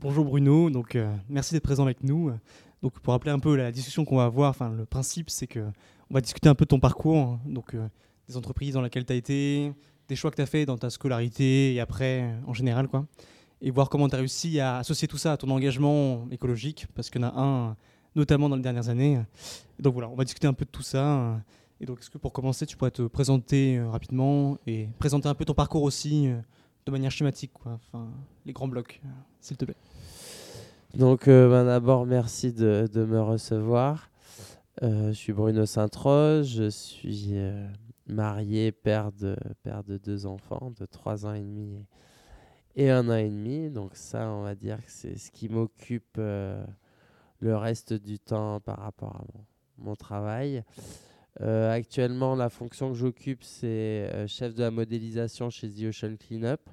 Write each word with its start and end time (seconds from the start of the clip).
Bonjour 0.00 0.24
Bruno, 0.24 0.70
donc 0.70 0.94
euh, 0.94 1.12
merci 1.28 1.54
d'être 1.54 1.64
présent 1.64 1.82
avec 1.82 2.04
nous. 2.04 2.30
Donc 2.82 3.00
pour 3.00 3.14
rappeler 3.14 3.32
un 3.32 3.40
peu 3.40 3.56
la 3.56 3.72
discussion 3.72 4.04
qu'on 4.04 4.18
va 4.18 4.26
avoir, 4.26 4.50
enfin 4.50 4.70
le 4.70 4.84
principe 4.84 5.28
c'est 5.28 5.48
que 5.48 5.58
on 6.08 6.14
va 6.14 6.20
discuter 6.20 6.48
un 6.48 6.54
peu 6.54 6.66
de 6.66 6.68
ton 6.68 6.78
parcours, 6.78 7.16
hein. 7.16 7.40
donc 7.46 7.74
euh, 7.74 7.88
des 8.28 8.36
entreprises 8.36 8.74
dans 8.74 8.80
lesquelles 8.80 9.04
tu 9.04 9.12
as 9.12 9.16
été, 9.16 9.72
des 10.06 10.14
choix 10.14 10.30
que 10.30 10.36
tu 10.36 10.42
as 10.42 10.46
fait 10.46 10.66
dans 10.66 10.78
ta 10.78 10.88
scolarité 10.88 11.74
et 11.74 11.80
après 11.80 12.32
en 12.46 12.54
général 12.54 12.86
quoi, 12.86 13.06
et 13.60 13.72
voir 13.72 13.88
comment 13.88 14.08
tu 14.08 14.14
as 14.14 14.18
réussi 14.18 14.60
à 14.60 14.76
associer 14.76 15.08
tout 15.08 15.18
ça 15.18 15.32
à 15.32 15.36
ton 15.36 15.50
engagement 15.50 16.28
écologique 16.30 16.86
parce 16.94 17.10
qu'il 17.10 17.20
y 17.20 17.24
en 17.24 17.28
a 17.30 17.42
un 17.42 17.76
notamment 18.14 18.48
dans 18.48 18.54
les 18.54 18.62
dernières 18.62 18.90
années. 18.90 19.18
Donc 19.80 19.94
voilà, 19.94 20.08
on 20.10 20.14
va 20.14 20.22
discuter 20.22 20.46
un 20.46 20.54
peu 20.54 20.64
de 20.64 20.70
tout 20.70 20.84
ça. 20.84 21.40
Et 21.80 21.86
donc 21.86 21.98
est-ce 21.98 22.10
que 22.10 22.18
pour 22.18 22.32
commencer, 22.32 22.66
tu 22.66 22.76
pourrais 22.76 22.92
te 22.92 23.02
présenter 23.02 23.78
euh, 23.78 23.90
rapidement 23.90 24.58
et 24.64 24.90
présenter 25.00 25.28
un 25.28 25.34
peu 25.34 25.44
ton 25.44 25.54
parcours 25.54 25.82
aussi 25.82 26.28
de 26.88 26.92
manière 26.92 27.10
schématique. 27.10 27.52
Enfin, 27.66 28.08
les 28.46 28.54
grands 28.54 28.66
blocs, 28.66 29.02
euh, 29.04 29.08
s'il 29.40 29.58
te 29.58 29.66
plaît. 29.66 29.76
Donc, 30.94 31.28
euh, 31.28 31.50
ben, 31.50 31.66
d'abord, 31.66 32.06
merci 32.06 32.50
de, 32.50 32.88
me 32.94 33.20
recevoir. 33.20 34.10
Euh, 34.82 35.08
je 35.08 35.12
suis 35.12 35.34
Bruno 35.34 35.66
Saint-Rose, 35.66 36.48
je 36.48 36.70
suis 36.70 37.34
marié, 38.06 38.72
père 38.72 39.12
de, 39.12 39.36
père 39.62 39.84
de 39.84 39.98
deux 39.98 40.24
enfants, 40.24 40.72
de 40.80 40.86
trois 40.86 41.26
ans 41.26 41.34
et 41.34 41.42
demi 41.42 41.84
et, 42.74 42.88
un 42.88 43.06
an 43.10 43.16
et 43.16 43.28
demi. 43.28 43.68
Donc, 43.68 43.94
ça, 43.94 44.30
on 44.30 44.42
va 44.42 44.54
dire 44.54 44.78
que 44.78 44.90
c'est 44.90 45.18
ce 45.18 45.30
qui 45.30 45.50
m'occupe 45.50 46.16
le 46.16 47.56
reste 47.56 47.92
du 47.92 48.18
temps 48.18 48.60
par 48.60 48.78
rapport 48.78 49.16
à 49.16 49.24
mon 49.76 49.94
travail. 49.94 50.64
Euh, 51.40 51.70
actuellement, 51.70 52.34
la 52.34 52.48
fonction 52.48 52.90
que 52.90 52.96
j'occupe, 52.96 53.44
c'est 53.44 54.10
euh, 54.12 54.26
chef 54.26 54.54
de 54.54 54.62
la 54.62 54.70
modélisation 54.70 55.50
chez 55.50 55.70
The 55.70 55.84
Ocean 55.84 56.16
Cleanup. 56.16 56.68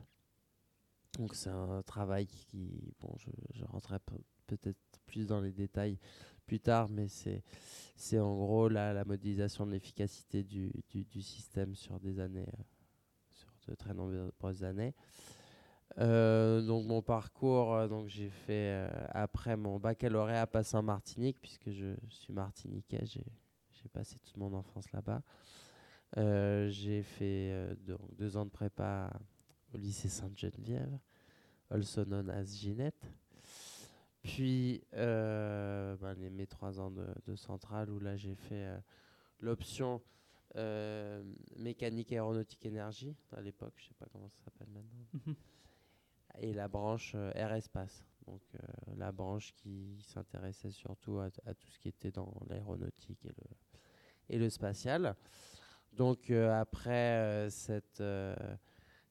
Donc, 1.19 1.35
c'est 1.35 1.51
un 1.51 1.81
travail 1.83 2.25
qui, 2.25 2.93
bon, 2.99 3.13
je, 3.53 3.63
rentrerai 3.65 3.99
peut-être 4.47 4.77
plus 5.05 5.27
dans 5.27 5.39
les 5.39 5.51
détails 5.51 5.99
plus 6.47 6.59
tard, 6.59 6.89
mais 6.89 7.07
c'est, 7.07 8.19
en 8.19 8.35
gros 8.35 8.67
la, 8.67 9.05
modélisation 9.05 9.65
de 9.65 9.71
l'efficacité 9.71 10.43
du, 10.43 10.71
système 11.21 11.75
sur 11.75 11.99
des 11.99 12.19
années, 12.19 12.47
euh, 12.47 12.63
sur 13.31 13.47
de 13.67 13.75
très 13.75 13.93
nombreuses 13.93 14.63
années. 14.63 14.93
Donc 15.97 16.87
mon 16.87 17.01
parcours, 17.01 17.87
donc 17.87 18.09
j'ai 18.09 18.29
fait 18.29 18.89
après 19.11 19.55
mon 19.55 19.79
baccalauréat 19.79 20.41
à 20.41 20.47
Passin 20.47 20.81
Martinique, 20.81 21.37
puisque 21.39 21.71
je 21.71 21.95
suis 22.09 22.33
martiniquais, 22.33 23.05
j'ai 23.85 23.89
passé 23.89 24.17
toute 24.17 24.35
mon 24.37 24.51
enfance 24.53 24.91
là-bas. 24.93 25.21
Euh, 26.17 26.69
j'ai 26.69 27.03
fait 27.03 27.51
euh, 27.51 27.75
deux, 27.75 27.97
deux, 28.17 28.35
ans 28.35 28.45
de 28.45 28.49
prépa 28.49 29.13
au 29.71 29.77
lycée 29.77 30.09
Sainte-Geneviève, 30.09 30.97
also 31.69 32.03
known 32.03 32.31
as 32.31 32.45
Ginette. 32.45 33.05
Puis 34.23 34.81
euh, 34.95 35.95
ben, 35.97 36.15
les, 36.15 36.31
mes 36.31 36.47
trois 36.47 36.79
ans 36.79 36.89
de, 36.89 37.05
de, 37.27 37.35
centrale 37.35 37.91
où 37.91 37.99
là 37.99 38.15
j'ai 38.17 38.33
fait 38.33 38.67
l'option 39.39 40.01
euh, 40.55 41.23
mécanique 41.57 42.11
aéronautique 42.11 42.65
énergie 42.65 43.15
à 43.33 43.41
l'époque, 43.41 43.73
je 43.77 43.89
sais 43.89 43.93
pas 43.99 44.07
comment 44.11 44.29
ça 44.29 44.37
s'appelle 44.45 44.69
maintenant, 44.69 45.05
mm 45.13 45.19
-hmm. 45.19 45.35
et 46.39 46.53
la 46.53 46.67
branche 46.67 47.13
euh, 47.13 47.31
air 47.35 47.53
espace. 47.53 48.03
Donc 48.25 48.41
la 48.97 49.11
branche 49.11 49.53
qui 49.53 50.01
s'intéressait 50.01 50.71
surtout 50.71 51.19
à, 51.19 51.29
à, 51.45 51.53
tout 51.53 51.67
ce 51.67 51.77
qui 51.77 51.89
était 51.89 52.11
dans 52.11 52.33
l'aéronautique 52.49 53.23
et 53.25 53.29
le, 53.29 53.45
et 54.29 54.37
le 54.37 54.49
spatial. 54.49 55.15
Donc 55.95 56.29
euh, 56.29 56.59
après 56.59 56.91
euh, 56.91 57.49
cette, 57.49 58.01
euh, 58.01 58.35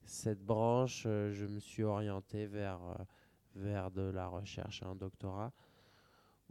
cette 0.03 0.43
branche, 0.43 1.03
je 1.03 1.45
me 1.45 1.59
suis 1.59 1.83
orienté 1.83 2.45
vers, 2.45 2.79
vers 3.55 3.89
de 3.91 4.03
la 4.03 4.27
recherche 4.27 4.81
et 4.81 4.85
un 4.85 4.95
doctorat 4.95 5.51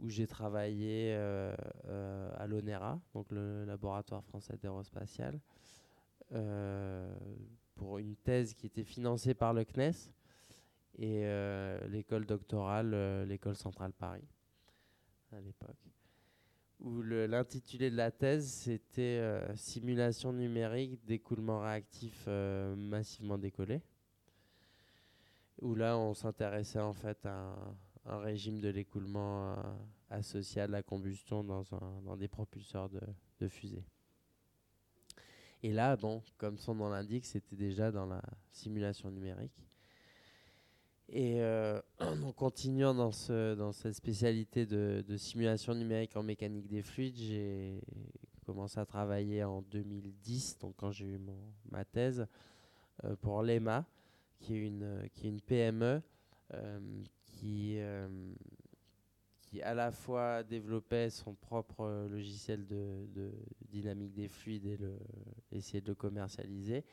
où 0.01 0.09
j'ai 0.09 0.27
travaillé 0.27 1.15
à 1.15 2.47
l'ONERA, 2.47 2.99
donc 3.13 3.31
le 3.31 3.63
laboratoire 3.63 4.25
français 4.25 4.57
d'aérospatial, 4.61 5.39
pour 7.75 7.97
une 7.97 8.17
thèse 8.17 8.53
qui 8.53 8.65
était 8.65 8.83
financée 8.83 9.33
par 9.33 9.53
le 9.53 9.63
CNES 9.63 10.11
et 10.97 11.23
l'école 11.87 12.25
doctorale, 12.25 13.23
l'école 13.23 13.55
centrale 13.55 13.93
Paris 13.93 14.27
à 15.31 15.39
l'époque 15.39 15.94
où 16.79 17.01
l'intitulé 17.01 17.89
de 17.89 17.95
la 17.95 18.11
thèse, 18.11 18.47
c'était 18.47 19.19
euh, 19.21 19.55
Simulation 19.55 20.33
numérique 20.33 21.03
d'écoulement 21.05 21.61
réactif 21.61 22.25
euh, 22.27 22.75
massivement 22.75 23.37
décollé. 23.37 23.81
Où 25.61 25.73
là, 25.75 25.97
on 25.97 26.13
s'intéressait 26.13 26.81
en 26.81 26.93
fait 26.93 27.25
à 27.25 27.55
un, 28.05 28.19
régime 28.19 28.59
de 28.59 28.69
l'écoulement 28.69 29.51
euh, 29.51 29.55
associé 30.09 30.61
à 30.61 30.67
la 30.67 30.83
combustion 30.83 31.43
dans, 31.43 32.17
des 32.17 32.27
propulseurs 32.27 32.89
de, 32.89 33.01
de 33.39 33.47
fusée. 33.47 33.83
Et 35.63 35.71
là, 35.71 35.95
bon, 35.95 36.21
comme 36.37 36.57
son 36.57 36.75
nom 36.75 36.89
l'indique, 36.89 37.25
c'était 37.25 37.55
déjà 37.55 37.91
dans 37.91 38.05
la 38.05 38.21
simulation 38.51 39.09
numérique. 39.09 39.65
Et 41.09 41.41
euh, 41.41 41.79
en 41.99 42.31
continuant 42.31 42.93
dans, 42.93 43.11
ce, 43.11 43.55
dans 43.55 43.71
cette 43.71 43.93
spécialité 43.95 44.65
de, 44.65 45.17
simulation 45.17 45.75
numérique 45.75 46.15
en 46.15 46.23
mécanique 46.23 46.67
des 46.67 46.81
fluides, 46.81 47.17
j'ai 47.17 47.81
commencé 48.45 48.79
à 48.79 48.85
travailler 48.85 49.43
en 49.43 49.61
2010, 49.61 50.59
donc 50.59 50.75
quand 50.77 50.91
j'ai 50.91 51.05
eu 51.05 51.17
mon, 51.17 51.37
ma 51.71 51.85
thèse, 51.85 52.27
euh, 53.03 53.15
pour 53.15 53.41
l'EMA, 53.43 53.85
qui 54.39 54.55
est 54.55 54.67
une, 54.67 55.41
PME 55.41 56.01
qui, 57.23 57.75
euh, 57.79 58.07
qui 59.41 59.61
à 59.61 59.73
la 59.73 59.91
fois 59.91 60.43
développait 60.43 61.09
son 61.09 61.33
propre 61.33 62.07
logiciel 62.09 62.65
de, 62.67 63.31
dynamique 63.69 64.13
des 64.13 64.27
fluides 64.27 64.65
et 65.51 65.57
essayer 65.57 65.81
de 65.81 65.87
le 65.87 65.95
commercialiser 65.95 66.83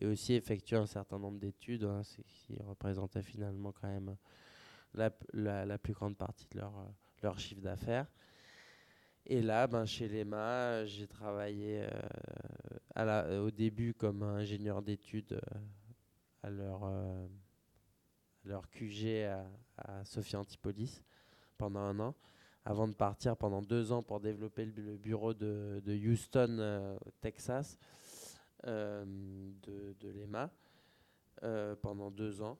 et 0.00 0.06
aussi 0.06 0.34
effectuer 0.34 0.76
un 0.76 0.86
certain 0.86 1.18
nombre 1.18 1.38
d'études, 1.38 1.84
hein, 1.84 2.02
ce 2.02 2.20
qui 2.22 2.58
représentait 2.62 3.22
finalement 3.22 3.72
quand 3.72 3.88
même 3.88 4.16
la, 4.94 5.10
la, 5.32 5.78
plus 5.78 5.92
grande 5.92 6.16
partie 6.16 6.46
de 6.52 6.58
leur, 6.58 6.72
leur 7.22 7.38
chiffre 7.38 7.60
d'affaires. 7.60 8.06
Et 9.26 9.42
là, 9.42 9.66
ben, 9.66 9.84
chez 9.84 10.08
l'EMA, 10.08 10.86
j'ai 10.86 11.06
travaillé 11.06 11.86
euh, 12.96 13.44
au 13.44 13.50
début 13.50 13.94
comme 13.94 14.22
ingénieur 14.22 14.82
d'études 14.82 15.32
euh, 15.34 15.58
à, 16.42 16.50
leur, 16.50 16.84
euh, 16.84 17.26
leur 18.44 18.68
QG 18.70 19.26
à, 19.26 19.46
à 19.76 20.04
Sophia 20.04 20.40
Antipolis 20.40 21.02
pendant 21.58 21.80
un 21.80 22.00
an, 22.00 22.14
avant 22.64 22.88
de 22.88 22.94
partir 22.94 23.36
pendant 23.36 23.62
deux 23.62 23.92
ans 23.92 24.02
pour 24.02 24.20
développer 24.20 24.64
le, 24.64 24.96
bureau 24.96 25.34
de, 25.34 25.82
Houston, 25.86 26.56
euh, 26.58 26.96
Texas, 27.20 27.78
euh, 28.66 29.04
de, 29.62 30.08
l'EMA 30.10 30.50
euh, 31.42 31.74
pendant 31.76 32.10
deux 32.10 32.42
ans. 32.42 32.58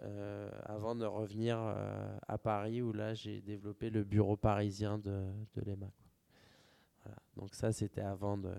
Euh, 0.00 0.50
avant 0.64 0.96
de 0.96 1.04
revenir 1.04 1.58
à 2.26 2.36
Paris 2.36 2.82
où 2.82 2.92
là 2.92 3.14
j'ai 3.14 3.40
développé 3.40 3.90
le 3.90 4.02
bureau 4.02 4.36
parisien 4.36 4.98
de, 4.98 5.22
l'EMA. 5.64 5.90
Donc 7.36 7.54
ça 7.54 7.72
c'était 7.72 8.00
avant 8.00 8.36
de, 8.36 8.52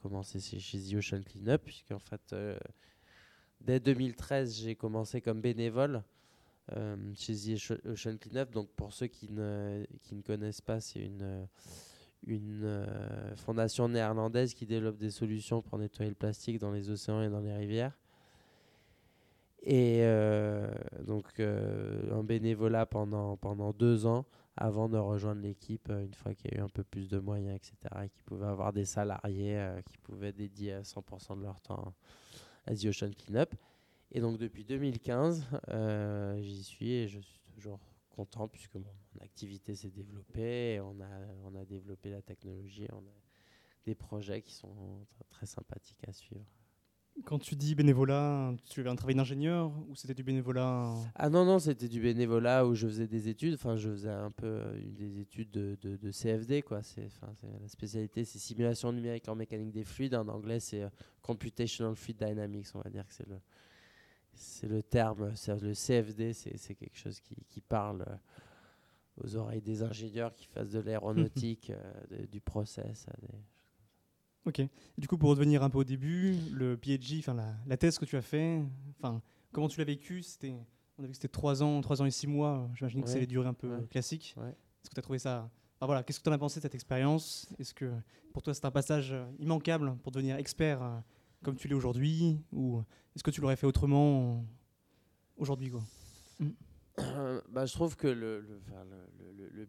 commencer 0.00 0.38
chez, 0.38 0.78
The 0.78 0.94
Ocean 0.94 1.22
Cleanup 1.22 1.62
puisqu'en 1.64 1.98
fait 1.98 2.34
dès 3.60 3.80
2013 3.80 4.54
j'ai 4.54 4.76
commencé 4.76 5.20
comme 5.20 5.40
bénévole 5.40 6.04
chez 7.16 7.34
The 7.34 7.86
Ocean 7.86 8.16
Cleanup. 8.18 8.52
Donc 8.52 8.68
pour 8.70 8.92
ceux 8.92 9.08
qui 9.08 9.32
ne, 9.32 9.84
qui 10.02 10.14
ne 10.14 10.22
connaissent 10.22 10.60
pas, 10.60 10.80
c'est 10.80 11.00
une, 11.00 11.48
une 12.26 12.62
euh, 12.64 13.36
fondation 13.36 13.88
néerlandaise 13.88 14.54
qui 14.54 14.66
développe 14.66 14.96
des 14.96 15.10
solutions 15.10 15.62
pour 15.62 15.78
nettoyer 15.78 16.10
le 16.10 16.16
plastique 16.16 16.58
dans 16.58 16.70
les 16.70 16.90
océans 16.90 17.22
et 17.22 17.28
dans 17.28 17.40
les 17.40 17.54
rivières. 17.54 17.96
Et 19.62 19.98
euh, 20.00 20.68
donc 21.06 21.38
euh, 21.38 22.12
un 22.12 22.24
bénévolat 22.24 22.84
pendant, 22.84 23.36
pendant 23.36 23.72
deux 23.72 24.06
ans 24.06 24.26
avant 24.56 24.88
de 24.88 24.98
rejoindre 24.98 25.40
l'équipe 25.40 25.88
euh, 25.88 26.04
une 26.04 26.14
fois 26.14 26.34
qu'il 26.34 26.52
y 26.52 26.54
a 26.56 26.58
eu 26.58 26.62
un 26.62 26.68
peu 26.68 26.82
plus 26.82 27.08
de 27.08 27.18
moyens, 27.20 27.54
etc. 27.56 27.76
Et 28.04 28.08
qui 28.08 28.22
pouvaient 28.22 28.46
avoir 28.46 28.72
des 28.72 28.84
salariés 28.84 29.64
qui 29.86 29.98
pouvaient 29.98 30.32
dédier 30.32 30.80
100% 30.82 31.38
de 31.38 31.44
leur 31.44 31.60
temps 31.60 31.94
à 32.66 32.74
The 32.74 32.86
Ocean 32.86 33.10
Cleanup. 33.16 33.54
Et 34.10 34.20
donc 34.20 34.36
depuis 34.36 34.64
2015, 34.64 35.46
j'y 36.40 36.64
suis 36.64 36.92
et 36.92 37.08
je 37.08 37.20
suis 37.20 37.40
toujours 37.54 37.78
content 38.10 38.48
puisque 38.48 38.76
mon 39.14 39.24
activité 39.24 39.74
s'est 39.74 39.90
développée, 39.90 40.80
on 40.80 41.00
a, 41.00 41.08
on 41.44 41.54
a 41.54 41.64
développé 41.64 42.10
la 42.10 42.22
technologie, 42.22 42.86
on 42.92 42.98
a 42.98 43.22
des 43.84 43.94
projets 43.94 44.42
qui 44.42 44.54
sont 44.54 45.06
très 45.30 45.46
sympathiques 45.46 46.06
à 46.06 46.12
suivre. 46.12 46.46
Quand 47.24 47.38
tu 47.38 47.56
dis 47.56 47.74
bénévolat, 47.74 48.54
tu 48.64 48.80
avais 48.80 48.88
un 48.88 48.96
travail 48.96 49.14
d'ingénieur 49.14 49.70
ou 49.88 49.94
c'était 49.94 50.14
du 50.14 50.22
bénévolat 50.22 50.94
Ah 51.14 51.28
non, 51.28 51.44
non, 51.44 51.58
c'était 51.58 51.88
du 51.88 52.00
bénévolat 52.00 52.66
où 52.66 52.74
je 52.74 52.86
faisais 52.86 53.06
des 53.06 53.28
études. 53.28 53.54
Enfin, 53.54 53.76
je 53.76 53.90
faisais 53.90 54.10
un 54.10 54.30
peu 54.30 54.46
euh, 54.46 54.80
des 54.82 55.20
études 55.20 55.50
de, 55.50 55.76
de, 55.82 55.96
de 55.96 56.10
CFD. 56.10 56.62
Quoi. 56.62 56.82
C'est, 56.82 57.08
la 57.60 57.68
spécialité, 57.68 58.24
c'est 58.24 58.38
simulation 58.38 58.92
numérique 58.92 59.28
en 59.28 59.34
mécanique 59.34 59.72
des 59.72 59.84
fluides. 59.84 60.14
En 60.14 60.26
anglais, 60.28 60.58
c'est 60.58 60.80
uh, 60.80 60.88
Computational 61.20 61.94
Fluid 61.94 62.16
Dynamics. 62.16 62.68
On 62.74 62.80
va 62.80 62.88
dire 62.88 63.06
que 63.06 63.12
c'est 63.12 63.28
le, 63.28 63.38
c'est 64.32 64.68
le 64.68 64.82
terme, 64.82 65.36
c'est 65.36 65.60
le 65.60 65.74
CFD, 65.74 66.32
c'est 66.32 66.74
quelque 66.74 66.96
chose 66.96 67.20
qui, 67.20 67.36
qui 67.46 67.60
parle 67.60 68.02
euh, 68.08 68.16
aux 69.24 69.36
oreilles 69.36 69.60
des 69.62 69.82
ingénieurs 69.82 70.34
qui 70.34 70.46
fassent 70.46 70.70
de 70.70 70.80
l'aéronautique, 70.80 71.70
euh, 72.12 72.26
du 72.26 72.40
process. 72.40 73.06
euh, 73.08 73.26
des- 73.26 73.38
Ok. 74.44 74.60
Du 74.98 75.06
coup, 75.06 75.16
pour 75.18 75.30
revenir 75.30 75.62
un 75.62 75.70
peu 75.70 75.78
au 75.78 75.84
début, 75.84 76.34
le 76.50 76.76
PhD, 76.76 77.20
enfin 77.20 77.34
la, 77.34 77.54
la 77.66 77.76
thèse 77.76 77.98
que 77.98 78.04
tu 78.04 78.16
as 78.16 78.22
fait, 78.22 78.60
enfin 78.98 79.22
comment 79.52 79.68
tu 79.68 79.78
l'as 79.78 79.84
vécu? 79.84 80.20
C'était, 80.22 80.54
on 80.98 81.04
a 81.04 81.06
vu 81.06 81.10
que 81.12 81.16
c'était 81.16 81.28
trois 81.28 81.62
ans, 81.62 81.80
trois 81.80 82.02
ans 82.02 82.06
et 82.06 82.10
six 82.10 82.26
mois. 82.26 82.68
J'imagine 82.74 83.02
que 83.04 83.08
c'est 83.08 83.20
les 83.20 83.26
durées 83.28 83.46
un 83.48 83.54
peu 83.54 83.76
Ouais. 83.76 83.86
classiques. 83.88 84.34
Ouais. 84.36 84.48
Est-ce 84.50 84.90
que 84.90 84.94
tu 84.94 84.98
as 84.98 85.02
trouvé 85.02 85.20
ça 85.20 85.48
enfin, 85.78 85.86
voilà, 85.86 86.02
qu'est-ce 86.02 86.18
que 86.18 86.24
tu 86.24 86.30
en 86.30 86.32
as 86.32 86.38
pensé 86.38 86.58
de 86.58 86.62
cette 86.62 86.74
expérience? 86.74 87.48
Est-ce 87.60 87.72
que 87.72 87.92
pour 88.32 88.42
toi 88.42 88.52
c'est 88.52 88.64
un 88.64 88.72
passage 88.72 89.12
euh, 89.12 89.24
immanquable 89.38 89.96
pour 90.02 90.10
devenir 90.10 90.34
expert 90.36 90.82
euh, 90.82 90.98
comme 91.44 91.54
tu 91.54 91.68
l'es 91.68 91.74
aujourd'hui, 91.74 92.40
ou 92.52 92.82
est-ce 93.14 93.22
que 93.22 93.30
tu 93.30 93.40
l'aurais 93.40 93.54
fait 93.56 93.66
autrement 93.66 94.44
aujourd'hui 95.36 95.70
quoi? 95.70 95.82
Bah, 97.48 97.64
je 97.66 97.72
trouve 97.72 97.96
que 97.96 98.06
le, 98.06 98.40
le, 98.40 98.60
le, 99.36 99.48
le- 99.48 99.66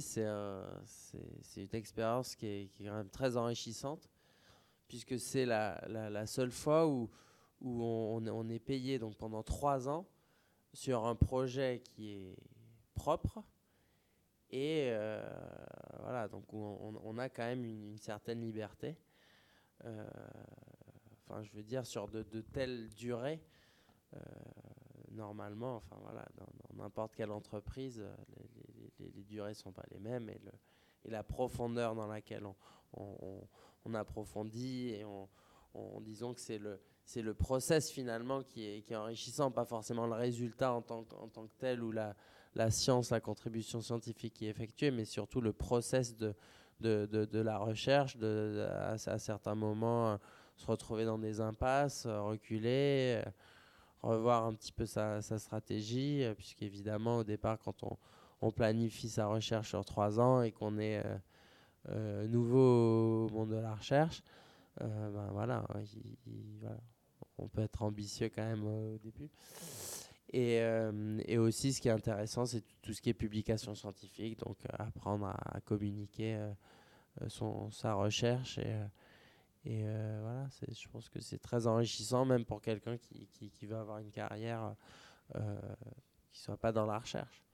c'est 0.00 0.24
un- 0.24 0.80
c'est 0.84 1.42
c'est 1.42 1.62
une 1.64 1.74
expérience 1.74 2.36
qui 2.36 2.46
est, 2.46 2.68
qui 2.68 2.84
est 2.84 2.86
quand 2.88 2.94
même 2.96 3.10
très 3.10 3.36
enrichissante, 3.36 4.08
puisque 4.88 5.18
c'est 5.18 5.46
la, 5.46 5.84
la, 5.88 6.10
seule 6.26 6.50
fois 6.52 6.86
où, 6.86 7.10
où 7.60 7.82
on, 7.82 8.26
on 8.26 8.48
est 8.48 8.58
payé 8.60 8.98
donc, 8.98 9.16
pendant 9.16 9.42
trois 9.42 9.88
ans 9.88 10.06
sur 10.72 11.06
un 11.06 11.14
projet 11.16 11.82
qui 11.84 12.12
est 12.12 12.36
propre. 12.94 13.42
Et 14.50 14.88
euh, 14.90 15.22
voilà, 16.00 16.28
donc 16.28 16.52
on, 16.52 17.00
on 17.04 17.18
a 17.18 17.28
quand 17.28 17.44
même 17.44 17.64
une, 17.64 17.98
certaine 17.98 18.40
liberté. 18.40 18.96
Euh, 19.84 20.08
Enfin, 21.32 21.44
je 21.44 21.52
veux 21.52 21.62
dire, 21.62 21.86
sur 21.86 22.08
de, 22.08 22.24
de 22.24 22.40
telles 22.40 22.88
durées, 22.90 23.40
euh, 24.14 24.18
normalement, 25.10 25.76
enfin 25.76 25.96
voilà, 26.02 26.24
dans 26.36 26.82
n'importe 26.82 27.14
quelle 27.14 27.30
entreprise, 27.30 28.00
euh, 28.00 28.14
les, 28.98 29.08
durées 29.24 29.54
sont 29.54 29.72
pas 29.72 29.84
les 29.90 29.98
mêmes 29.98 30.28
et, 30.28 30.40
la 31.10 31.22
profondeur 31.22 31.94
dans 31.94 32.06
laquelle 32.06 32.44
on, 32.46 32.54
on- 32.94 33.16
on- 33.20 33.48
on 33.86 33.94
approfondit 33.94 34.90
et 34.90 35.04
on, 35.04 35.28
on- 35.74 36.00
disons 36.00 36.34
que 36.34 36.40
c'est 36.40 36.58
le 36.58 36.80
c'est 37.04 37.22
process 37.34 37.90
finalement 37.90 38.42
qui 38.44 38.62
est, 38.64 38.94
enrichissant, 38.94 39.50
pas 39.50 39.64
forcément 39.64 40.06
le 40.06 40.12
résultat 40.12 40.72
en 40.72 40.80
tant, 40.82 41.02
que- 41.02 41.14
tel 41.58 41.82
ou 41.82 41.90
la, 41.90 42.14
science, 42.70 43.10
la 43.10 43.20
contribution 43.20 43.80
scientifique 43.80 44.34
qui 44.34 44.46
est 44.46 44.50
effectuée, 44.50 44.92
mais 44.92 45.04
surtout 45.04 45.40
le 45.40 45.52
process 45.52 46.16
de, 46.16 46.34
la 47.40 47.58
recherche, 47.58 48.16
à, 48.16 48.96
certains 49.18 49.56
moments 49.56 50.12
euh, 50.12 50.16
se 50.56 50.66
retrouver 50.66 51.04
dans 51.04 51.18
des 51.18 51.40
impasses, 51.40 52.06
euh, 52.06 52.22
reculer, 52.22 53.22
revoir 54.02 54.44
un 54.44 54.54
petit 54.54 54.72
peu 54.72 54.86
sa, 54.86 55.20
stratégie, 55.20 56.24
euh, 56.24 56.34
puisqu'évidemment 56.34 57.18
au 57.18 57.24
départ 57.24 57.58
quand 57.58 57.82
on, 57.82 58.50
planifie 58.52 59.08
sa 59.08 59.26
recherche 59.26 59.68
sur 59.68 59.84
trois 59.84 60.18
ans 60.18 60.42
et 60.42 60.50
qu'on 60.50 60.78
est 60.78 61.04
euh, 61.04 61.18
euh, 61.90 62.26
nouveau 62.28 63.26
au 63.26 63.28
monde 63.28 63.50
de 63.50 63.56
la 63.56 63.74
recherche, 63.74 64.22
ben 64.78 64.86
il- 64.86 65.32
voilà, 65.32 65.62
on 67.36 67.48
peut 67.48 67.60
être 67.60 67.82
ambitieux 67.82 68.30
quand 68.34 68.42
même 68.42 68.66
au 68.66 68.98
début. 68.98 69.30
Et, 70.32 70.60
et 71.26 71.38
aussi, 71.38 71.72
ce 71.72 71.80
qui 71.80 71.88
est 71.88 71.92
intéressant, 71.92 72.46
c'est 72.46 72.62
tout, 72.80 72.94
ce 72.94 73.02
qui 73.02 73.10
est 73.10 73.14
publication 73.14 73.74
scientifique, 73.74 74.38
donc 74.38 74.56
apprendre 74.78 75.26
à, 75.26 75.60
communiquer 75.60 76.38
son, 77.28 77.70
sa 77.72 77.94
recherche. 77.94 78.58
Et, 78.58 78.74
et 79.64 79.82
euh, 79.84 80.18
voilà, 80.22 80.48
je 80.68 80.88
pense 80.88 81.08
que 81.10 81.20
c'est 81.20 81.38
très 81.38 81.66
enrichissant, 81.66 82.24
même 82.24 82.44
pour 82.44 82.62
quelqu'un 82.62 82.96
qui, 82.96 83.26
qui, 83.28 83.50
qui 83.50 83.66
veut 83.66 83.76
avoir 83.76 83.98
une 83.98 84.10
carrière 84.10 84.74
euh, 85.34 85.60
qui 86.30 86.40
ne 86.40 86.44
soit 86.44 86.56
pas 86.56 86.72
dans 86.72 86.86
la 86.86 86.98
recherche. 86.98 87.44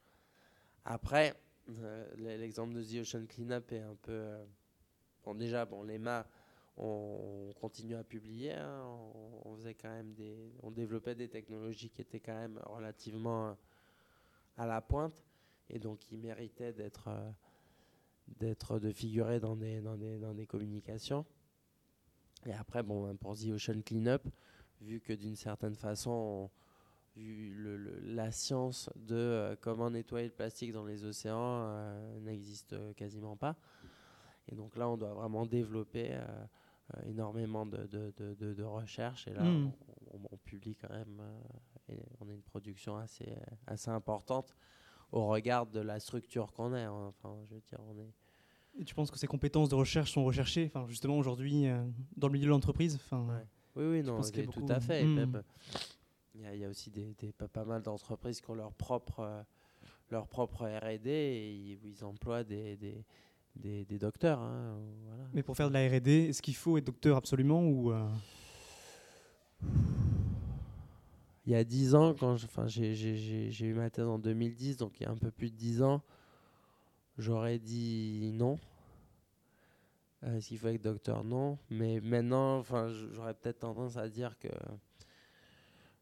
Après, 0.84 1.34
euh, 1.68 2.06
l'exemple 2.16 2.74
de 2.74 2.82
The 2.82 3.00
Ocean 3.00 3.26
Cleanup 3.26 3.72
est 3.72 3.80
un 3.80 3.96
peu. 3.96 4.36
bon, 5.24 5.34
déjà, 5.34 5.64
bon, 5.64 5.82
l'EMA, 5.82 6.26
on, 6.76 7.48
on 7.48 7.52
continue 7.54 7.96
à 7.96 8.04
publier. 8.04 8.52
hein, 8.52 8.84
on, 8.84 9.50
on 9.50 9.56
faisait 9.56 9.74
quand 9.74 9.90
même 9.90 10.14
des. 10.14 10.52
On 10.62 10.70
développait 10.70 11.16
des 11.16 11.28
technologies 11.28 11.90
qui 11.90 12.02
étaient 12.02 12.20
quand 12.20 12.36
même 12.36 12.60
relativement 12.66 13.56
à 14.56 14.66
la 14.66 14.80
pointe 14.80 15.24
et 15.68 15.80
donc 15.80 15.98
qui 15.98 16.16
méritaient 16.16 16.72
d'être. 16.72 17.08
d'être 18.28 18.78
de 18.78 18.92
figurer 18.92 19.40
dans 19.40 19.56
des, 19.56 19.80
dans 19.80 19.96
des, 19.96 20.18
dans 20.18 20.34
des 20.34 20.46
communications. 20.46 21.26
Et 22.46 22.52
après, 22.54 22.82
bon, 22.82 23.06
ben, 23.06 23.16
pour 23.16 23.36
The 23.36 23.48
Ocean 23.54 23.80
Cleanup, 23.84 24.22
vu 24.80 25.00
que 25.00 25.12
d'une 25.12 25.36
certaine 25.36 25.74
façon, 25.74 26.10
on- 26.10 26.50
vu 27.18 27.54
le- 27.54 27.76
le- 27.78 27.98
la 28.14 28.30
science 28.30 28.90
de 28.94 29.14
euh, 29.16 29.56
comment 29.60 29.90
nettoyer 29.90 30.26
le 30.26 30.32
plastique 30.34 30.72
dans 30.72 30.84
les 30.84 31.04
océans 31.04 31.38
euh, 31.68 32.20
n'existe 32.20 32.74
euh, 32.74 32.92
quasiment 32.92 33.36
pas. 33.36 33.56
Et 34.48 34.54
donc 34.54 34.76
là, 34.76 34.88
on 34.88 34.96
doit 34.96 35.14
vraiment 35.14 35.46
développer 35.46 36.10
euh, 36.12 36.26
énormément 37.06 37.64
de, 37.66 37.86
de, 37.86 38.12
de, 38.18 38.34
de- 38.34 38.54
de 38.54 38.62
recherche. 38.62 39.26
Et 39.28 39.32
là, 39.32 39.42
Mm. 39.44 39.72
on, 40.12 40.18
on- 40.18 40.28
on 40.30 40.36
publie 40.36 40.76
quand 40.76 40.90
même, 40.90 41.20
et 41.88 41.98
on 42.20 42.28
a 42.28 42.32
une 42.32 42.42
production 42.42 42.96
assez, 42.96 43.34
assez 43.66 43.90
importante 43.90 44.54
au 45.10 45.26
regard 45.28 45.66
de 45.66 45.80
la 45.80 45.98
structure 45.98 46.52
qu'on 46.52 46.74
est. 46.74 46.82
hein. 46.84 47.06
Enfin, 47.08 47.34
je 47.48 47.54
veux 47.54 47.60
dire, 47.62 47.80
on 47.88 47.98
est 47.98 48.12
Et 48.78 48.84
tu 48.84 48.94
penses 48.94 49.10
que 49.10 49.18
ces 49.18 49.26
compétences 49.26 49.68
de 49.70 49.74
recherche 49.74 50.12
sont 50.12 50.24
recherchées, 50.24 50.70
enfin 50.74 50.86
justement 50.88 51.16
aujourd'hui 51.18 51.66
euh, 51.66 51.82
dans 52.16 52.26
le 52.28 52.32
milieu 52.34 52.44
de 52.46 52.50
l'entreprise, 52.50 52.94
enfin 52.96 53.24
Ouais. 53.26 53.44
Oui, 53.76 53.84
oui, 53.98 54.02
non, 54.02 54.20
tout 54.20 54.66
à 54.68 54.80
fait. 54.80 55.04
Hmm. 55.04 55.14
même, 55.14 55.42
il 56.34 56.40
y, 56.42 56.46
a- 56.46 56.54
il 56.54 56.60
y 56.60 56.64
a 56.64 56.68
aussi 56.68 56.90
des, 56.90 57.14
des- 57.18 57.32
pas, 57.32 57.48
pas 57.48 57.64
mal 57.64 57.82
d'entreprises 57.82 58.40
qui 58.40 58.50
ont 58.50 58.54
leur 58.54 58.72
propre, 58.72 59.20
euh, 59.20 59.42
leur 60.10 60.26
propre 60.28 60.66
R&D 60.66 61.08
et 61.10 61.54
ils, 61.54 61.78
où 61.82 61.86
ils 61.86 62.04
emploient 62.04 62.44
des, 62.44 62.76
des, 62.76 63.04
des, 63.54 63.84
des 63.84 63.98
docteurs. 63.98 64.40
hein, 64.40 64.78
voilà. 65.06 65.24
Mais 65.34 65.42
pour 65.42 65.56
faire 65.56 65.68
de 65.68 65.74
la 65.74 65.86
R&D, 65.88 66.10
est-ce 66.28 66.40
qu'il 66.42 66.56
faut 66.56 66.76
être 66.78 66.84
docteur 66.86 67.16
absolument 67.16 67.62
ou 67.66 67.92
euh, 67.92 68.06
Il 71.46 71.52
y 71.52 71.54
a 71.54 71.64
10 71.64 71.94
ans, 71.94 72.14
quand 72.18 72.36
j'ai 72.66 73.64
eu 73.66 73.74
ma 73.74 73.88
thèse 73.90 74.06
en 74.06 74.18
2010, 74.18 74.76
donc 74.78 74.98
il 75.00 75.04
y 75.04 75.06
a 75.06 75.10
un 75.10 75.16
peu 75.16 75.30
plus 75.30 75.50
de 75.50 75.56
10 75.56 75.82
ans, 75.82 76.02
j'aurais 77.18 77.58
dit 77.58 78.30
non. 78.34 78.58
Euh, 80.24 80.36
Est-ce 80.38 80.48
qu'il 80.48 80.58
faut 80.58 80.68
être 80.68 80.82
docteur 80.82 81.24
Non? 81.24 81.58
Mais 81.70 82.00
maintenant, 82.00 82.62
j'aurais 83.12 83.34
peut-être 83.34 83.60
tendance 83.60 83.96
à 83.96 84.08
dire 84.08 84.38
que, 84.38 84.48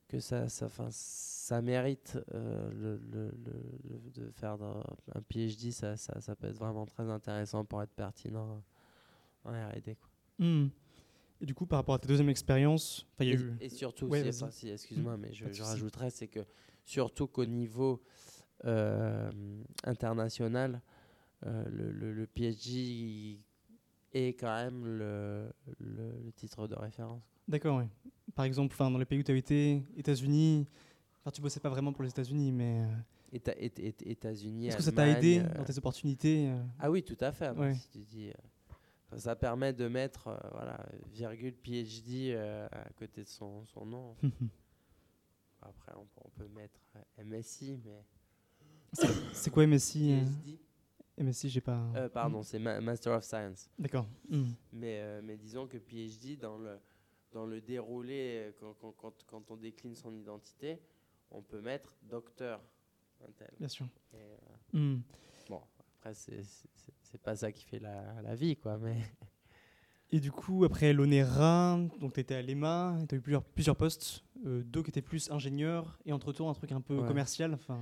que 0.08 0.20
ça, 0.20 0.49
ça, 0.49 0.69
ça 0.90 1.62
mérite 1.62 2.19
euh, 2.34 2.70
le, 2.72 2.96
le- 3.12 3.34
le- 3.44 4.11
de 4.14 4.31
faire 4.31 4.62
un, 4.62 4.84
un 5.14 5.20
PhD. 5.22 5.72
Ça, 5.72 5.96
ça, 5.96 6.20
ça 6.20 6.36
peut 6.36 6.46
être 6.48 6.56
vraiment 6.56 6.86
très 6.86 7.08
intéressant 7.10 7.65
pour 7.65 7.82
être 7.82 7.93
pertinent 7.93 8.62
en 9.44 9.50
R&D. 9.50 9.96
hmm. 10.38 10.69
Et 11.41 11.46
du 11.46 11.55
coup, 11.55 11.67
par 11.67 11.81
rapport 11.81 11.96
à 11.96 11.98
ta 11.98 12.06
deuxième 12.06 12.29
expérience, 12.31 13.06
y 13.20 13.22
a 13.24 13.27
Et, 13.27 13.34
eu... 13.34 13.53
et 13.60 13.69
surtout, 13.69 14.06
Ouais, 14.06 14.22
si- 14.50 14.70
excuse-moi, 14.70 15.17
mais 15.17 15.32
je, 15.34 15.62
rajouterais, 15.62 16.10
c'est 16.10 16.29
que 16.29 16.41
surtout 16.84 17.27
qu'au 17.27 17.44
niveau 17.44 18.00
euh, 18.65 19.31
international, 19.82 20.81
le, 21.44 21.91
le- 21.93 22.13
le 22.13 22.27
PhD 22.27 23.39
est 24.13 24.29
quand 24.39 24.55
même 24.55 24.84
le, 24.86 25.53
le- 25.81 26.13
le 26.24 26.32
titre 26.32 26.67
de 26.69 26.74
référence. 26.74 27.22
D'accord, 27.48 27.79
oui. 27.79 27.84
Par 28.34 28.44
exemple, 28.44 28.74
dans 28.79 28.96
les 28.98 29.05
pays 29.05 29.19
où 29.19 29.22
tu 29.22 29.32
as 29.32 29.36
été, 29.36 29.82
États-Unis, 29.96 30.67
tu 31.32 31.41
bossais 31.43 31.60
pas 31.60 31.69
vraiment 31.69 31.93
pour 31.93 32.03
les 32.03 32.10
États-Unis, 32.10 32.53
mais 32.53 32.81
euh, 32.81 33.36
Éta- 33.39 33.58
Éta- 33.58 33.82
Éta- 33.82 34.08
États-Unis, 34.08 34.69
est-ce 34.69 34.77
que 34.77 34.82
ça 34.82 34.93
t'a 34.93 35.08
aidé 35.08 35.41
euh, 35.41 35.55
dans 35.58 35.65
tes 35.65 35.77
opportunités 35.79 36.48
euh, 36.51 36.63
Ah 36.79 36.91
oui, 36.91 37.03
tout 37.03 37.17
à 37.20 37.32
fait. 37.32 37.53
Bon, 37.53 37.63
Ouais. 37.63 37.74
si 37.74 37.89
tu 37.89 37.98
dis, 38.05 38.31
euh, 38.31 39.17
ça 39.19 39.34
permet 39.36 39.72
de 39.72 39.89
mettre 39.89 40.29
euh, 40.29 40.36
voilà, 40.53 40.79
virgule 41.13 41.55
PhD 41.55 42.31
euh, 42.32 42.67
à 42.72 42.89
côté 42.98 43.22
de 43.24 43.29
son, 43.29 43.65
son 43.67 43.84
nom. 43.84 44.17
Après, 45.63 45.93
on, 45.96 46.05
peut- 46.05 46.20
on 46.24 46.31
peut 46.31 46.48
mettre 46.55 46.79
euh, 46.96 47.24
MSI, 47.24 47.79
mais 47.84 48.03
C'est 49.32 49.51
quoi 49.51 49.67
MSI 49.67 50.13
euh, 50.13 50.24
PhD. 51.16 51.26
MSI, 51.28 51.48
j'ai 51.50 51.60
pas... 51.60 51.86
Euh, 51.96 52.08
pardon, 52.08 52.42
c'est 52.42 52.58
ma- 52.58 52.80
Master 52.80 53.12
of 53.14 53.24
Science. 53.24 53.70
D'accord. 53.78 54.06
Hmm. 54.28 54.50
Mais, 54.72 55.00
euh, 55.00 55.20
mais 55.22 55.36
disons 55.36 55.66
que 55.66 55.78
PhD, 55.78 56.36
dans 56.38 56.58
le, 56.58 56.78
dans 57.32 57.46
le 57.46 57.60
déroulé, 57.60 58.48
euh, 58.48 58.52
quand, 58.58 58.74
quand, 58.96 59.24
quand, 59.26 59.50
on 59.50 59.56
décline 59.56 59.94
son 59.94 60.14
identité, 60.14 60.80
on 61.30 61.42
peut 61.42 61.60
mettre 61.60 61.94
docteur. 62.02 62.60
un 63.26 63.30
tel. 63.32 63.50
Bien 63.58 63.68
sûr. 63.68 63.86
Et, 64.12 64.16
euh, 64.16 64.36
Hmm. 64.72 65.00
bon, 65.48 65.60
après, 65.98 66.14
c'est 66.14 66.42
c'est- 66.42 66.68
c'est- 66.74 66.94
c'est 67.02 67.22
pas 67.22 67.36
ça 67.36 67.50
qui 67.52 67.64
fait 67.64 67.78
la, 67.78 68.20
la 68.22 68.34
vie, 68.34 68.56
quoi. 68.56 68.76
Mais 68.78 68.96
Et 70.14 70.20
du 70.20 70.30
coup, 70.30 70.64
après 70.64 70.92
l'ONERA, 70.92 71.76
donc 72.00 72.12
tu 72.12 72.20
étais 72.20 72.36
à 72.36 72.42
l'EMA, 72.42 72.98
tu 73.08 73.16
as 73.16 73.18
eu 73.18 73.20
plusieurs, 73.20 73.42
plusieurs 73.42 73.74
postes, 73.74 74.22
euh, 74.46 74.62
deux 74.64 74.80
qui 74.84 74.90
étaient 74.90 75.02
plus 75.02 75.28
ingénieurs, 75.32 75.98
et 76.06 76.12
entre-temps 76.12 76.48
un 76.48 76.54
truc 76.54 76.70
un 76.70 76.80
peu 76.80 76.98
Ouais. 77.00 77.06
commercial. 77.08 77.52
Enfin, 77.52 77.80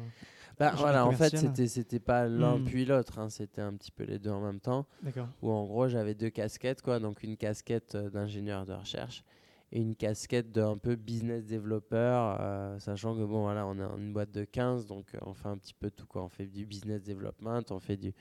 bah, 0.58 0.72
voilà, 0.76 1.06
en 1.06 1.12
fait, 1.12 1.36
c'était 1.36 1.66
c'était 1.66 2.00
pas 2.00 2.26
l'un 2.26 2.58
Hmm. 2.58 2.64
puis 2.64 2.86
l'autre, 2.86 3.18
hein, 3.18 3.28
c'était 3.28 3.60
un 3.60 3.74
petit 3.74 3.90
peu 3.90 4.04
les 4.04 4.18
deux 4.18 4.30
en 4.30 4.40
même 4.40 4.60
temps. 4.60 4.86
D'accord. 5.02 5.28
Où 5.42 5.50
en 5.50 5.64
gros, 5.66 5.88
j'avais 5.88 6.14
deux 6.14 6.30
casquettes, 6.30 6.80
quoi. 6.80 6.98
Donc 7.00 7.22
une 7.22 7.36
casquette 7.36 7.96
euh, 7.96 8.08
d'ingénieur 8.08 8.64
de 8.64 8.72
recherche 8.72 9.24
et 9.70 9.82
une 9.82 9.94
casquette 9.94 10.50
d'un 10.52 10.78
peu 10.78 10.96
business 10.96 11.44
développeur, 11.44 12.38
euh, 12.40 12.78
sachant 12.78 13.14
que 13.14 13.24
bon 13.24 13.42
voilà, 13.42 13.66
on 13.66 13.78
est 13.78 13.98
une 14.00 14.14
boîte 14.14 14.30
de 14.32 14.44
15, 14.44 14.86
donc 14.86 15.14
euh, 15.14 15.18
on 15.26 15.34
fait 15.34 15.48
un 15.48 15.58
petit 15.58 15.74
peu 15.74 15.90
tout 15.90 16.06
quoi. 16.06 16.22
On 16.24 16.30
fait 16.30 16.46
du 16.46 16.64
business 16.64 17.02
development, 17.02 17.60
on 17.68 17.78
fait 17.78 17.98
du, 17.98 18.14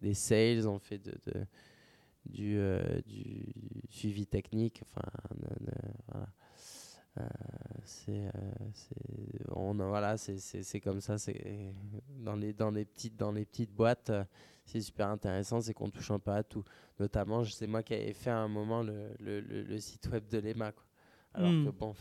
des 0.00 0.14
sales, 0.14 0.66
on 0.66 0.78
fait 0.78 0.98
de, 0.98 1.12
de 1.26 1.34
du, 2.26 2.56
euh, 2.58 3.00
du, 3.06 3.46
suivi 3.88 4.26
technique, 4.26 4.82
enfin 4.84 5.08
voilà. 6.08 6.26
c'est 7.84 8.30
on 9.50 9.74
voilà 9.74 10.16
c'est 10.16 10.80
comme 10.80 11.00
ça 11.00 11.18
c'est 11.18 11.74
dans 12.20 12.36
les 12.36 12.52
dans 12.52 12.70
les 12.70 12.84
petites 12.84 13.16
dans 13.16 13.32
les 13.32 13.44
petites 13.44 13.72
boîtes 13.72 14.12
c'est 14.64 14.80
super 14.80 15.08
intéressant 15.08 15.60
c'est 15.60 15.74
qu'on 15.74 15.90
touche 15.90 16.10
un 16.12 16.18
peu 16.20 16.30
à 16.30 16.42
tout 16.44 16.62
notamment 17.00 17.44
c'est 17.44 17.66
moi 17.66 17.82
qui 17.82 17.94
avais 17.94 18.12
fait 18.12 18.30
à 18.30 18.38
un 18.38 18.48
moment 18.48 18.82
le, 18.82 19.08
le, 19.18 19.40
le, 19.40 19.78
site 19.80 20.06
web 20.08 20.28
de 20.28 20.38
l'EMA 20.38 20.72
alors 21.34 21.50
Hmm. 21.50 21.64
que 21.64 21.70
bon, 21.70 21.94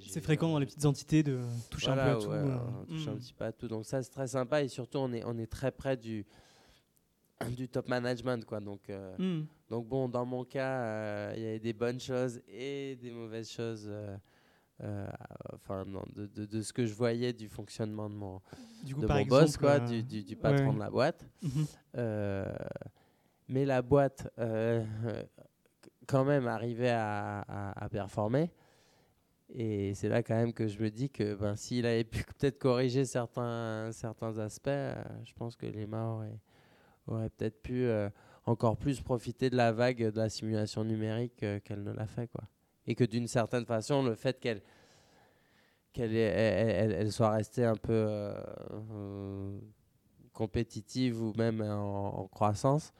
C'est 0.00 0.20
fréquent 0.20 0.50
dans 0.50 0.58
les 0.58 0.66
petites 0.66 0.84
entités 0.86 1.22
de 1.22 1.40
toucher 1.70 1.86
Voilà, 1.88 2.12
un 2.12 2.16
peu 2.16 2.20
à 2.20 2.24
tout. 2.24 2.30
ouais, 2.30 2.36
euh. 2.36 2.58
on 2.80 2.84
touche 2.86 3.08
un 3.08 3.12
Mm. 3.12 3.18
petit 3.18 3.32
peu 3.34 3.44
à 3.44 3.52
tout. 3.52 3.68
Donc 3.68 3.84
ça, 3.86 4.02
c'est 4.02 4.10
très 4.10 4.26
sympa 4.28 4.62
et 4.62 4.68
surtout, 4.68 4.98
on 4.98 5.12
est, 5.12 5.22
on 5.24 5.36
est 5.38 5.46
très 5.46 5.70
près 5.72 5.96
du, 5.96 6.24
du 7.48 7.68
top 7.68 7.88
management, 7.88 8.44
quoi. 8.44 8.60
Donc, 8.60 8.88
euh, 8.90 9.16
Mm. 9.18 9.46
donc 9.68 9.86
bon, 9.88 10.08
dans 10.08 10.24
mon 10.26 10.44
cas, 10.44 10.82
euh, 10.82 11.32
il 11.36 11.42
y 11.42 11.46
avait 11.46 11.58
des 11.58 11.72
bonnes 11.72 12.00
choses 12.00 12.40
et 12.48 12.96
des 12.96 13.10
mauvaises 13.10 13.50
choses. 13.50 13.88
euh, 14.82 15.06
enfin, 15.54 15.84
non, 15.84 16.02
de, 16.14 16.26
de, 16.26 16.46
de 16.46 16.62
ce 16.62 16.72
que 16.72 16.86
je 16.86 16.94
voyais 16.94 17.32
du 17.34 17.48
fonctionnement 17.48 18.08
de 18.08 18.14
mon, 18.14 18.40
Du 18.82 18.94
coup, 18.94 19.02
de 19.02 19.06
mon 19.06 19.16
exemple, 19.16 19.42
boss, 19.44 19.56
quoi, 19.58 19.78
du, 19.80 20.02
du, 20.02 20.22
du 20.24 20.36
patron 20.36 20.68
ouais. 20.68 20.74
de 20.74 20.78
la 20.80 20.90
boîte. 20.90 21.24
mhm. 21.42 21.66
Mais 23.48 23.64
la 23.64 23.82
boîte, 23.82 24.28
quand 26.06 26.24
même, 26.24 26.46
arrivait 26.46 26.90
à, 26.90 27.40
à- 27.40 27.84
à 27.84 27.88
performer. 27.88 28.50
Et 29.52 29.94
c'est 29.94 30.08
là 30.08 30.22
quand 30.22 30.36
même 30.36 30.52
que 30.52 30.68
je 30.68 30.78
me 30.80 30.90
dis 30.90 31.10
que 31.10 31.34
ben, 31.34 31.56
s'il 31.56 31.84
avait 31.84 32.04
pu 32.04 32.22
peut-être 32.24 32.58
corriger 32.58 33.04
certains, 33.04 33.90
certains 33.92 34.38
aspects, 34.38 34.68
euh, 34.68 35.02
je 35.24 35.32
pense 35.34 35.56
que 35.56 35.66
l'EMA 35.66 36.06
aurait, 36.06 36.38
aurait 37.06 37.30
peut-être 37.30 37.62
pu 37.62 37.84
euh, 37.84 38.08
encore 38.46 38.76
plus 38.76 39.00
profiter 39.00 39.50
de 39.50 39.56
la 39.56 39.72
vague 39.72 40.10
de 40.12 40.16
la 40.18 40.28
simulation 40.28 40.84
numérique 40.84 41.42
euh, 41.42 41.60
qu'elle 41.60 41.82
ne 41.82 41.92
l'a 41.92 42.06
fait. 42.06 42.28
Quoi. 42.28 42.44
Et 42.86 42.94
que 42.94 43.04
d'une 43.04 43.26
certaine 43.28 43.64
façon, 43.66 44.02
le 44.02 44.14
fait 44.14 44.38
qu'elle 44.40 44.62
qu'elle 45.92 46.14
elle, 46.14 46.92
elle- 46.92 47.12
soit 47.12 47.30
restée 47.30 47.64
un 47.64 47.74
peu 47.74 47.92
euh, 47.92 49.58
compétitive 50.32 51.20
ou 51.20 51.32
même 51.36 51.60
en, 51.62 52.28
croissance 52.28 52.92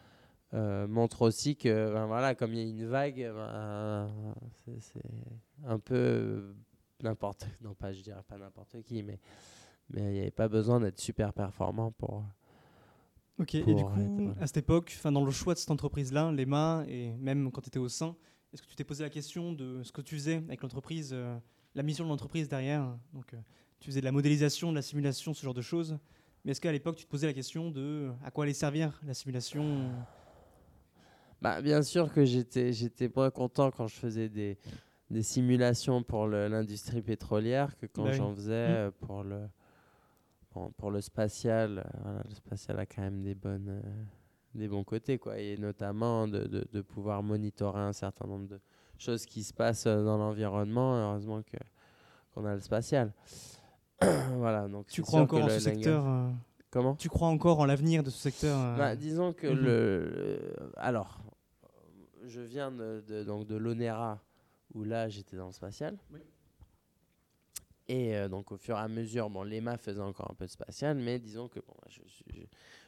montre 0.52 1.22
aussi 1.22 1.54
que 1.56 1.92
ben 1.92 2.06
voilà 2.06 2.34
comme 2.34 2.52
il 2.52 2.58
y 2.58 2.66
a 2.66 2.68
une 2.68 2.86
vague 2.86 3.30
ben, 3.32 4.34
c'est- 4.80 5.00
un 5.64 5.78
peu 5.78 6.52
n'importe 7.00 7.46
non 7.60 7.74
pas 7.74 7.92
je 7.92 8.02
dirais 8.02 8.24
pas 8.26 8.36
n'importe 8.36 8.82
qui 8.82 9.04
mais 9.04 9.20
mais 9.90 10.02
il 10.02 10.12
n'y 10.14 10.20
avait 10.20 10.32
pas 10.32 10.48
besoin 10.48 10.80
d'être 10.80 10.98
super 10.98 11.32
performant 11.32 11.92
pour 11.92 12.24
Ok, 13.40 13.54
et 13.54 13.74
du 13.74 13.84
coup, 13.84 14.32
à 14.40 14.46
cette 14.46 14.58
époque, 14.58 14.92
enfin, 14.98 15.10
dans 15.12 15.24
le 15.24 15.30
choix 15.30 15.54
de 15.54 15.58
cette 15.58 15.70
entreprise-là, 15.70 16.30
l'EMA, 16.32 16.84
et 16.88 17.12
même 17.18 17.50
quand 17.50 17.62
tu 17.62 17.68
étais 17.68 17.78
au 17.78 17.88
sein, 17.88 18.14
est-ce 18.52 18.62
que 18.62 18.66
tu 18.68 18.76
t'es 18.76 18.84
posé 18.84 19.02
la 19.02 19.10
question 19.10 19.52
de 19.52 19.82
ce 19.82 19.92
que 19.92 20.02
tu 20.02 20.14
faisais 20.16 20.36
avec 20.36 20.60
l'entreprise, 20.62 21.10
euh, 21.12 21.38
la 21.74 21.82
mission 21.82 22.04
de 22.04 22.10
l'entreprise 22.10 22.48
derrière? 22.48 22.96
Donc, 23.14 23.32
euh, 23.32 23.38
tu 23.78 23.86
faisais 23.90 24.00
de 24.00 24.04
la 24.04 24.12
modélisation, 24.12 24.70
de 24.70 24.76
la 24.76 24.82
simulation, 24.82 25.32
ce 25.32 25.42
genre 25.42 25.54
de 25.54 25.62
choses. 25.62 25.98
Mais 26.44 26.52
est-ce 26.52 26.60
qu'à 26.60 26.72
l'époque, 26.72 26.96
tu 26.96 27.04
te 27.04 27.10
posais 27.10 27.26
la 27.26 27.32
question 27.32 27.70
de 27.70 27.80
euh, 27.80 28.12
à 28.24 28.30
quoi 28.30 28.44
allait 28.44 28.52
servir 28.52 29.00
la 29.06 29.14
simulation? 29.14 30.04
Bah, 31.40 31.62
bien 31.62 31.82
sûr 31.82 32.12
que 32.12 32.24
j'étais 32.24 32.72
j'étais 32.72 33.10
moins 33.14 33.30
content 33.30 33.70
quand 33.70 33.86
je 33.86 33.94
faisais 33.94 34.28
des, 34.28 34.58
des 35.10 35.22
simulations 35.22 36.02
pour 36.02 36.26
l'industrie 36.26 37.00
pétrolière 37.02 37.76
que 37.78 37.86
quand 37.86 38.04
Bah 38.04 38.10
oui. 38.10 38.16
j'en 38.18 38.34
faisais 38.34 38.50
Mm. 38.52 38.68
euh, 38.68 38.90
pour 39.00 39.22
le 39.24 39.48
bon, 40.54 40.70
pour 40.72 40.90
le 40.90 41.00
spatial. 41.00 41.78
euh, 41.78 41.98
Voilà, 42.02 42.22
le 42.28 42.34
spatial 42.34 42.78
a 42.78 42.86
quand 42.86 43.02
même 43.02 43.22
des 43.22 43.34
bonnes 43.34 43.68
euh, 43.68 44.04
des 44.54 44.66
bons 44.68 44.82
côtés 44.84 45.18
quoi 45.18 45.38
et 45.38 45.56
notamment 45.56 46.26
de, 46.26 46.44
de, 46.44 46.66
de 46.72 46.80
pouvoir 46.82 47.22
monitorer 47.22 47.80
un 47.80 47.92
certain 47.92 48.26
nombre 48.26 48.48
de 48.48 48.60
choses 48.98 49.24
qui 49.26 49.42
se 49.44 49.52
passent 49.54 49.86
euh, 49.86 50.04
dans 50.04 50.18
l'environnement. 50.18 50.94
Heureusement 50.96 51.42
que 51.42 51.56
qu'on 52.34 52.44
a 52.46 52.54
le 52.54 52.60
spatial. 52.60 53.12
voilà 54.38 54.68
donc 54.68 54.86
Tu 54.88 55.02
crois 55.02 55.20
encore 55.20 55.44
en 55.44 55.48
ce 55.48 55.54
langage- 55.54 55.62
secteur 55.62 56.06
euh, 56.06 56.30
Comment? 56.70 56.94
Tu 56.94 57.08
crois 57.08 57.28
encore 57.28 57.58
en 57.58 57.66
l'avenir 57.66 58.02
de 58.04 58.10
ce 58.10 58.18
secteur 58.18 58.58
euh, 58.58 58.76
bah, 58.76 58.94
disons 58.96 59.32
que 59.32 59.46
Mhm. 59.48 59.54
le, 59.64 60.04
le- 60.10 60.72
alors 60.76 61.20
je 62.24 62.40
viens 62.40 62.70
de, 62.70 63.02
de- 63.08 63.24
donc 63.24 63.46
de 63.46 63.56
l'ONERA 63.56 64.20
où 64.74 64.84
là 64.84 65.08
j'étais 65.08 65.36
dans 65.36 65.46
le 65.46 65.52
spatial 65.52 65.96
Oui. 66.12 66.20
Et 67.90 68.16
euh, 68.16 68.28
donc 68.28 68.52
au 68.52 68.56
fur 68.56 68.76
et 68.76 68.80
à 68.80 68.86
mesure 68.86 69.28
bon 69.28 69.42
l'EMA 69.42 69.76
faisait 69.76 70.00
encore 70.00 70.30
un 70.30 70.34
peu 70.34 70.46
de 70.46 70.50
spatial 70.50 70.96
mais 70.96 71.18
disons 71.18 71.48
que 71.48 71.58
bon, 71.58 71.74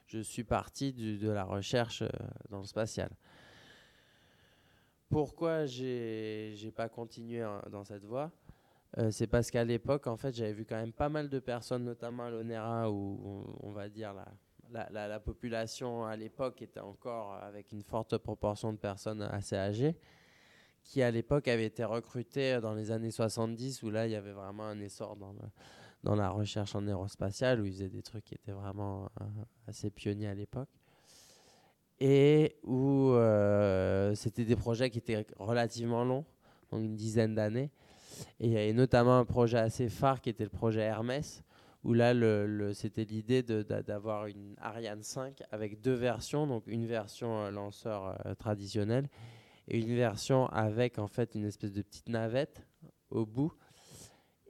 je, 0.06 0.20
suis, 0.20 0.44
parti 0.44 0.92
de 0.92 1.30
la 1.30 1.44
recherche 1.44 2.02
euh, 2.02 2.08
dans 2.50 2.58
le 2.58 2.66
spatial. 2.66 3.10
Pourquoi 5.08 5.66
j'ai 5.66 6.72
pas 6.76 6.88
continué 6.88 7.40
hein, 7.40 7.62
dans 7.70 7.84
cette 7.84 8.04
voie? 8.04 8.30
Euh, 8.98 9.10
c'est 9.10 9.26
parce 9.26 9.50
qu'à 9.50 9.64
l'époque, 9.64 10.06
en 10.06 10.18
fait, 10.18 10.34
j'avais 10.34 10.52
vu 10.52 10.66
quand 10.66 10.76
même 10.76 10.92
pas 10.92 11.08
mal 11.08 11.30
de 11.30 11.38
personnes, 11.38 11.84
notamment 11.84 12.24
à 12.24 12.30
l'ONERA, 12.30 12.90
où 12.90 13.46
on, 13.62 13.70
va 13.70 13.88
dire 13.88 14.14
la 14.70 15.20
population 15.20 16.04
à 16.04 16.14
l'époque 16.14 16.60
était 16.60 16.80
encore 16.80 17.34
avec 17.34 17.72
une 17.72 17.82
forte 17.82 18.18
proportion 18.18 18.72
de 18.72 18.78
personnes 18.78 19.22
assez 19.22 19.56
âgées, 19.56 19.96
qui 20.82 21.02
à 21.02 21.10
l'époque 21.10 21.48
avaient 21.48 21.66
été 21.66 21.84
recrutées 21.84 22.60
dans 22.60 22.74
les 22.74 22.90
années 22.90 23.10
70, 23.10 23.82
où 23.82 23.90
là, 23.90 24.06
il 24.06 24.12
y 24.12 24.16
avait 24.16 24.32
vraiment 24.32 24.64
un 24.64 24.80
essor 24.80 25.16
dans, 25.16 25.34
dans 26.04 26.16
la 26.16 26.30
recherche 26.30 26.74
en 26.74 26.86
aérospatiale, 26.86 27.60
où 27.60 27.64
ils 27.64 27.72
faisaient 27.72 27.88
des 27.88 28.02
trucs 28.02 28.24
qui 28.24 28.34
étaient 28.34 28.52
vraiment 28.52 29.08
euh, 29.20 29.24
assez 29.68 29.90
pionniers 29.90 30.28
à 30.28 30.34
l'époque. 30.34 30.68
Et 32.00 32.56
où 32.64 33.10
euh, 33.12 34.14
c'était 34.14 34.44
des 34.44 34.56
projets 34.56 34.90
qui 34.90 34.98
étaient 34.98 35.24
relativement 35.38 36.04
longs, 36.04 36.24
donc 36.70 36.82
une 36.82 36.96
dizaine 36.96 37.34
d'années. 37.34 37.70
Et 38.40 38.46
il 38.46 38.52
y 38.52 38.56
avait 38.56 38.72
notamment 38.72 39.18
un 39.18 39.24
projet 39.24 39.58
assez 39.58 39.88
phare 39.88 40.20
qui 40.20 40.30
était 40.30 40.44
le 40.44 40.50
projet 40.50 40.80
Hermès, 40.80 41.44
où 41.84 41.94
là, 41.94 42.14
le, 42.14 42.72
c'était 42.74 43.04
l'idée 43.04 43.42
d'avoir 43.42 44.26
une 44.26 44.54
Ariane 44.60 45.02
5 45.02 45.42
avec 45.50 45.80
deux 45.80 45.94
versions, 45.94 46.46
donc 46.46 46.64
une 46.66 46.86
version 46.86 47.44
euh, 47.44 47.50
lanceur 47.50 48.18
euh, 48.26 48.34
traditionnel 48.34 49.08
et 49.68 49.78
une 49.78 49.94
version 49.94 50.46
avec 50.46 50.98
en 50.98 51.06
fait 51.06 51.34
une 51.34 51.44
espèce 51.44 51.72
de 51.72 51.82
petite 51.82 52.08
navette 52.08 52.66
au 53.10 53.26
bout. 53.26 53.52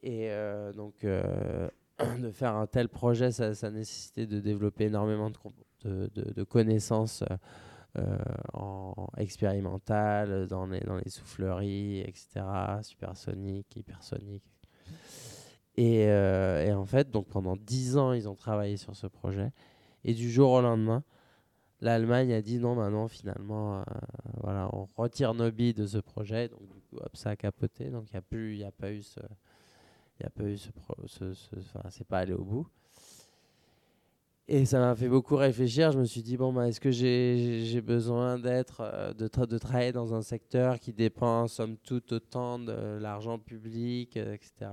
Et 0.02 0.30
euh, 0.30 0.72
donc, 0.72 1.04
euh, 1.04 1.68
de 2.20 2.30
faire 2.30 2.56
un 2.56 2.66
tel 2.66 2.88
projet, 2.88 3.30
ça, 3.30 3.70
nécessitait 3.70 4.26
de 4.26 4.40
développer 4.40 4.86
énormément 4.86 5.30
de, 5.84 6.44
connaissances 6.44 7.22
euh, 7.22 7.36
euh, 7.98 8.18
en 8.54 9.08
expérimental, 9.18 10.46
dans 10.46 10.66
les, 10.66 10.80
souffleries, 11.08 12.00
etc., 12.00 12.44
supersonique, 12.82 13.76
hypersonique. 13.76 14.44
Et, 15.76 16.02
et 16.02 16.72
en 16.72 16.84
fait, 16.84 17.10
donc 17.10 17.28
pendant 17.28 17.56
10 17.56 17.96
ans, 17.96 18.12
ils 18.12 18.28
ont 18.28 18.34
travaillé 18.34 18.76
sur 18.76 18.94
ce 18.94 19.06
projet. 19.06 19.52
Et 20.04 20.14
du 20.14 20.30
jour 20.30 20.50
au 20.50 20.60
lendemain, 20.60 21.02
l'Allemagne 21.82 22.32
a 22.32 22.40
dit 22.40 22.58
non, 22.58 22.74
maintenant, 22.76 23.08
finalement, 23.08 23.80
euh, 23.80 23.82
voilà, 24.40 24.70
on 24.72 24.86
retire 24.96 25.34
nos 25.34 25.50
billes 25.50 25.74
de 25.74 25.86
ce 25.86 25.98
projet. 25.98 26.48
Donc, 26.48 26.60
du 26.68 26.80
coup, 26.80 26.98
ça 27.12 27.30
a 27.30 27.36
capoté. 27.36 27.90
Donc, 27.90 28.04
il 28.10 28.14
n'y 28.14 28.18
a, 28.18 28.22
plus- 28.22 28.56
il 28.56 28.64
a 28.64 28.70
pas 28.72 28.90
eu 28.92 29.02
ce. 29.02 29.20
Il 30.20 30.26
a 30.26 30.30
pas 30.30 30.44
eu 30.44 30.56
ce. 30.56 30.70
ce, 31.06 31.34
c'est 31.90 32.06
pas 32.06 32.18
allé 32.20 32.32
au 32.32 32.44
bout. 32.44 32.66
Et 34.48 34.64
ça 34.64 34.78
m'a 34.78 34.94
fait 34.94 35.08
beaucoup 35.08 35.36
réfléchir. 35.36 35.92
Je 35.92 35.98
me 35.98 36.04
suis 36.04 36.22
dit, 36.22 36.36
bon, 36.36 36.52
bah, 36.52 36.68
est-ce 36.68 36.80
que 36.80 36.90
j'ai 36.90 37.80
besoin 37.80 38.38
d'être, 38.38 38.80
euh, 38.80 39.12
de, 39.14 39.26
tra- 39.28 39.46
de 39.46 39.58
travailler 39.58 39.92
dans 39.92 40.14
un 40.14 40.22
secteur 40.22 40.78
qui 40.78 40.92
dépend, 40.92 41.48
somme 41.48 41.76
toute, 41.78 42.12
autant 42.12 42.58
de 42.58 42.98
l'argent 43.00 43.38
public, 43.38 44.16
euh, 44.16 44.34
etc. 44.34 44.70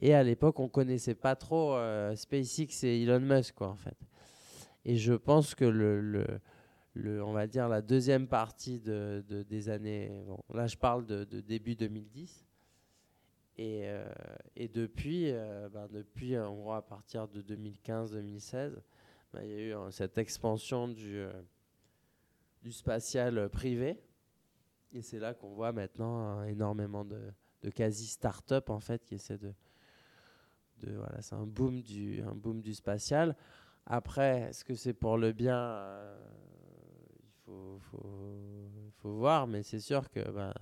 Et 0.00 0.14
à 0.14 0.22
l'époque, 0.22 0.58
on 0.60 0.68
connaissait 0.68 1.16
pas 1.16 1.36
trop 1.36 1.76
SpaceX 2.14 2.84
et 2.84 3.02
Elon 3.02 3.20
Musk, 3.20 3.54
quoi, 3.56 3.68
en 3.68 3.76
fait. 3.76 3.96
Et 4.88 4.96
je 4.96 5.12
pense 5.12 5.54
que 5.54 5.66
le, 5.66 7.22
on 7.22 7.32
va 7.34 7.46
dire 7.46 7.68
la 7.68 7.82
deuxième 7.82 8.26
partie 8.26 8.80
de, 8.80 9.22
de- 9.28 9.42
des 9.42 9.68
années, 9.68 10.10
là 10.54 10.66
je 10.66 10.78
parle 10.78 11.04
de, 11.04 11.24
début 11.42 11.76
2010. 11.76 12.46
Et, 13.58 13.82
euh, 13.84 14.08
et 14.56 14.66
depuis, 14.66 15.30
euh, 15.30 15.68
ben, 15.68 15.88
depuis, 15.88 16.38
en 16.38 16.54
gros, 16.54 16.72
à 16.72 16.80
partir 16.80 17.28
de 17.28 17.42
2015-2016, 17.42 18.76
ben, 19.34 19.42
il 19.42 19.50
y 19.50 19.52
a 19.52 19.58
eu 19.58 19.74
euh, 19.74 19.90
cette 19.90 20.16
expansion 20.16 20.88
du, 20.88 21.18
euh, 21.18 21.32
spatial 22.70 23.36
euh, 23.36 23.48
privé. 23.50 24.00
Et 24.94 25.02
c'est 25.02 25.18
là 25.18 25.34
qu'on 25.34 25.52
voit 25.52 25.72
maintenant 25.72 26.40
euh, 26.40 26.44
énormément 26.44 27.04
de, 27.04 27.20
de 27.62 27.68
quasi-start-up 27.68 28.70
en 28.70 28.80
fait, 28.80 29.04
qui 29.04 29.16
essaient 29.16 29.36
de. 29.36 29.52
de 30.78 30.96
voilà, 30.96 31.20
c'est 31.20 31.34
un 31.34 31.46
un 32.26 32.34
boom 32.34 32.62
du 32.62 32.72
spatial. 32.72 33.36
Après, 33.90 34.42
est-ce 34.50 34.66
que 34.66 34.74
c'est 34.74 34.92
pour 34.92 35.16
le 35.16 35.32
bien 35.32 35.58
Euh, 35.58 36.16
Il 37.46 38.92
faut, 39.00 39.16
voir, 39.16 39.46
mais 39.46 39.62
c'est 39.62 39.80
sûr 39.80 40.10
que 40.10 40.20
ben, 40.30 40.52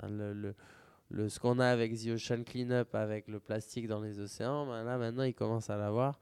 le, 1.10 1.28
ce 1.28 1.40
qu'on 1.40 1.58
a 1.58 1.66
avec 1.66 1.94
The 1.94 2.10
Ocean 2.10 2.44
Cleanup, 2.44 2.94
avec 2.94 3.26
le 3.26 3.40
plastique 3.40 3.88
dans 3.88 4.00
les 4.00 4.20
océans, 4.20 4.66
ben 4.66 4.84
là 4.84 4.96
maintenant 4.96 5.24
ils 5.24 5.34
commencent 5.34 5.70
à 5.70 5.76
l'avoir 5.76 6.20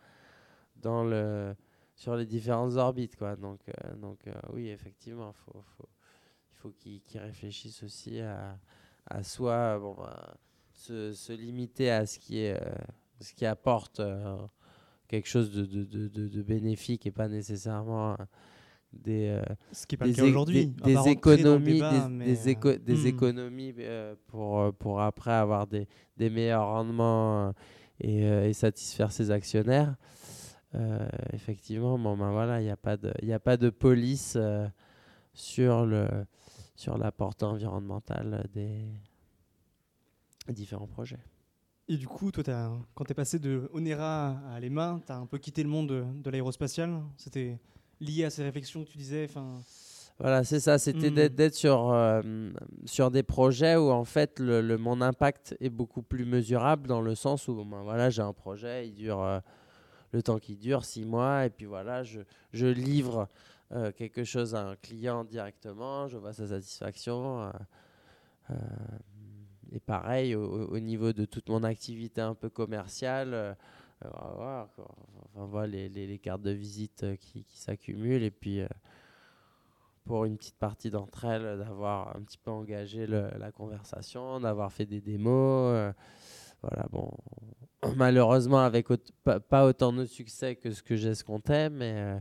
dans 0.77 1.05
le, 1.05 1.55
sur 1.95 2.17
les 2.17 2.25
différentes 2.25 2.77
orbites. 2.77 3.17
Quoi. 3.17 3.37
Donc, 3.37 3.61
euh, 3.69 3.73
euh, 4.27 4.33
oui, 4.55 4.69
effectivement, 4.71 5.35
il 5.55 6.57
faut 6.57 6.71
qu'ils 6.71 7.03
réfléchissent 7.17 7.83
aussi 7.83 8.21
à, 8.21 9.23
soi, 9.23 9.79
bah, 9.99 10.35
se, 10.73 11.33
limiter 11.33 11.91
à 11.91 12.07
ce 12.07 12.19
qui 12.19 13.47
apporte 13.47 14.01
quelque 15.15 15.29
chose 15.29 15.51
de, 15.51 15.65
de, 15.65 16.09
de, 16.09 16.29
de, 16.29 16.43
bénéfique 16.43 17.07
et 17.07 17.11
pas 17.11 17.29
nécessairement 17.29 18.17
des, 18.93 19.29
euh, 19.29 19.43
Ce 19.73 19.87
qui 19.87 19.95
est 19.95 19.99
pas 19.99 20.07
des, 20.09 20.21
aujourd'hui. 20.23 20.67
Des, 20.67 20.95
des 20.95 21.09
économies, 21.09 21.75
débat, 21.75 22.09
des, 22.09 22.25
des, 22.25 22.49
éco 22.49 22.73
des 22.75 23.07
économies 23.07 23.75
euh, 23.79 24.15
pour, 24.27 24.73
pour 24.75 25.01
après 25.01 25.33
avoir 25.33 25.67
des, 25.67 25.87
des 26.17 26.31
meilleurs 26.31 26.67
rendements 26.67 27.53
et, 28.01 28.23
et 28.23 28.53
satisfaire 28.53 29.13
ses 29.13 29.31
actionnaires. 29.31 29.95
Euh, 30.75 31.09
effectivement, 31.33 31.99
bon, 31.99 32.17
ben 32.17 32.33
voilà, 32.33 32.61
il 32.61 32.65
n'y 32.65 32.71
a, 32.71 32.77
pas 32.77 32.97
de, 32.97 33.13
a 33.31 33.39
pas 33.39 33.57
de 33.57 33.71
police 33.71 34.35
euh, 34.37 34.67
sur, 35.33 35.87
le, 35.87 36.09
sur 36.75 36.99
la 36.99 37.13
portée 37.13 37.45
environnementale 37.45 38.49
des 38.53 38.85
différents 40.49 40.89
projets. 40.89 41.21
Et 41.89 41.97
du 41.97 42.07
coup, 42.07 42.31
toi, 42.31 42.43
as, 42.49 42.73
quand 42.95 43.05
tu 43.05 43.13
es 43.13 43.15
passé 43.15 43.39
de 43.39 43.69
Onera 43.73 44.39
à 44.51 44.61
Lema, 44.61 45.01
tu 45.07 45.13
as 45.13 45.17
un 45.17 45.27
peu 45.27 45.39
quitté 45.39 45.63
le 45.63 45.69
monde 45.69 45.89
de, 46.23 46.31
l'aérospatial 46.31 47.03
C'était 47.17 47.59
lié 48.01 48.25
à 48.25 48.31
ces 48.31 48.43
réflexions 48.43 48.85
que 48.85 48.91
tu 48.91 48.99
disais 48.99 49.29
voilà, 50.21 50.45
c'est 50.45 50.61
ça, 50.61 50.79
c'était 50.79 51.11
mmh. 51.11 51.29
d'être 51.31 51.57
sur, 51.57 51.91
euh, 51.91 52.23
sur 52.85 53.11
des 53.11 53.25
projets 53.25 53.75
où 53.75 53.91
en 53.91 54.05
fait 54.05 54.39
le, 54.39 54.61
le, 54.61 54.79
mon 54.79 55.01
impact 55.01 55.57
est 55.59 55.71
beaucoup 55.71 56.03
plus 56.03 56.25
mesurable 56.25 56.87
dans 56.87 57.01
le 57.01 57.17
sens 57.17 57.49
où 57.49 57.65
ben, 57.65 57.83
voilà, 57.83 58.11
j'ai 58.11 58.23
un 58.23 58.33
projet, 58.33 58.87
il 58.87 58.95
dure 58.95 59.21
euh, 59.21 59.41
le 60.13 60.23
temps 60.23 60.39
qui 60.39 60.55
dure, 60.55 60.85
six 60.85 61.05
mois, 61.05 61.47
et 61.47 61.51
puis 61.51 61.67
voilà, 61.67 62.05
je, 62.05 62.21
je 62.53 62.67
livre 62.67 63.29
euh, 63.73 63.91
quelque 63.91 64.23
chose 64.23 64.55
à 64.55 64.65
un 64.65 64.77
client 64.77 65.25
directement, 65.25 66.07
je 66.07 66.17
vois 66.17 66.33
sa 66.33 66.47
satisfaction. 66.47 67.51
Euh, 68.51 68.55
et 69.73 69.81
pareil, 69.81 70.35
au, 70.35 70.69
au, 70.69 70.79
niveau 70.79 71.13
de 71.13 71.25
toute 71.25 71.49
mon 71.49 71.63
activité 71.63 72.21
un 72.21 72.35
peu 72.35 72.49
commerciale, 72.49 73.57
on 74.03 74.09
va 74.09 74.35
voir, 74.35 74.69
on 75.35 75.47
voit 75.47 75.67
les, 75.67 76.19
cartes 76.19 76.43
de 76.43 76.51
visite 76.51 77.05
qui, 77.19 77.45
qui 77.45 77.59
s'accumulent, 77.59 78.23
et 78.23 78.31
puis 78.31 78.61
pour 80.05 80.25
une 80.25 80.37
petite 80.37 80.59
partie 80.59 80.91
d'entre 80.91 81.25
elles, 81.25 81.59
d'avoir 81.59 82.17
un 82.17 82.23
petit 82.23 82.39
peu 82.39 82.51
engagé 82.51 83.07
la 83.07 83.53
conversation, 83.53 84.41
d'avoir 84.41 84.73
fait 84.73 84.87
des 84.87 85.01
démos. 85.01 85.93
voilà, 86.63 86.87
bon, 86.91 87.11
malheureusement 87.97 88.61
avec 88.61 88.89
pas, 89.49 89.65
autant 89.67 89.93
de 89.93 90.05
succès 90.05 90.57
que 90.57 90.71
ce 90.71 90.83
que 90.83 90.97
j'escomptais, 90.97 91.71
mais, 91.71 91.95
euh, 91.97 92.19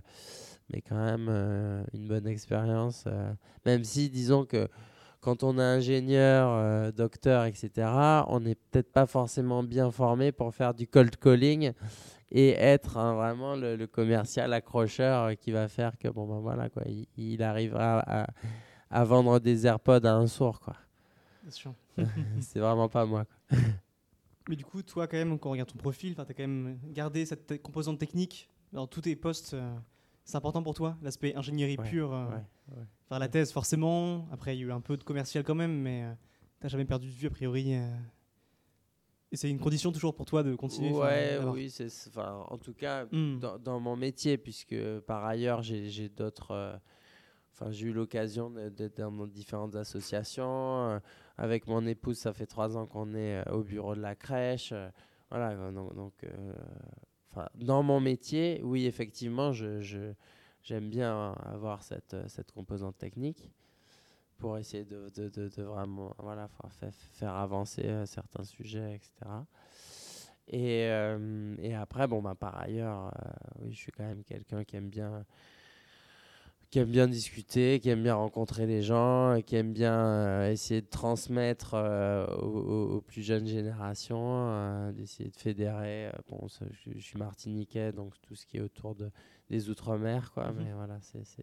mais 0.69 0.81
quand 0.81 0.95
même 0.95 1.27
euh, 1.29 1.83
une 1.93 2.07
bonne 2.07 2.27
expérience. 2.27 3.05
Euh. 3.07 3.33
même 3.65 3.83
si, 3.83 4.09
disons 4.09 4.45
que 4.45 4.67
quand 5.23 5.43
on 5.43 5.57
est 5.57 5.61
ingénieur, 5.61 6.91
docteur, 6.93 7.45
etc., 7.45 7.71
on 8.27 8.41
n'est 8.41 8.55
peut-être 8.55 8.91
pas 8.91 9.05
forcément 9.05 9.63
bien 9.63 9.89
formé 9.89 10.31
pour 10.31 10.53
faire 10.53 10.73
du 10.73 10.87
cold 10.87 11.15
calling 11.17 11.71
et 12.31 12.49
être 12.49 12.97
hein, 12.97 13.13
vraiment 13.13 13.55
le, 13.55 13.85
commercial 13.87 14.51
accrocheur 14.53 15.37
qui 15.37 15.51
va 15.51 15.67
faire 15.67 15.97
que 15.97 16.07
bon 16.07 16.27
ben 16.27 16.39
voilà 16.39 16.69
quoi, 16.69 16.83
il, 17.15 17.41
arrivera 17.41 17.99
à, 17.99 18.27
à, 18.89 19.03
vendre 19.05 19.39
des 19.39 19.65
AirPods 19.65 20.05
à 20.05 20.13
un 20.13 20.27
sourd 20.27 20.59
quoi. 20.59 20.75
C'est 22.41 22.59
vraiment 22.59 22.89
pas 22.89 23.05
moi. 23.05 23.25
Quoi. 23.25 23.57
Mais 24.49 24.55
du 24.55 24.65
coup, 24.65 24.81
toi, 24.81 25.07
quand 25.07 25.17
même, 25.17 25.39
quand 25.39 25.49
on 25.49 25.51
regarde 25.53 25.71
ton 25.71 25.77
profil, 25.77 26.15
tu 26.15 26.21
as 26.21 26.25
quand 26.25 26.39
même 26.39 26.77
gardé 26.91 27.25
cette 27.25 27.61
composante 27.61 27.99
technique 27.99 28.49
dans 28.73 28.87
tous 28.87 29.01
tes 29.01 29.15
postes. 29.15 29.53
Euh, 29.53 29.75
c'est 30.23 30.37
important 30.37 30.63
pour 30.63 30.73
toi, 30.73 30.97
l'aspect 31.01 31.35
ingénierie 31.35 31.77
ouais, 31.77 31.89
pure 31.89 32.13
euh, 32.13 32.27
ouais, 32.27 32.77
ouais. 32.77 32.83
Faire 33.09 33.19
la 33.19 33.27
thèse, 33.27 33.51
forcément. 33.51 34.27
Après, 34.31 34.55
il 34.55 34.59
y 34.59 34.63
a 34.63 34.67
eu 34.67 34.71
un 34.71 34.81
peu 34.81 34.97
de 34.97 35.03
commercial 35.03 35.43
quand 35.43 35.55
même, 35.55 35.81
mais 35.81 36.03
euh, 36.03 36.13
tu 36.59 36.65
n'as 36.65 36.69
jamais 36.69 36.85
perdu 36.85 37.07
de 37.07 37.13
vue, 37.13 37.27
a 37.27 37.29
priori. 37.29 37.75
Euh. 37.75 37.87
Et 39.31 39.35
c'est 39.35 39.49
une 39.49 39.59
condition 39.59 39.91
toujours 39.91 40.15
pour 40.15 40.25
toi 40.25 40.43
de 40.43 40.55
continuer 40.55 40.91
Ouais, 40.91 41.39
oui, 41.51 41.69
c'est, 41.69 41.89
en 42.17 42.57
tout 42.57 42.73
cas, 42.73 43.05
mm. 43.05 43.39
dans, 43.39 43.57
dans, 43.57 43.79
mon 43.79 43.95
métier, 43.95 44.37
puisque 44.37 44.75
par 45.01 45.25
ailleurs, 45.25 45.63
j'ai 45.63 46.09
d'autres 46.09 46.79
Enfin, 47.53 47.69
j'ai 47.71 47.87
eu 47.87 47.93
l'occasion 47.93 48.49
d'être 48.49 48.97
dans 48.97 49.27
différentes 49.27 49.75
associations. 49.75 50.89
Euh, 50.89 50.99
avec 51.37 51.67
mon 51.67 51.85
épouse, 51.85 52.17
ça 52.17 52.33
fait 52.33 52.47
trois 52.47 52.77
ans 52.77 52.87
qu'on 52.87 53.13
est 53.13 53.43
euh, 53.47 53.53
au 53.53 53.63
bureau 53.63 53.95
de 53.95 54.01
la 54.01 54.15
crèche. 54.15 54.71
Euh, 54.71 54.89
voilà, 55.29 55.71
donc, 55.71 55.95
donc 55.95 56.13
dans 57.55 57.83
mon 57.83 57.99
métier, 57.99 58.61
oui, 58.63 58.85
effectivement, 58.85 59.51
je, 59.51 60.13
j'aime 60.61 60.89
bien 60.89 61.33
avoir 61.45 61.83
cette, 61.83 62.15
cette 62.27 62.51
composante 62.51 62.97
technique 62.97 63.51
pour 64.37 64.57
essayer 64.57 64.83
de, 64.83 65.09
de, 65.15 65.63
vraiment 65.63 66.13
voilà, 66.17 66.49
faire, 67.11 67.33
avancer 67.33 68.03
certains 68.05 68.43
sujets, 68.43 68.95
etc. 68.95 69.11
Et, 70.47 70.87
euh, 70.89 71.55
et 71.59 71.73
après, 71.73 72.07
bon, 72.07 72.21
bah, 72.21 72.35
par 72.35 72.59
ailleurs, 72.59 73.07
euh, 73.07 73.29
oui, 73.61 73.71
je 73.71 73.77
suis 73.77 73.91
quand 73.91 74.03
même 74.03 74.23
quelqu'un 74.23 74.63
qui 74.63 74.75
aime 74.75 74.89
bien 74.89 75.25
qui 76.73 76.79
aime 76.79 76.89
bien 76.89 77.07
discuter, 77.07 77.79
qui 77.79 77.89
aime 77.89 78.01
bien 78.01 78.15
rencontrer 78.15 78.65
les 78.65 78.81
gens, 78.81 79.39
qui 79.45 79.55
aime 79.55 79.73
bien 79.73 79.93
euh, 79.93 80.51
essayer 80.51 80.81
de 80.81 80.87
transmettre 80.87 81.75
euh, 81.75 82.25
aux, 82.37 82.95
aux, 82.95 83.01
plus 83.01 83.21
jeunes 83.21 83.45
générations, 83.45 84.47
euh, 84.49 84.91
d'essayer 84.91 85.29
de 85.29 85.35
fédérer. 85.35 86.07
Euh, 86.07 86.11
bon, 86.29 86.47
ça, 86.47 86.65
je, 86.71 86.89
je, 86.95 86.99
suis 86.99 87.19
martiniquais, 87.19 87.91
donc 87.91 88.15
tout 88.23 88.33
ce 88.33 88.47
qui 88.47 88.57
est 88.57 88.59
autour 88.59 88.95
de, 88.95 89.11
des 89.51 89.69
Outre-mer, 89.69 90.31
quoi. 90.31 90.45
-hmm. 90.45 90.63
Mais 90.63 90.73
voilà, 90.73 90.97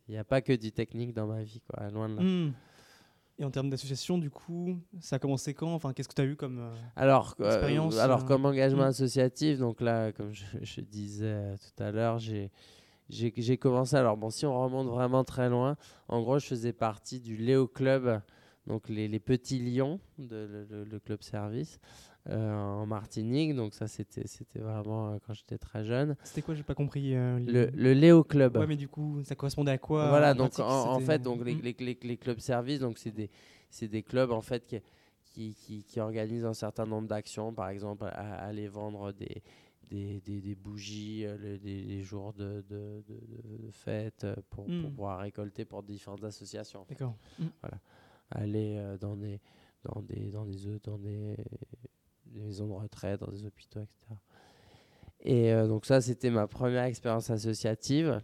il 0.09 0.15
n'y 0.15 0.19
a 0.19 0.25
pas 0.25 0.41
que 0.41 0.53
du 0.53 0.73
technique 0.73 1.15
dans 1.15 1.29
ma 1.29 1.45
vie, 1.45 1.61
quoi, 1.61 1.89
loin 1.91 2.09
de 2.09 2.17
là. 2.17 2.23
Mm. 2.23 2.53
Et 3.39 3.45
en 3.45 3.53
termes 3.53 3.71
d'association, 3.71 4.19
du 4.19 4.31
coup, 4.31 4.81
ça 4.99 5.15
a 5.17 5.19
commencé 5.21 5.55
quand? 5.55 5.73
Enfin, 5.73 5.93
qu'est-ce 5.93 6.09
que 6.09 6.15
tu 6.15 6.23
as 6.23 6.31
eu 6.33 6.35
comme 6.35 6.59
euh, 6.59 6.75
alors, 6.97 7.37
expérience 7.39 7.99
Alors, 7.99 8.25
comme 8.25 8.47
engagement 8.47 8.87
mm. 8.87 8.95
associatif, 8.95 9.59
donc 9.61 9.81
là, 9.81 10.11
comme 10.11 10.33
je, 10.33 10.45
je 10.61 10.81
disais 10.81 11.55
tout 11.55 11.83
à 11.85 11.93
l'heure, 11.93 12.19
j'ai 12.19 12.51
j'ai 13.11 13.57
commencé, 13.57 13.97
alors 13.97 14.17
bon, 14.17 14.31
si 14.31 14.47
on 14.47 14.63
remonte 14.63 14.89
vraiment 14.89 15.25
très 15.25 15.49
loin, 15.49 15.77
en 16.09 16.21
gros, 16.23 16.39
je 16.39 16.47
faisais 16.47 16.73
partie 16.73 17.21
du 17.21 17.37
Léo 17.37 17.67
Club, 17.67 18.21
donc 18.67 18.89
les, 18.89 19.09
les 19.09 19.21
petits 19.21 19.59
lions, 19.59 20.01
de, 20.19 20.67
le, 20.71 20.85
le, 20.85 20.99
club 21.01 21.23
service, 21.23 21.81
euh, 22.29 22.53
en 22.55 22.87
Martinique. 22.87 23.55
Donc 23.55 23.75
ça, 23.75 23.89
c'était 23.89 24.25
vraiment 24.57 25.13
euh, 25.13 25.17
quand 25.27 25.35
j'étais 25.35 25.59
très 25.59 25.85
jeune. 25.85 26.17
C'était 26.23 26.43
quoi 26.43 26.55
J'ai 26.55 26.63
pas 26.63 26.75
compris. 26.75 27.15
Euh, 27.15 27.39
le, 27.39 27.71
le 27.75 27.93
Léo 27.95 28.23
Club. 28.23 28.57
Ouais, 28.57 28.67
mais 28.67 28.77
du 28.77 28.89
coup, 28.89 29.23
ça 29.25 29.35
correspondait 29.35 29.73
à 29.73 29.79
quoi 29.79 30.09
Voilà, 30.09 30.35
donc 30.35 30.53
pratique, 30.53 30.65
en, 30.65 30.93
en, 30.93 31.01
fait, 31.01 31.21
donc, 31.21 31.45
les, 31.45 31.55
les, 31.55 31.77
les, 31.79 31.99
les 32.01 32.17
clubs 32.17 32.39
service, 32.39 32.81
donc 32.81 32.99
c'est 32.99 33.11
des, 33.11 33.31
des 33.89 34.03
clubs 34.03 34.31
en 34.31 34.41
fait 34.41 34.67
qui, 34.67 34.81
qui, 35.25 35.55
qui, 35.55 35.85
qui 35.85 36.01
organisent 36.01 36.45
un 36.45 36.55
certain 36.55 36.87
nombre 36.87 37.09
d'actions, 37.09 37.53
par 37.53 37.69
exemple, 37.69 38.05
à, 38.05 38.09
à 38.09 38.47
aller 38.47 38.69
vendre 38.69 39.13
des 39.13 39.43
des, 39.91 40.21
des, 40.21 40.41
des 40.41 40.55
bougies 40.55 41.27
euh, 41.27 41.37
les, 41.37 41.59
les, 41.59 42.03
jours 42.03 42.33
de, 42.33 42.65
de, 42.69 43.03
de, 43.09 43.67
de 43.67 43.71
fête 43.71 44.25
euh, 44.25 44.37
pour, 44.49 44.69
mm. 44.69 44.83
pour, 44.83 44.91
pouvoir 44.91 45.19
récolter 45.21 45.65
pour 45.65 45.83
différentes 45.83 46.25
associations. 46.25 46.87
D'accord. 46.89 47.17
Mm. 47.39 47.47
Voilà. 47.61 47.79
Aller 48.31 48.77
euh, 48.79 48.97
dans 48.97 49.17
des 49.17 49.41
dans 49.83 50.03
des 50.03 50.31
dans 50.31 50.45
des 50.45 50.79
dans 50.85 50.99
des, 50.99 51.37
des 52.27 52.41
maisons 52.41 52.69
de 52.69 52.73
retraite, 52.73 53.21
dans 53.21 53.31
des 53.31 53.45
hôpitaux, 53.45 53.81
etc. 53.81 54.15
Et 55.23 55.53
euh, 55.53 55.67
donc 55.67 55.85
ça, 55.85 56.01
c'était 56.01 56.31
ma 56.31 56.47
première 56.47 56.85
expérience 56.85 57.29
associative. 57.31 58.23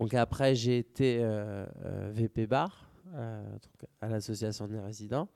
Donc 0.00 0.14
après, 0.14 0.54
j'ai 0.54 0.78
été 0.78 1.18
euh, 1.20 1.66
VP 2.12 2.46
bar 2.46 2.90
à 4.00 4.08
l'association 4.08 4.66
des 4.66 4.80
résidents. 4.80 5.28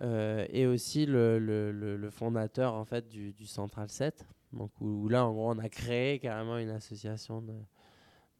Euh, 0.00 0.44
et 0.50 0.66
aussi 0.66 1.06
le, 1.06 1.38
le, 1.38 1.70
le, 1.70 1.96
le, 1.96 2.10
fondateur 2.10 2.74
en 2.74 2.84
fait 2.84 3.08
du, 3.08 3.32
du 3.32 3.46
Central 3.46 3.88
7 3.88 4.26
donc 4.52 4.72
où, 4.80 5.04
où, 5.04 5.08
là 5.08 5.24
en 5.24 5.32
gros 5.32 5.52
on 5.52 5.58
a 5.60 5.68
créé 5.68 6.18
carrément 6.18 6.58
une 6.58 6.70
association 6.70 7.40
de, 7.40 7.54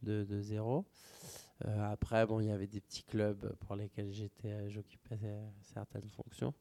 de, 0.02 0.24
de 0.24 0.40
zéro. 0.40 0.84
Euh, 1.64 1.92
après 1.92 2.26
bon 2.26 2.40
il 2.40 2.48
y 2.48 2.50
avait 2.50 2.66
des 2.66 2.80
petits 2.80 3.04
clubs 3.04 3.54
pour 3.60 3.76
lesquels 3.76 4.10
j'étais 4.10 4.68
j'occupais 4.68 5.16
certaines 5.62 6.10
fonctions. 6.10 6.54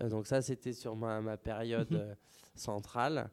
Euh, 0.00 0.08
donc 0.08 0.26
ça 0.26 0.40
c'était 0.40 0.72
sur 0.72 0.96
ma, 0.96 1.20
ma 1.20 1.36
période 1.36 2.16
centrale. 2.54 3.30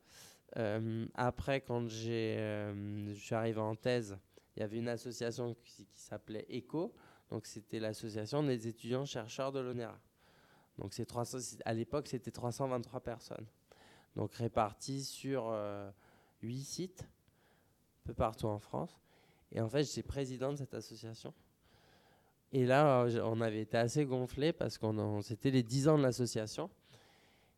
Après 1.13 1.61
quand 1.61 1.87
j'ai 1.87 2.35
je 2.35 3.19
suis 3.19 3.35
arrivé 3.35 3.61
en 3.61 3.75
thèse 3.75 4.17
il 4.55 4.59
y 4.59 4.63
avait 4.63 4.77
une 4.77 4.89
association 4.89 5.53
qui, 5.63 5.85
qui 5.85 6.01
s'appelait 6.01 6.45
ECO 6.49 6.93
donc 7.29 7.45
c'était 7.45 7.79
l'association 7.79 8.43
des 8.43 8.67
étudiants 8.67 9.05
chercheurs 9.05 9.51
de 9.51 9.59
l'ONERA 9.59 9.99
donc 10.77 10.93
c'est 10.93 11.05
300, 11.05 11.59
à 11.65 11.73
l'époque, 11.73 12.07
c'était 12.07 12.31
323 12.31 12.99
personnes. 13.01 13.45
Donc 14.15 14.33
réparties 14.33 15.03
sur 15.03 15.49
euh, 15.49 15.89
8 16.41 16.63
sites, 16.63 17.01
un 17.01 18.07
peu 18.07 18.13
partout 18.13 18.47
en 18.47 18.59
France. 18.59 18.97
Et 19.51 19.61
en 19.61 19.69
fait, 19.69 19.83
j'étais 19.83 20.03
président 20.03 20.51
de 20.51 20.57
cette 20.57 20.73
association. 20.73 21.33
Et 22.51 22.65
là, 22.65 23.05
on 23.23 23.41
avait 23.41 23.61
été 23.61 23.77
assez 23.77 24.05
gonflé 24.05 24.53
parce 24.53 24.77
qu'on 24.77 25.21
c'était 25.21 25.51
les 25.51 25.63
10 25.63 25.89
ans 25.89 25.97
de 25.97 26.03
l'association. 26.03 26.69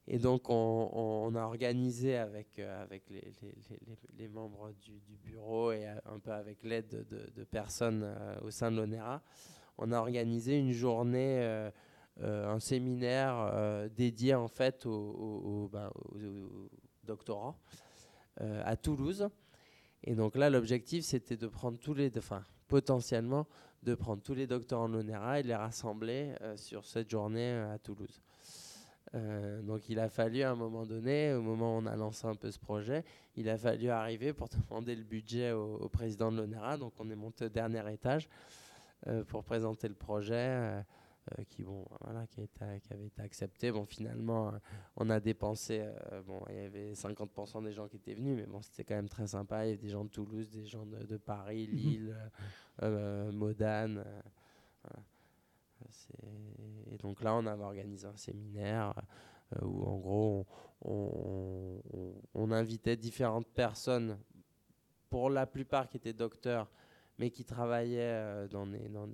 Et 0.10 0.20
donc, 0.20 0.50
on, 0.50 1.36
a 1.36 1.42
organisé 1.42 2.16
avec, 2.16 2.60
euh, 2.60 2.82
avec 2.82 3.04
les, 3.10 4.28
membres 4.30 4.72
du, 4.82 5.18
bureau 5.22 5.74
et 5.74 5.86
un 5.86 6.20
peu 6.20 6.32
avec 6.32 6.64
l'aide 6.64 7.06
de, 7.10 7.44
personnes 7.44 8.04
euh, 8.04 8.40
au 8.42 8.50
sein 8.50 8.72
de 8.72 8.78
l'ONERA, 8.78 9.22
on 9.78 9.92
a 9.92 10.00
organisé 10.00 10.58
une 10.58 10.72
journée, 10.72 11.40
euh, 11.42 11.70
un 12.22 12.60
séminaire 12.60 13.90
dédié 13.96 14.34
en 14.34 14.48
fait 14.48 14.86
aux, 14.86 15.70
ben, 15.72 15.92
doctorants 17.04 17.58
à 18.40 18.76
Toulouse. 18.76 19.30
Et 20.04 20.16
donc 20.16 20.36
là, 20.36 20.50
l'objectif, 20.50 21.06
c'était 21.06 21.38
de 21.38 21.48
prendre 21.48 21.78
tous 21.80 21.94
les, 21.94 22.12
enfin, 22.18 22.44
potentiellement, 22.68 23.46
de 23.84 23.94
prendre 23.94 24.22
tous 24.24 24.34
les 24.34 24.48
doctorants 24.48 24.90
de 24.90 24.96
l'ONERA 24.96 25.40
et 25.40 25.44
de 25.44 25.48
les 25.48 25.56
rassembler 25.56 26.34
sur 26.56 26.86
cette 26.86 27.10
journée 27.10 27.52
à 27.52 27.78
Toulouse. 27.78 28.22
Euh, 29.16 29.62
donc 29.62 29.88
il 29.90 30.00
a 30.00 30.10
fallu 30.10 30.42
à 30.42 30.52
un 30.52 30.56
moment 30.56 30.86
donné, 30.86 31.34
au 31.34 31.42
moment 31.42 31.78
où 31.78 31.82
on 31.82 31.86
a 31.86 31.96
lancé 31.96 32.28
un 32.28 32.36
peu 32.36 32.52
ce 32.52 32.60
projet, 32.60 33.04
il 33.36 33.50
a 33.50 33.58
fallu 33.58 33.90
arriver 33.90 34.34
pour 34.34 34.50
demander 34.70 34.96
le 34.96 35.04
budget 35.04 35.52
au, 35.52 35.88
président 35.90 36.32
de 36.32 36.38
l'ONERA. 36.38 36.78
Donc 36.78 36.94
on 37.00 37.10
est 37.10 37.16
monté 37.16 37.46
au 37.46 37.50
dernier 37.50 37.84
étage 37.92 38.28
euh, 39.08 39.24
pour 39.24 39.44
présenter 39.44 39.88
le 39.88 39.96
projet 39.96 40.84
euh, 41.32 41.44
qui, 41.50 41.64
bon, 41.64 41.86
voilà, 42.02 42.26
qui, 42.28 42.42
été, 42.42 42.66
qui, 42.82 42.94
avait 42.94 43.08
été 43.08 43.22
accepté. 43.22 43.72
Bon, 43.72 43.86
finalement, 43.86 44.54
on 44.96 45.10
a 45.10 45.20
dépensé, 45.20 45.86
bon, 46.26 46.42
il 46.50 46.56
y 46.56 46.60
avait 46.60 46.94
50% 46.94 47.64
des 47.64 47.74
gens 47.74 47.88
qui 47.88 47.98
étaient 47.98 48.14
venus, 48.14 48.36
mais 48.36 48.46
bon, 48.46 48.62
c'était 48.62 48.84
quand 48.84 48.96
même 48.96 49.10
très 49.10 49.28
sympa. 49.28 49.66
Il 49.66 49.70
y 49.70 49.74
avait 49.74 49.82
des 49.82 49.90
gens 49.90 50.06
de 50.06 50.10
Toulouse, 50.10 50.50
des 50.50 50.66
gens 50.66 50.86
de, 50.86 51.18
Paris, 51.18 51.68
mhm. 51.68 51.76
Lille, 51.76 52.16
Modane. 53.34 54.04
Voilà. 54.84 55.04
Et 56.92 56.98
donc 56.98 57.22
là, 57.22 57.36
on 57.36 57.46
avait 57.46 57.64
organisé 57.64 58.08
un 58.08 58.18
séminaire 58.18 58.94
euh, 59.56 59.66
où, 59.66 59.86
en 59.86 59.98
gros, 59.98 60.48
on, 60.82 62.52
invitait 62.52 62.96
différentes 62.96 63.48
personnes, 63.48 64.18
pour 65.10 65.30
la 65.30 65.46
plupart 65.46 65.88
qui 65.88 65.98
étaient 65.98 66.14
docteurs, 66.14 66.70
mais 67.18 67.30
qui 67.30 67.44
travaillaient 67.46 67.98
euh, 68.00 68.48
dans, 68.48 68.66
des, 68.66 68.90
dans, 68.90 69.08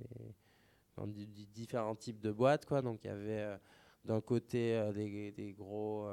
dans 0.95 1.07
différents 1.07 1.95
types 1.95 2.19
de 2.19 2.31
boîtes. 2.31 2.65
Quoi. 2.65 2.81
Donc 2.81 3.03
il 3.03 3.07
y 3.07 3.09
avait 3.09 3.41
euh, 3.41 3.57
d'un 4.05 4.21
côté 4.21 4.91
des, 4.93 5.31
des, 5.31 5.53
gros 5.53 6.07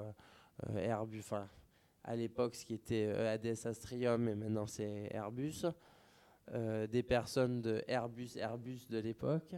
Airbus, 0.77 1.21
enfin 1.21 1.49
à 2.05 2.17
l'époque 2.17 2.55
ce 2.55 2.65
qui 2.65 2.75
était 2.75 3.09
ADS 3.09 3.67
Astrium, 3.67 4.29
et 4.29 4.35
maintenant 4.35 4.67
c'est 4.67 5.09
Airbus. 5.13 5.67
des 6.53 7.03
personnes 7.03 7.61
de 7.61 7.83
Airbus, 7.89 8.37
Airbus 8.37 8.87
de 8.89 8.99
l'époque, 8.99 9.55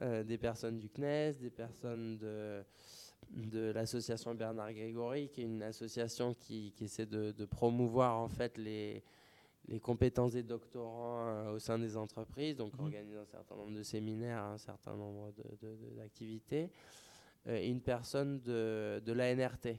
euh, 0.00 0.22
des 0.22 0.38
personnes 0.38 0.78
du 0.78 0.88
CNES, 0.88 1.40
des 1.40 1.50
personnes 1.50 2.18
de, 2.18 2.62
de 3.32 3.72
l'association 3.72 4.32
Bernard 4.32 4.72
Grégory, 4.72 5.28
qui 5.28 5.40
est 5.40 5.44
une 5.44 5.64
association 5.64 6.34
qui, 6.34 6.72
qui 6.76 6.84
essaie 6.84 7.04
de, 7.04 7.32
de, 7.32 7.44
promouvoir 7.44 8.16
en 8.16 8.28
fait 8.28 8.56
les, 8.58 9.02
les 9.68 9.80
compétences 9.80 10.32
des 10.32 10.42
doctorants 10.42 11.26
euh, 11.28 11.52
au 11.52 11.58
sein 11.58 11.78
des 11.78 11.96
entreprises, 11.96 12.56
donc 12.56 12.76
mmh. 12.76 12.80
organise 12.80 13.16
un 13.16 13.26
certain 13.26 13.56
nombre 13.56 13.76
de 13.76 13.82
séminaires, 13.82 14.42
un 14.42 14.58
certain 14.58 14.96
nombre 14.96 15.32
d'activités, 15.96 16.70
euh, 17.46 17.56
et 17.56 17.68
une 17.68 17.80
personne 17.80 18.40
de, 18.40 19.02
de 19.04 19.12
l'ANRT, 19.12 19.76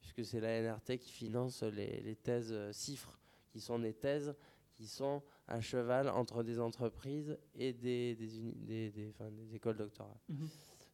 puisque 0.00 0.24
c'est 0.24 0.40
l'ANRT 0.40 0.98
qui 0.98 1.10
finance 1.10 1.62
les, 1.62 2.00
les 2.00 2.16
thèses 2.16 2.54
CIFRE, 2.72 3.18
qui 3.50 3.60
sont 3.60 3.78
des 3.78 3.94
thèses 3.94 4.34
qui 4.74 4.86
sont 4.86 5.22
à 5.48 5.60
cheval 5.60 6.08
entre 6.08 6.42
des 6.42 6.58
entreprises 6.58 7.38
et 7.54 7.72
des, 7.72 8.14
des, 8.14 8.90
des, 8.90 9.54
écoles 9.54 9.76
doctorales, 9.76 10.18
mhm. 10.28 10.48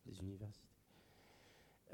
des 0.07 0.21
universités. 0.21 0.72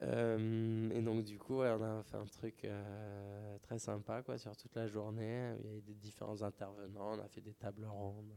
Euh, 0.02 0.90
et 0.90 1.02
donc 1.02 1.24
du 1.24 1.38
coup, 1.38 1.62
on 1.62 1.82
a 1.82 2.02
fait 2.04 2.16
un 2.16 2.26
truc 2.26 2.64
euh, 2.64 3.58
très 3.62 3.78
sympa 3.78 4.22
quoi, 4.22 4.38
sur 4.38 4.56
toute 4.56 4.74
la 4.76 4.86
journée. 4.86 5.54
Il 5.60 5.70
y 5.70 5.74
a 5.74 5.76
eu 5.76 5.82
des 5.82 5.94
différents 5.94 6.42
intervenants, 6.42 7.14
on 7.16 7.20
a 7.20 7.28
fait 7.28 7.40
des 7.40 7.54
tables 7.54 7.86
rondes. 7.86 8.32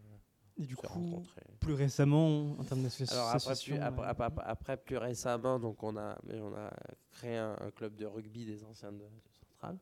Et 0.57 0.65
du 0.65 0.75
coup, 0.75 1.23
plus 1.59 1.73
récemment, 1.73 2.51
en 2.59 2.63
termes 2.63 2.83
d'association 2.83 3.15
Alors 3.15 3.29
après, 3.29 4.25
après, 4.25 4.43
après, 4.45 4.77
plus 4.77 4.97
récemment, 4.97 5.59
donc 5.59 5.81
on 5.81 5.95
a, 5.97 6.17
on 6.29 6.53
a 6.53 6.71
créé 7.11 7.37
un, 7.37 7.55
club 7.75 7.95
de 7.95 8.05
rugby 8.05 8.45
des 8.45 8.63
anciens 8.63 8.91
de, 8.91 8.97
de 8.97 9.31
Centrale 9.49 9.77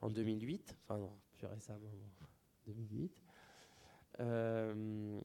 en 0.00 0.10
2008. 0.10 0.76
Enfin 0.82 0.98
non, 0.98 1.12
plus 1.38 1.46
récemment. 1.46 1.90
2008, 2.66 3.22
euh, 4.20 5.20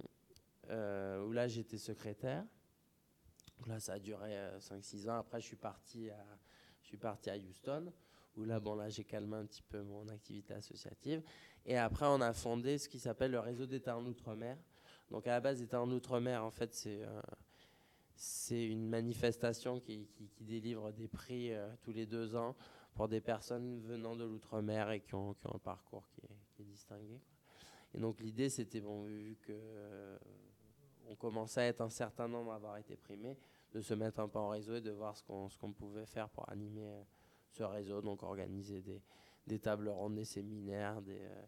euh, 0.69 1.25
où 1.25 1.31
là 1.31 1.47
j'étais 1.47 1.77
secrétaire. 1.77 2.43
Là 3.67 3.79
ça 3.79 3.93
a 3.93 3.99
duré 3.99 4.35
5-6 4.59 5.07
euh, 5.07 5.11
ans. 5.11 5.19
Après 5.19 5.39
je 5.41 5.47
suis 5.47 5.55
parti 5.55 6.09
à, 6.09 7.37
Houston, 7.37 7.91
où 8.35 8.43
là, 8.43 8.59
bon, 8.59 8.75
là 8.75 8.89
j'ai 8.89 9.03
calmé 9.03 9.37
un 9.37 9.45
petit 9.45 9.61
peu 9.61 9.81
mon 9.81 10.07
activité 10.09 10.53
associative. 10.53 11.21
Et 11.65 11.77
après 11.77 12.05
on 12.07 12.21
a 12.21 12.33
fondé 12.33 12.77
ce 12.77 12.89
qui 12.89 12.99
s'appelle 12.99 13.31
le 13.31 13.39
réseau 13.39 13.65
d'État 13.65 13.97
en 13.97 14.05
Outre-mer. 14.05 14.57
Donc 15.11 15.27
à 15.27 15.31
la 15.31 15.39
base, 15.39 15.61
État 15.61 15.81
en 15.81 15.89
Outre-mer, 15.91 16.43
en 16.43 16.51
fait, 16.51 16.73
c'est 16.73 17.01
c'est 18.15 18.65
une 18.65 18.89
manifestation 18.89 19.79
qui, 19.79 20.05
délivre 20.41 20.91
des 20.91 21.07
prix 21.07 21.51
tous 21.81 21.93
les 21.93 22.05
deux 22.05 22.35
ans 22.35 22.53
pour 22.93 23.07
des 23.07 23.21
personnes 23.21 23.79
venant 23.79 24.13
de 24.13 24.25
l'outre-mer 24.25 24.91
et 24.91 24.99
qui 24.99 25.15
ont, 25.15 25.33
un 25.45 25.57
parcours 25.57 26.05
qui 26.09 26.21
est, 26.25 26.61
est 26.61 26.65
distingué. 26.65 27.21
Et 27.93 27.97
donc 27.97 28.19
l'idée, 28.19 28.49
c'était, 28.49 28.81
bon, 28.81 29.03
vu 29.03 29.37
que 29.41 29.53
euh, 29.53 30.17
on 31.09 31.15
commençait 31.15 31.61
à 31.61 31.67
être 31.67 31.81
un 31.81 31.89
certain 31.89 32.27
nombre 32.27 32.51
à 32.51 32.55
avoir 32.55 32.77
été 32.77 32.95
primés, 32.95 33.37
de 33.73 33.81
se 33.81 33.93
mettre 33.93 34.19
un 34.19 34.27
peu 34.27 34.39
en 34.39 34.49
réseau 34.49 34.75
et 34.75 34.81
de 34.81 34.91
voir 34.91 35.17
ce 35.17 35.23
qu'on, 35.23 35.73
pouvait 35.73 36.05
faire 36.05 36.29
pour 36.29 36.49
animer 36.49 36.87
euh, 36.87 37.03
ce 37.51 37.63
réseau, 37.63 38.01
donc 38.01 38.23
organiser 38.23 38.81
des, 38.81 39.01
des 39.47 39.59
tables 39.59 39.89
rondes, 39.89 40.15
des 40.15 40.25
séminaires, 40.25 41.01
des, 41.01 41.19
euh, 41.19 41.45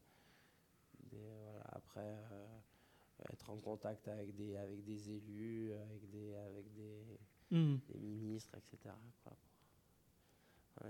des 1.12 1.30
voilà, 1.44 1.64
après 1.72 2.18
être 3.32 3.50
en 3.50 3.58
contact 3.58 4.08
avec 4.08 4.36
des, 4.36 4.56
avec 4.58 4.84
des 4.84 5.12
élus, 5.12 5.72
avec 5.74 6.10
des, 6.10 6.34
avec 6.36 6.74
des, 6.74 7.20
mmh. 7.52 7.76
des 7.90 8.00
ministres, 8.00 8.56
etc. 8.58 8.96
Quoi, 9.24 9.34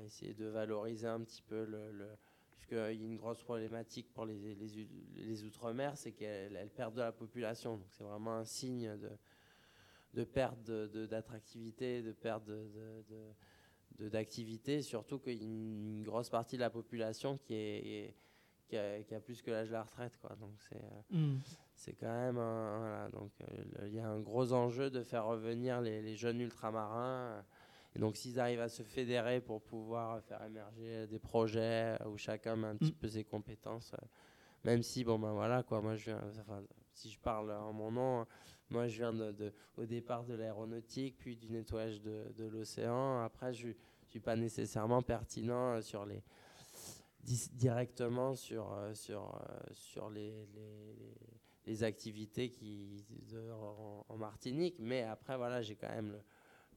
essayer 0.06 0.34
de 0.34 0.46
valoriser 0.46 1.08
un 1.08 1.20
petit 1.22 1.42
peu 1.42 1.66
le, 1.66 1.92
le 1.92 2.10
puisqu'il 2.52 2.78
y 2.78 2.80
a 2.80 2.92
une 2.92 3.18
grosse 3.18 3.42
problématique 3.44 4.12
pour 4.14 4.26
les, 4.26 4.56
les, 4.56 4.88
les 5.16 5.44
Outre-mer, 5.44 5.98
c'est 5.98 6.12
qu'elles 6.12 6.70
perdent 6.76 6.96
de 6.96 7.02
la 7.02 7.12
population. 7.12 7.78
Donc 7.78 7.88
c'est 7.92 8.04
vraiment 8.04 8.36
un 8.36 8.46
signe 8.46 8.98
de, 8.98 9.10
de 10.14 10.24
perte 10.24 10.60
d'attractivité, 10.70 12.02
de, 12.02 12.08
de, 12.08 12.12
perte 12.14 12.50
d'activité, 14.00 14.82
surtout 14.82 15.20
qu'il 15.20 15.38
y 15.38 15.42
a 15.42 15.44
une, 15.44 16.04
grosse 16.04 16.30
partie 16.30 16.56
de 16.56 16.62
la 16.62 16.70
population 16.70 17.38
qui, 17.38 17.54
est, 17.54 18.16
qui, 18.68 18.78
a, 18.78 19.02
qui 19.04 19.16
a, 19.16 19.20
plus 19.20 19.42
que 19.42 19.52
l'âge 19.52 19.68
de 19.68 19.74
la 19.74 19.84
retraite. 19.84 20.18
Quoi. 20.18 20.36
Donc 20.40 20.54
c'est 20.70 21.16
mm. 21.16 21.38
c'est 21.76 21.94
quand 21.94 22.14
même 22.14 22.38
un, 22.38 22.78
voilà, 22.80 23.10
donc 23.10 23.32
euh, 23.42 23.88
il 23.88 23.94
y 23.94 24.00
a 24.00 24.08
un 24.08 24.20
gros 24.20 24.54
enjeu 24.54 24.90
de 24.90 25.04
faire 25.04 25.26
revenir 25.26 25.82
les, 25.82 26.02
les 26.02 26.16
jeunes 26.16 26.42
ultramarins 26.42 27.44
et 27.96 28.00
donc, 28.00 28.16
s'ils 28.16 28.40
arrivent 28.40 28.62
à 28.62 28.70
se 28.70 28.84
fédérer 28.84 29.42
pour 29.42 29.62
pouvoir 29.62 30.22
faire 30.24 30.44
émerger 30.44 31.08
des 31.08 31.20
projets 31.20 31.98
où 32.06 32.18
chacun 32.18 32.56
met 32.56 32.68
un 32.68 32.76
petit 32.78 32.92
mm. 32.92 32.96
peu 32.96 33.08
ses 33.10 33.24
compétences, 33.24 33.94
euh, 33.94 34.06
même 34.64 34.82
si, 34.82 35.04
bon, 35.04 35.20
ben 35.20 35.34
voilà, 35.34 35.64
quoi, 35.64 35.82
moi, 35.82 35.96
je 35.96 36.06
viens, 36.06 36.22
enfin, 36.40 36.64
si 36.94 37.10
je 37.10 37.20
parle 37.20 37.52
en 37.52 37.74
mon 37.74 37.92
nom, 37.92 38.26
moi, 38.70 38.88
je 38.88 38.98
viens 38.98 39.12
de, 39.12 39.54
au 39.78 39.86
départ 39.86 40.24
de 40.24 40.34
l'aéronautique, 40.36 41.18
puis 41.18 41.36
du 41.36 41.50
nettoyage 41.50 42.02
de, 42.02 42.32
de 42.38 42.46
l'océan. 42.46 43.22
Après, 43.22 43.54
je 43.54 43.68
ne 43.68 43.74
suis 44.08 44.22
pas 44.22 44.38
nécessairement 44.38 45.02
pertinent 45.02 45.74
euh, 45.74 45.82
sur 45.82 46.06
les 46.06 46.24
directement 47.54 48.34
sur, 48.34 48.74
euh, 48.74 48.96
sur, 48.96 49.40
sur 49.74 50.10
les, 50.10 50.48
les, 50.56 50.96
les 51.68 51.84
activités 51.84 52.50
qui, 52.50 53.06
en, 53.52 54.06
en, 54.10 54.18
Martinique. 54.18 54.78
Mais 54.80 55.04
après, 55.04 55.38
voilà, 55.38 55.62
j'ai 55.62 55.76
quand 55.76 55.90
même 55.90 56.14
le, 56.14 56.22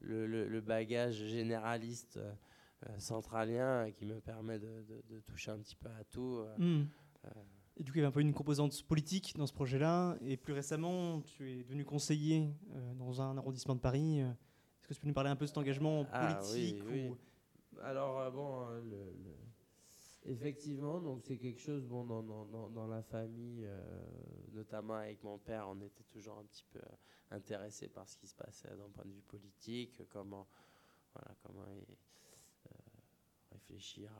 le, 0.05 0.61
bagage 0.61 1.15
généraliste 1.15 2.17
euh, 2.17 2.97
centralien 2.97 3.91
qui 3.91 4.05
me 4.05 4.19
permet 4.19 4.59
de, 4.59 5.19
toucher 5.27 5.51
un 5.51 5.59
petit 5.59 5.75
peu 5.75 5.89
à 5.89 6.03
tout. 6.05 6.39
Euh, 6.39 6.57
hmm. 6.57 6.87
euh. 7.25 7.29
Et 7.77 7.83
du 7.83 7.91
coup, 7.91 7.97
il 7.97 8.01
y 8.01 8.03
avait 8.03 8.09
un 8.09 8.13
peu 8.13 8.21
une 8.21 8.33
composante 8.33 8.81
politique 8.83 9.35
dans 9.35 9.47
ce 9.47 9.53
projet-là. 9.53 10.15
Et 10.21 10.37
plus 10.37 10.53
récemment, 10.53 11.21
tu 11.21 11.51
es 11.51 11.63
devenu 11.63 11.83
conseiller 11.83 12.49
dans 12.97 13.21
un 13.21 13.37
arrondissement 13.37 13.75
de 13.75 13.81
Paris. 13.81 14.19
Est-ce 14.19 14.87
que 14.87 14.93
tu 14.93 15.01
peux 15.01 15.07
nous 15.07 15.13
parler 15.13 15.29
un 15.29 15.35
peu 15.35 15.43
de 15.43 15.47
cet 15.47 15.57
engagement 15.57 16.05
ah 16.13 16.35
politique 16.35 16.81
oui, 16.89 17.11
Alors, 17.83 18.31
bon, 18.31 18.65
le 18.69 19.13
Effectivement, 20.27 20.99
donc 20.99 21.21
c'est 21.23 21.37
quelque 21.37 21.59
chose, 21.59 21.85
bon, 21.85 22.03
dans, 22.03 22.23
dans, 22.23 22.69
dans 22.69 22.87
la 22.87 23.03
famille, 23.03 23.63
euh, 23.63 23.79
notamment 24.53 24.95
avec 24.95 25.23
mon 25.23 25.37
père, 25.37 25.67
on 25.69 25.79
était 25.81 26.03
toujours 26.05 26.39
un 26.39 26.45
petit 26.45 26.65
peu 26.71 26.79
euh, 26.79 26.95
intéressé 27.35 27.87
par 27.89 28.09
ce 28.09 28.17
qui 28.17 28.25
se 28.25 28.33
passait 28.33 28.69
d'un 28.69 28.89
point 28.89 29.05
de 29.05 29.11
vue 29.11 29.21
politique, 29.21 30.01
comment, 30.09 30.47
voilà, 31.13 31.35
comment 31.43 31.65
euh, 31.67 32.71
réfléchir 33.51 34.11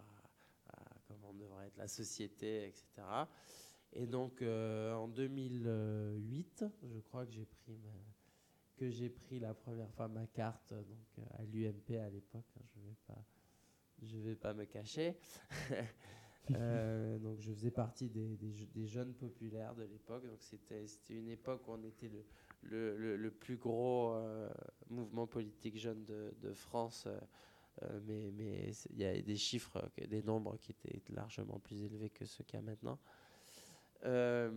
à, 0.68 0.84
comment 1.08 1.34
devrait 1.34 1.68
être 1.68 1.78
la 1.78 1.88
société, 1.88 2.68
etc. 2.68 2.86
Et 3.94 4.06
donc 4.06 4.42
en 4.42 5.08
2008, 5.08 6.66
je 6.84 7.00
crois 7.00 7.26
que 7.26 7.32
j'ai 7.32 7.46
pris 7.46 7.80
que 8.76 8.90
j'ai 8.90 9.10
pris 9.10 9.40
la 9.40 9.54
première 9.54 9.90
fois 9.92 10.08
ma 10.08 10.28
carte 10.28 10.74
donc, 10.74 11.26
à 11.38 11.44
l'UMP 11.44 11.98
à 11.98 12.10
l'époque. 12.10 12.46
Hein, 12.58 12.64
je 12.76 12.82
vais, 12.82 12.96
pas, 13.08 13.24
je 14.02 14.18
vais 14.18 14.36
pas 14.36 14.54
me 14.54 14.66
cacher. 14.66 15.18
donc 16.50 17.40
je 17.40 17.52
faisais 17.52 17.72
partie 17.72 18.10
des, 18.10 18.86
jeunes 18.86 19.14
populaires 19.14 19.76
de 19.76 19.84
l'époque. 19.84 20.26
Donc 20.28 20.42
c'était 20.42 20.86
une 21.10 21.30
époque 21.30 21.68
où 21.68 21.72
on 21.72 21.84
était 21.84 22.12
le, 22.64 23.30
plus 23.30 23.58
gros 23.58 24.16
mouvement 24.90 25.28
politique 25.28 25.78
jeune 25.78 26.06
de, 26.06 26.54
France. 26.54 27.08
Euh, 27.84 28.00
mais 28.06 28.72
il 28.92 28.98
y 28.98 29.06
a 29.06 29.22
des 29.22 29.36
chiffres, 29.36 29.90
des 30.08 30.24
nombres 30.24 30.58
qui 30.58 30.72
étaient 30.72 31.02
largement 31.10 31.60
plus 31.60 31.84
élevés 31.84 32.10
que 32.10 32.26
ceux 32.26 32.44
qu'il 32.44 32.58
y 32.60 32.64
a 32.64 32.66
maintenant. 32.66 33.00
Euh, 34.06 34.50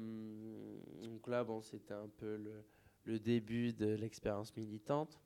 donc 1.02 1.26
là, 1.26 1.42
bon, 1.42 1.60
c'était 1.60 1.94
un 1.94 2.08
peu 2.08 2.38
le 3.04 3.18
début 3.18 3.72
de 3.72 3.86
l'expérience 3.86 4.54
militante. 4.56 5.20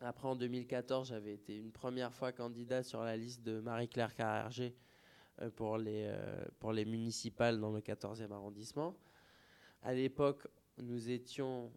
Après, 0.00 0.28
en 0.28 0.34
2014, 0.34 1.08
j'avais 1.08 1.34
été 1.34 1.56
une 1.56 1.72
première 1.72 2.12
fois 2.14 2.32
candidat 2.32 2.82
sur 2.82 3.02
la 3.02 3.16
liste 3.16 3.42
de 3.42 3.60
Marie-Claire 3.60 4.14
Carrerger 4.14 4.74
euh, 5.40 5.50
pour, 5.50 5.76
les, 5.76 6.10
pour 6.58 6.72
les 6.72 6.84
municipales 6.84 7.60
dans 7.60 7.70
le 7.70 7.80
14e 7.80 8.32
arrondissement. 8.32 8.96
À 9.82 9.92
l'époque, 9.92 10.46
nous 10.78 11.10
étions 11.10 11.70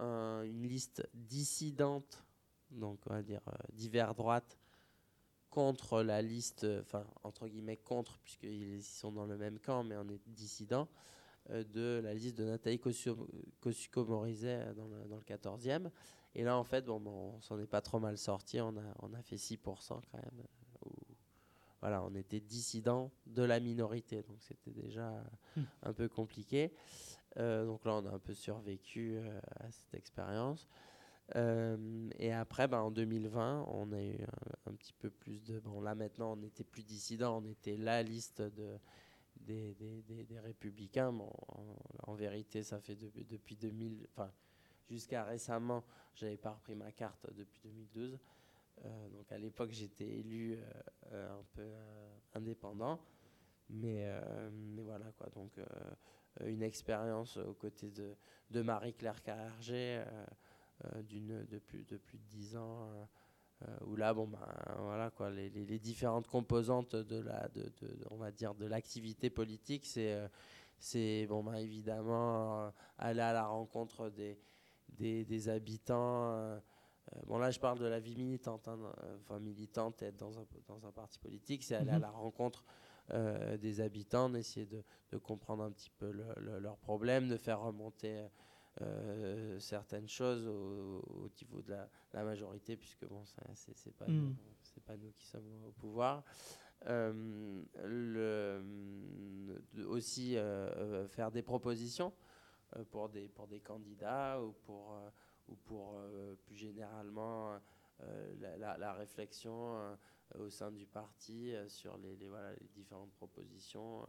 une 0.00 0.62
liste 0.62 1.08
dissidente, 1.12 2.24
donc 2.70 3.00
on 3.06 3.14
va 3.14 3.22
dire 3.22 3.40
divers 3.72 4.14
droite, 4.14 4.58
contre 5.50 6.02
la 6.02 6.22
liste, 6.22 6.66
enfin 6.82 7.04
entre 7.24 7.48
guillemets 7.48 7.76
contre, 7.76 8.18
puisqu'ils 8.20 8.82
sont 8.82 9.10
dans 9.12 9.26
le 9.26 9.36
même 9.36 9.58
camp, 9.58 9.82
mais 9.82 9.96
on 9.96 10.08
est 10.08 10.20
dissident, 10.26 10.88
euh, 11.50 11.64
de 11.64 12.00
la 12.02 12.14
liste 12.14 12.36
de 12.36 12.44
Nathalie 12.44 12.78
Kosciusko-Morizet 12.78 14.60
euh, 14.60 14.74
dans 14.74 14.86
dans 14.86 15.16
le 15.16 15.22
14e. 15.22 15.90
Et 16.34 16.44
là, 16.44 16.56
en 16.56 16.64
fait, 16.64 16.84
bon, 16.84 17.00
bon 17.00 17.34
on 17.36 17.40
s'en 17.40 17.58
est 17.58 17.66
pas 17.66 17.80
trop 17.80 17.98
mal 17.98 18.18
sorti, 18.18 18.60
on 18.60 18.76
a, 18.76 18.94
on 19.00 19.12
a 19.14 19.22
fait 19.22 19.36
6% 19.36 19.58
quand 19.88 20.00
même. 20.12 20.44
Euh, 20.86 20.90
voilà, 21.80 22.02
on 22.02 22.14
était 22.14 22.40
dissident 22.40 23.10
de 23.26 23.42
la 23.42 23.60
minorité, 23.60 24.22
donc 24.22 24.42
c'était 24.42 24.72
déjà 24.72 25.10
hmm. 25.56 25.62
un 25.82 25.92
peu 25.92 26.08
compliqué. 26.08 26.72
donc 27.36 27.84
là, 27.84 27.94
on 27.94 28.06
a 28.06 28.10
un 28.10 28.18
peu 28.18 28.34
survécu 28.34 29.18
à 29.60 29.70
cette 29.70 29.94
expérience. 29.94 30.66
Euh, 31.36 32.08
et 32.18 32.32
après, 32.32 32.68
ben, 32.68 32.80
en 32.80 32.90
2020, 32.90 33.66
on 33.68 33.92
a 33.92 34.02
eu 34.02 34.18
un, 34.66 34.74
petit 34.74 34.94
peu 34.94 35.10
plus 35.10 35.42
de. 35.44 35.60
Bon, 35.60 35.80
là 35.80 35.94
maintenant, 35.94 36.32
on 36.32 36.36
n'était 36.36 36.64
plus 36.64 36.82
dissident, 36.82 37.42
on 37.42 37.46
était 37.46 37.76
la 37.76 38.02
liste 38.02 38.40
de, 38.40 38.78
des, 39.40 39.74
des, 39.74 40.24
des, 40.24 40.40
républicains. 40.40 41.12
Bon, 41.12 41.30
en, 42.06 42.14
vérité, 42.14 42.62
ça 42.62 42.80
fait 42.80 42.96
depuis 42.96 43.56
2000. 43.56 44.06
Enfin, 44.14 44.30
jusqu'à 44.88 45.24
récemment, 45.24 45.84
j'avais 46.14 46.36
pas 46.36 46.52
repris 46.52 46.74
ma 46.74 46.92
carte 46.92 47.26
depuis 47.34 47.60
2012. 47.64 48.18
Euh, 48.84 49.08
donc 49.10 49.30
à 49.32 49.38
l'époque, 49.38 49.70
j'étais 49.72 50.06
élu 50.06 50.58
euh, 51.12 51.38
un 51.38 51.44
peu 51.54 51.68
indépendant. 52.34 53.00
Mais, 53.70 54.10
mais 54.50 54.82
voilà 54.82 55.12
quoi. 55.12 55.28
Donc 55.34 55.60
une 56.46 56.62
expérience 56.62 57.36
aux 57.36 57.52
côtés 57.52 57.90
de, 57.90 58.16
de 58.50 58.62
Marie-Claire. 58.62 59.20
Euh, 60.84 61.02
d'une 61.02 61.44
de 61.46 61.58
plus 61.58 61.84
de 61.86 61.96
plus 61.96 62.18
de 62.18 62.24
10 62.30 62.56
ans 62.56 62.84
euh, 62.84 63.04
euh, 63.62 63.76
où 63.84 63.96
là 63.96 64.14
bon 64.14 64.28
ben 64.28 64.38
voilà 64.78 65.10
quoi 65.10 65.28
les, 65.28 65.50
les, 65.50 65.78
différentes 65.80 66.28
composantes 66.28 66.94
de 66.94 67.18
la 67.18 67.48
de, 67.48 67.62
de, 67.82 68.06
on 68.12 68.16
va 68.16 68.30
dire 68.30 68.54
de 68.54 68.64
l'activité 68.64 69.28
politique 69.28 69.84
c'est 69.84 70.16
c'est 70.78 71.26
bon 71.26 71.42
ben 71.42 71.54
évidemment 71.54 72.72
aller 72.96 73.22
à 73.22 73.32
la 73.32 73.48
rencontre 73.48 74.08
des 74.08 74.38
des, 74.90 75.24
des 75.24 75.48
habitants 75.48 76.60
bon 77.26 77.38
là 77.38 77.50
je 77.50 77.58
parle 77.58 77.78
de 77.78 77.86
la 77.86 78.00
vie 78.00 78.16
militante 78.16 78.68
hein, 78.68 78.78
enfin 79.20 79.38
militante 79.38 80.02
être 80.02 80.16
dans 80.16 80.38
un 80.38 80.44
dans 80.66 80.86
un 80.86 80.92
parti 80.92 81.18
politique 81.18 81.64
c'est 81.64 81.74
aller 81.74 81.90
à 81.90 81.96
mhm. 81.96 82.02
la 82.02 82.10
rencontre 82.10 82.64
des 83.58 83.80
habitants 83.80 84.28
d'essayer 84.28 84.66
de, 84.66 84.84
de, 85.12 85.16
comprendre 85.16 85.62
un 85.62 85.70
petit 85.70 85.90
peu 85.90 86.10
leurs 86.10 86.76
problèmes 86.76 87.28
de 87.28 87.38
faire 87.38 87.60
remonter 87.60 88.26
euh, 88.82 89.58
certaines 89.58 90.08
choses 90.08 90.46
au, 90.46 91.28
niveau 91.40 91.62
de 91.62 91.74
la, 92.12 92.24
majorité, 92.24 92.76
puisque 92.76 93.06
bon, 93.06 93.24
c'est 93.54 93.96
pas, 93.96 94.06
mm. 94.06 94.36
c'est 94.62 94.84
pas 94.84 94.96
nous 94.96 95.10
qui 95.12 95.26
sommes 95.26 95.64
au 95.66 95.72
pouvoir. 95.72 96.22
Euh, 96.86 97.64
le, 97.82 98.62
aussi 99.88 100.36
euh, 100.36 101.08
faire 101.08 101.32
des 101.32 101.42
propositions 101.42 102.12
pour, 102.90 103.08
des, 103.08 103.28
pour 103.28 103.46
des 103.46 103.60
candidats 103.60 104.40
ou 104.42 104.52
pour, 104.64 104.94
ou 105.48 105.54
pour 105.56 105.94
plus 106.44 106.56
généralement 106.56 107.58
la, 108.40 108.76
la, 108.76 108.92
réflexion 108.92 109.96
au 110.38 110.48
sein 110.50 110.70
du 110.70 110.86
parti 110.86 111.52
sur 111.68 111.96
les, 111.98 112.16
les, 112.16 112.28
voilà, 112.28 112.52
les 112.52 112.68
différentes 112.68 113.12
propositions 113.12 114.04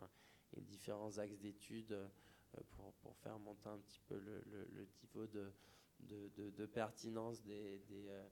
et 0.56 0.62
différents 0.62 1.17
axes 1.17 1.39
d'études 1.39 1.91
euh, 2.58 2.62
pour, 2.72 2.93
pour, 2.93 3.15
faire 3.17 3.38
monter 3.39 3.69
un 3.69 3.78
petit 3.78 4.00
peu 4.08 4.15
le, 4.17 4.43
le, 4.52 4.88
niveau 5.04 5.28
de, 5.28 5.52
de, 6.00 6.50
de, 6.50 6.65
pertinence 6.65 7.41
des, 7.43 7.80
des, 7.88 8.10
euh, 8.10 8.28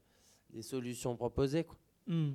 des, 0.50 0.62
solutions 0.62 1.16
proposées. 1.16 1.64
Quoi. 1.64 1.78
Hmm. 2.06 2.32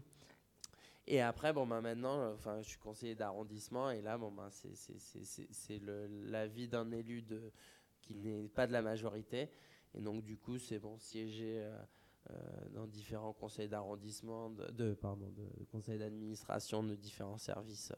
Et 1.05 1.19
après, 1.19 1.51
bon, 1.51 1.67
ben 1.67 1.81
maintenant, 1.81 2.31
enfin, 2.33 2.61
je 2.61 2.69
suis 2.69 2.79
conseiller 2.79 3.15
d'arrondissement 3.15 3.91
et 3.91 4.01
là, 4.01 4.17
bon, 4.17 4.31
ben, 4.31 4.49
c'est 4.49 5.81
l'avis 5.81 6.69
d'un 6.69 6.89
élu 6.91 7.21
de, 7.21 7.51
qui 8.03 8.15
n'est 8.15 8.47
pas 8.47 8.67
de 8.67 8.73
la 8.73 8.81
majorité. 8.81 9.49
Et 9.95 10.01
donc, 10.01 10.23
du 10.23 10.37
coup, 10.37 10.57
c'est 10.57 10.79
bon, 10.79 10.97
siéger 10.97 11.63
euh, 12.29 12.35
dans 12.71 12.87
différents 12.87 13.33
conseils 13.33 13.67
d'arrondissement, 13.67 14.49
de, 14.49 14.93
pardon, 14.93 15.29
de 15.31 15.65
conseils 15.71 15.99
d'administration 15.99 16.83
de 16.83 16.95
différents 16.95 17.37
services 17.37 17.91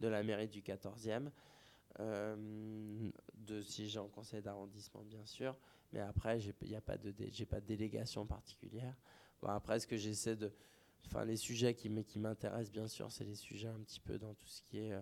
de 0.00 0.08
la 0.08 0.22
mairie 0.22 0.48
du 0.48 0.62
14e. 0.62 1.30
Euh, 2.00 3.10
de 3.34 3.60
siéger 3.60 3.98
en 3.98 4.08
conseil 4.08 4.40
d'arrondissement, 4.40 5.02
bien 5.02 5.24
sûr. 5.26 5.54
Mais 5.92 6.00
après, 6.00 6.38
j'ai 6.38 6.54
a 6.74 6.80
pas 6.80 6.96
de, 6.96 7.12
pas 7.44 7.60
de 7.60 7.66
délégation 7.66 8.24
particulière. 8.24 8.96
Après, 9.42 9.78
ce 9.78 9.86
que 9.86 9.96
j'essaie 9.96 10.36
de, 10.36 10.52
enfin, 11.04 11.24
les 11.24 11.36
sujets 11.36 11.74
qui 11.74 11.90
m'intéressent, 12.18 12.72
bien 12.72 12.88
sûr, 12.88 13.12
c'est 13.12 13.24
les 13.24 13.34
sujets 13.34 13.68
un 13.68 13.80
petit 13.80 14.00
peu 14.00 14.18
dans 14.18 14.32
tout 14.34 14.46
ce 14.46 14.62
qui 14.62 14.78
est 14.78 14.94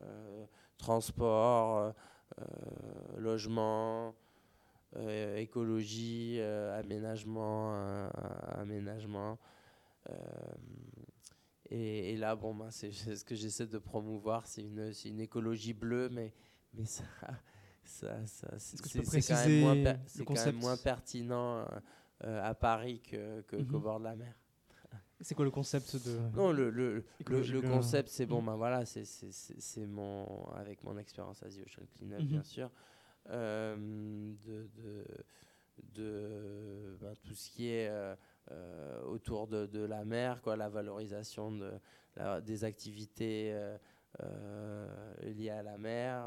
euh, 0.00 0.46
transport, 0.78 1.78
euh, 1.78 1.92
logement, 3.16 4.14
écologie, 5.36 6.40
aménagement, 6.40 8.08
aménagement. 8.52 9.38
Et, 11.70 12.16
là, 12.16 12.34
bon, 12.34 12.54
ben, 12.54 12.70
c'est 12.70 12.90
ce 12.90 13.24
que 13.24 13.36
j'essaie 13.36 13.66
de 13.66 13.78
promouvoir, 13.78 14.46
c'est 14.46 14.62
une, 14.62 14.92
une 15.04 15.20
écologie 15.20 15.72
bleue, 15.72 16.08
mais, 16.08 16.32
mais 16.74 16.84
ça, 16.84 17.04
ça, 17.84 18.26
ça 18.26 18.48
c'est 18.58 19.22
quand, 19.22 19.46
même 19.46 19.60
moins, 19.60 19.94
quand 20.26 20.46
même 20.46 20.56
moins 20.56 20.76
pertinent 20.76 21.64
euh, 22.24 22.42
à 22.42 22.54
Paris 22.54 23.00
que, 23.00 23.40
que, 23.42 23.56
qu'au 23.56 23.78
mhm. 23.78 23.82
bord 23.82 23.98
de 23.98 24.04
la 24.04 24.16
mer. 24.16 24.34
C'est 25.22 25.34
quoi 25.34 25.44
le 25.44 25.50
concept 25.50 25.96
de 25.96 26.18
Non, 26.34 26.50
le, 26.50 26.70
le, 26.70 27.04
le, 27.26 27.60
concept, 27.60 28.08
c'est 28.08 28.26
bon, 28.26 28.40
mhm. 28.40 28.46
ben 28.46 28.56
voilà, 28.56 28.84
c'est 28.86 29.86
mon 29.86 30.46
avec 30.54 30.82
mon 30.82 30.96
expérience 30.96 31.42
Asie 31.42 31.62
Ocean 31.62 31.84
Cleanup, 31.94 32.22
bien 32.22 32.38
mhm. 32.38 32.44
sûr, 32.44 32.70
euh, 33.28 33.76
de, 34.46 34.68
de, 34.76 35.04
de 35.94 36.96
ben, 37.00 37.14
tout 37.22 37.34
ce 37.34 37.50
qui 37.50 37.68
est 37.68 37.88
euh, 37.88 38.14
euh, 38.52 39.02
autour 39.04 39.46
de, 39.46 39.66
de, 39.66 39.84
la 39.84 40.04
mer, 40.04 40.42
quoi, 40.42 40.56
la 40.56 40.68
valorisation 40.68 41.52
de, 41.52 41.72
des 42.40 42.64
activités 42.64 43.52
euh, 43.52 43.76
euh, 44.22 45.14
liées 45.22 45.50
à 45.50 45.62
la 45.62 45.78
mer, 45.78 46.24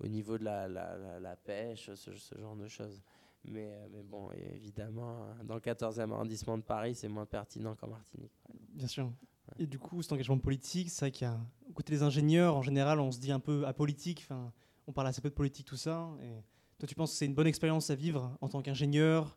au 0.00 0.06
niveau 0.06 0.38
de 0.38 0.44
la, 0.44 0.66
la, 0.68 1.20
la 1.20 1.36
pêche, 1.36 1.92
ce, 1.94 2.14
ce, 2.14 2.38
genre 2.38 2.56
de 2.56 2.66
choses. 2.66 3.02
Mais, 3.50 3.88
mais, 3.92 4.02
bon, 4.02 4.30
évidemment, 4.54 5.26
dans 5.44 5.54
le 5.54 5.60
14e 5.60 6.12
arrondissement 6.12 6.58
de 6.58 6.62
Paris, 6.62 6.94
c'est 6.94 7.08
moins 7.08 7.26
pertinent 7.26 7.74
qu'en 7.74 7.88
Martinique. 7.88 8.32
Bien 8.70 8.86
sûr. 8.86 9.10
Et 9.58 9.66
du 9.66 9.78
coup, 9.78 10.02
cet 10.02 10.12
engagement 10.12 10.38
politique, 10.38 10.90
c'est 10.90 11.00
vrai 11.00 11.10
qu'il 11.10 11.26
y 11.26 11.30
a, 11.30 11.38
côté 11.74 11.92
des 11.92 12.02
ingénieurs, 12.02 12.56
en 12.56 12.62
général, 12.62 13.00
on 13.00 13.10
se 13.10 13.18
dit 13.18 13.32
un 13.32 13.40
peu 13.40 13.66
apolitique, 13.66 14.20
enfin, 14.24 14.52
on 14.86 14.92
parle 14.92 15.06
assez 15.06 15.20
peu 15.20 15.30
de 15.30 15.34
politique, 15.34 15.66
tout 15.66 15.76
ça. 15.76 16.10
Et 16.22 16.42
toi, 16.78 16.86
tu 16.86 16.94
penses 16.94 17.12
que 17.12 17.16
c'est 17.16 17.26
une 17.26 17.34
bonne 17.34 17.46
expérience 17.46 17.90
à 17.90 17.94
vivre 17.94 18.36
en 18.40 18.48
tant 18.48 18.60
qu'ingénieur 18.60 19.36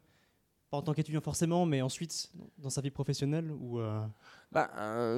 pas 0.72 0.78
en 0.78 0.82
tant 0.82 0.94
qu'étudiant 0.94 1.22
forcément, 1.22 1.66
mais 1.66 1.82
ensuite 1.82 2.32
dans 2.62 2.70
sa 2.70 2.82
vie 2.82 2.92
professionnelle 2.92 3.52
ou 3.52 3.80
euh... 3.80 4.02
bah, 4.52 4.70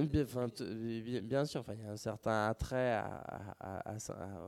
bien, 0.02 1.46
sûr, 1.46 1.64
il 1.70 1.82
y 1.82 1.86
a 1.86 1.92
un 1.92 1.98
certain 1.98 2.48
attrait 2.48 2.94
à, 2.94 3.96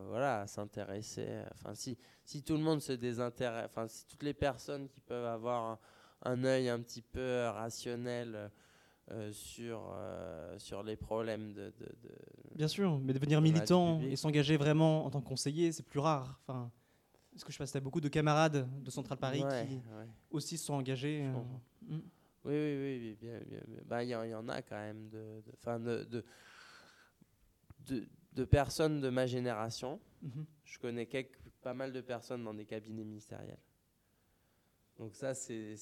voilà, 0.07 0.41
à 0.41 0.47
s'intéresser. 0.47 1.27
Enfin, 1.53 1.75
si, 1.75 1.97
si 2.23 2.43
tout 2.43 2.53
le 2.53 2.63
monde 2.63 2.81
se 2.81 2.93
désintéresse, 2.93 3.65
enfin, 3.69 3.87
si 3.87 4.05
toutes 4.07 4.23
les 4.23 4.33
personnes 4.33 4.87
qui 4.87 4.99
peuvent 5.01 5.25
avoir 5.25 5.79
un, 6.23 6.43
œil 6.43 6.69
un 6.69 6.79
petit 6.79 7.01
peu 7.01 7.47
rationnel 7.47 8.49
euh, 9.11 9.31
sur, 9.31 9.93
euh, 9.95 10.57
sur 10.57 10.81
les 10.81 10.95
problèmes 10.95 11.53
de, 11.53 11.71
Bien 12.55 12.67
sûr, 12.67 12.97
mais 12.99 13.13
devenir 13.13 13.41
militant 13.41 14.01
et 14.01 14.15
s'engager 14.15 14.57
vraiment 14.57 15.05
en 15.05 15.09
tant 15.09 15.21
que 15.21 15.27
conseiller, 15.27 15.71
c'est 15.71 15.85
plus 15.85 15.99
rare. 15.99 16.39
Enfin, 16.41 16.71
Est-ce 17.35 17.45
que 17.45 17.51
je 17.51 17.57
passe, 17.57 17.71
tu 17.71 17.77
as 17.77 17.81
beaucoup 17.81 18.01
de 18.01 18.07
camarades 18.07 18.67
de 18.81 18.89
Centrale 18.89 19.19
Paris 19.19 19.43
Ouais, 19.43 19.67
qui 19.67 19.75
ouais. 19.75 20.07
aussi 20.31 20.57
se 20.57 20.65
sont 20.65 20.73
engagés 20.73 21.23
euh. 21.23 21.99
Oui, 22.45 22.53
oui, 22.53 22.77
oui, 22.77 22.99
oui, 23.01 23.17
bien. 23.19 23.39
Bah, 23.85 24.03
il 24.03 24.09
y, 24.09 24.15
en- 24.15 24.23
il 24.23 24.29
y 24.29 24.35
en 24.35 24.47
a 24.49 24.61
quand 24.61 24.75
même 24.77 25.09
de, 25.09 25.41
de, 26.05 26.23
de, 27.87 28.07
de, 28.33 28.45
personnes 28.45 29.01
de 29.01 29.09
ma 29.09 29.25
génération. 29.25 29.99
Mhm. 30.21 30.45
Je 30.63 30.77
connais 30.79 31.07
quelques, 31.07 31.39
pas 31.61 31.73
mal 31.73 31.91
de 31.91 32.01
personnes 32.01 32.43
dans 32.43 32.53
des 32.53 32.65
cabinets 32.65 33.03
ministériels. 33.03 33.57
Donc 34.97 35.15
ça, 35.15 35.33
c'est 35.33 35.75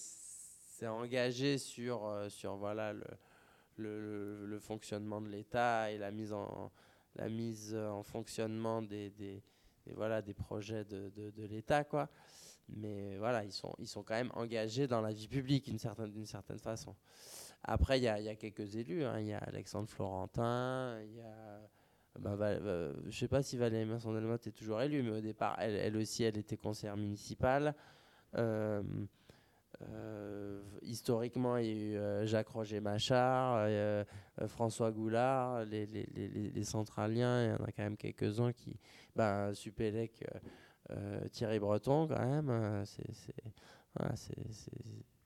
engagé 0.88 1.58
sur, 1.58 2.06
euh, 2.06 2.30
sur 2.30 2.56
voilà, 2.56 2.93
le, 2.93 3.04
le, 3.78 3.99
le- 4.02 4.45
le 4.45 4.60
fonctionnement 4.60 5.21
de 5.21 5.28
l'État 5.28 5.91
et 5.91 5.97
la 5.97 6.12
mise 6.12 6.32
en, 6.34 6.71
la 7.15 7.28
mise 7.30 7.76
en 7.76 8.04
fonctionnement 8.04 8.82
des, 8.82 9.10
des, 9.12 9.43
des, 9.86 9.93
voilà, 9.93 10.21
des 10.21 10.34
projets 10.34 10.86
de, 10.86 11.10
de, 11.15 11.30
de 11.32 11.43
l'État. 11.45 11.84
quoi. 11.84 12.10
Mais 12.69 13.17
voilà, 13.17 13.43
ils 13.43 13.52
sont, 13.52 13.73
ils 13.80 13.88
sont 13.88 14.04
quand 14.04 14.15
même 14.15 14.32
engagés 14.34 14.88
dans 14.88 15.02
la 15.02 15.12
vie 15.12 15.28
publique 15.28 15.65
d'une 15.65 15.80
certaine, 15.80 16.26
certaine 16.26 16.60
façon. 16.60 16.95
Après, 17.63 17.99
il 17.99 18.04
y 18.04 18.08
a, 18.08 18.19
y 18.19 18.30
a 18.30 18.36
quelques 18.36 18.76
élus. 18.76 19.04
hein. 19.04 19.19
Il 19.19 19.28
y 19.28 19.34
a 19.34 19.38
Alexandre 19.39 19.89
Florentin, 19.89 20.99
il 21.02 21.15
y 21.15 21.21
a... 21.21 21.62
bah, 22.19 22.38
euh, 22.41 22.93
je 23.10 23.17
sais 23.17 23.28
pas 23.28 23.41
si 23.43 23.58
Valérie 23.58 23.86
Masson-Delmotte 23.86 24.47
est 24.47 24.52
toujours 24.52 24.82
élue, 24.82 25.04
mais 25.04 25.12
au 25.17 25.21
départ, 25.21 25.56
elle, 25.60 25.76
elle 25.76 25.97
aussi, 25.97 26.23
elle 26.23 26.38
était 26.38 26.58
conseillère 26.58 26.97
municipale. 26.97 27.76
Euh, 28.36 28.82
euh, 29.82 30.62
historiquement, 30.82 31.58
il 31.58 31.65
y 31.65 31.69
a 31.69 31.73
eu 31.73 31.95
euh, 31.95 32.26
Jacques-Roger 32.26 32.80
Machard, 32.80 33.67
François 34.47 34.91
Goulard, 34.91 35.65
les, 35.65 35.86
les, 35.86 36.08
les, 36.13 36.28
les- 36.28 36.63
centraliens, 36.63 37.43
il 37.45 37.49
y 37.49 37.54
en 37.54 37.65
a 37.65 37.71
quand 37.71 37.84
même 37.84 37.97
quelques-uns 37.97 38.54
qui... 38.54 38.78
Ben, 39.15 39.54
Supélec, 39.54 40.26
Thierry 41.32 41.60
Breton, 41.60 42.08
quand 42.08 42.19
même, 42.26 42.50
euh, 42.50 42.86
c'est... 42.86 43.06
voilà, 43.96 44.13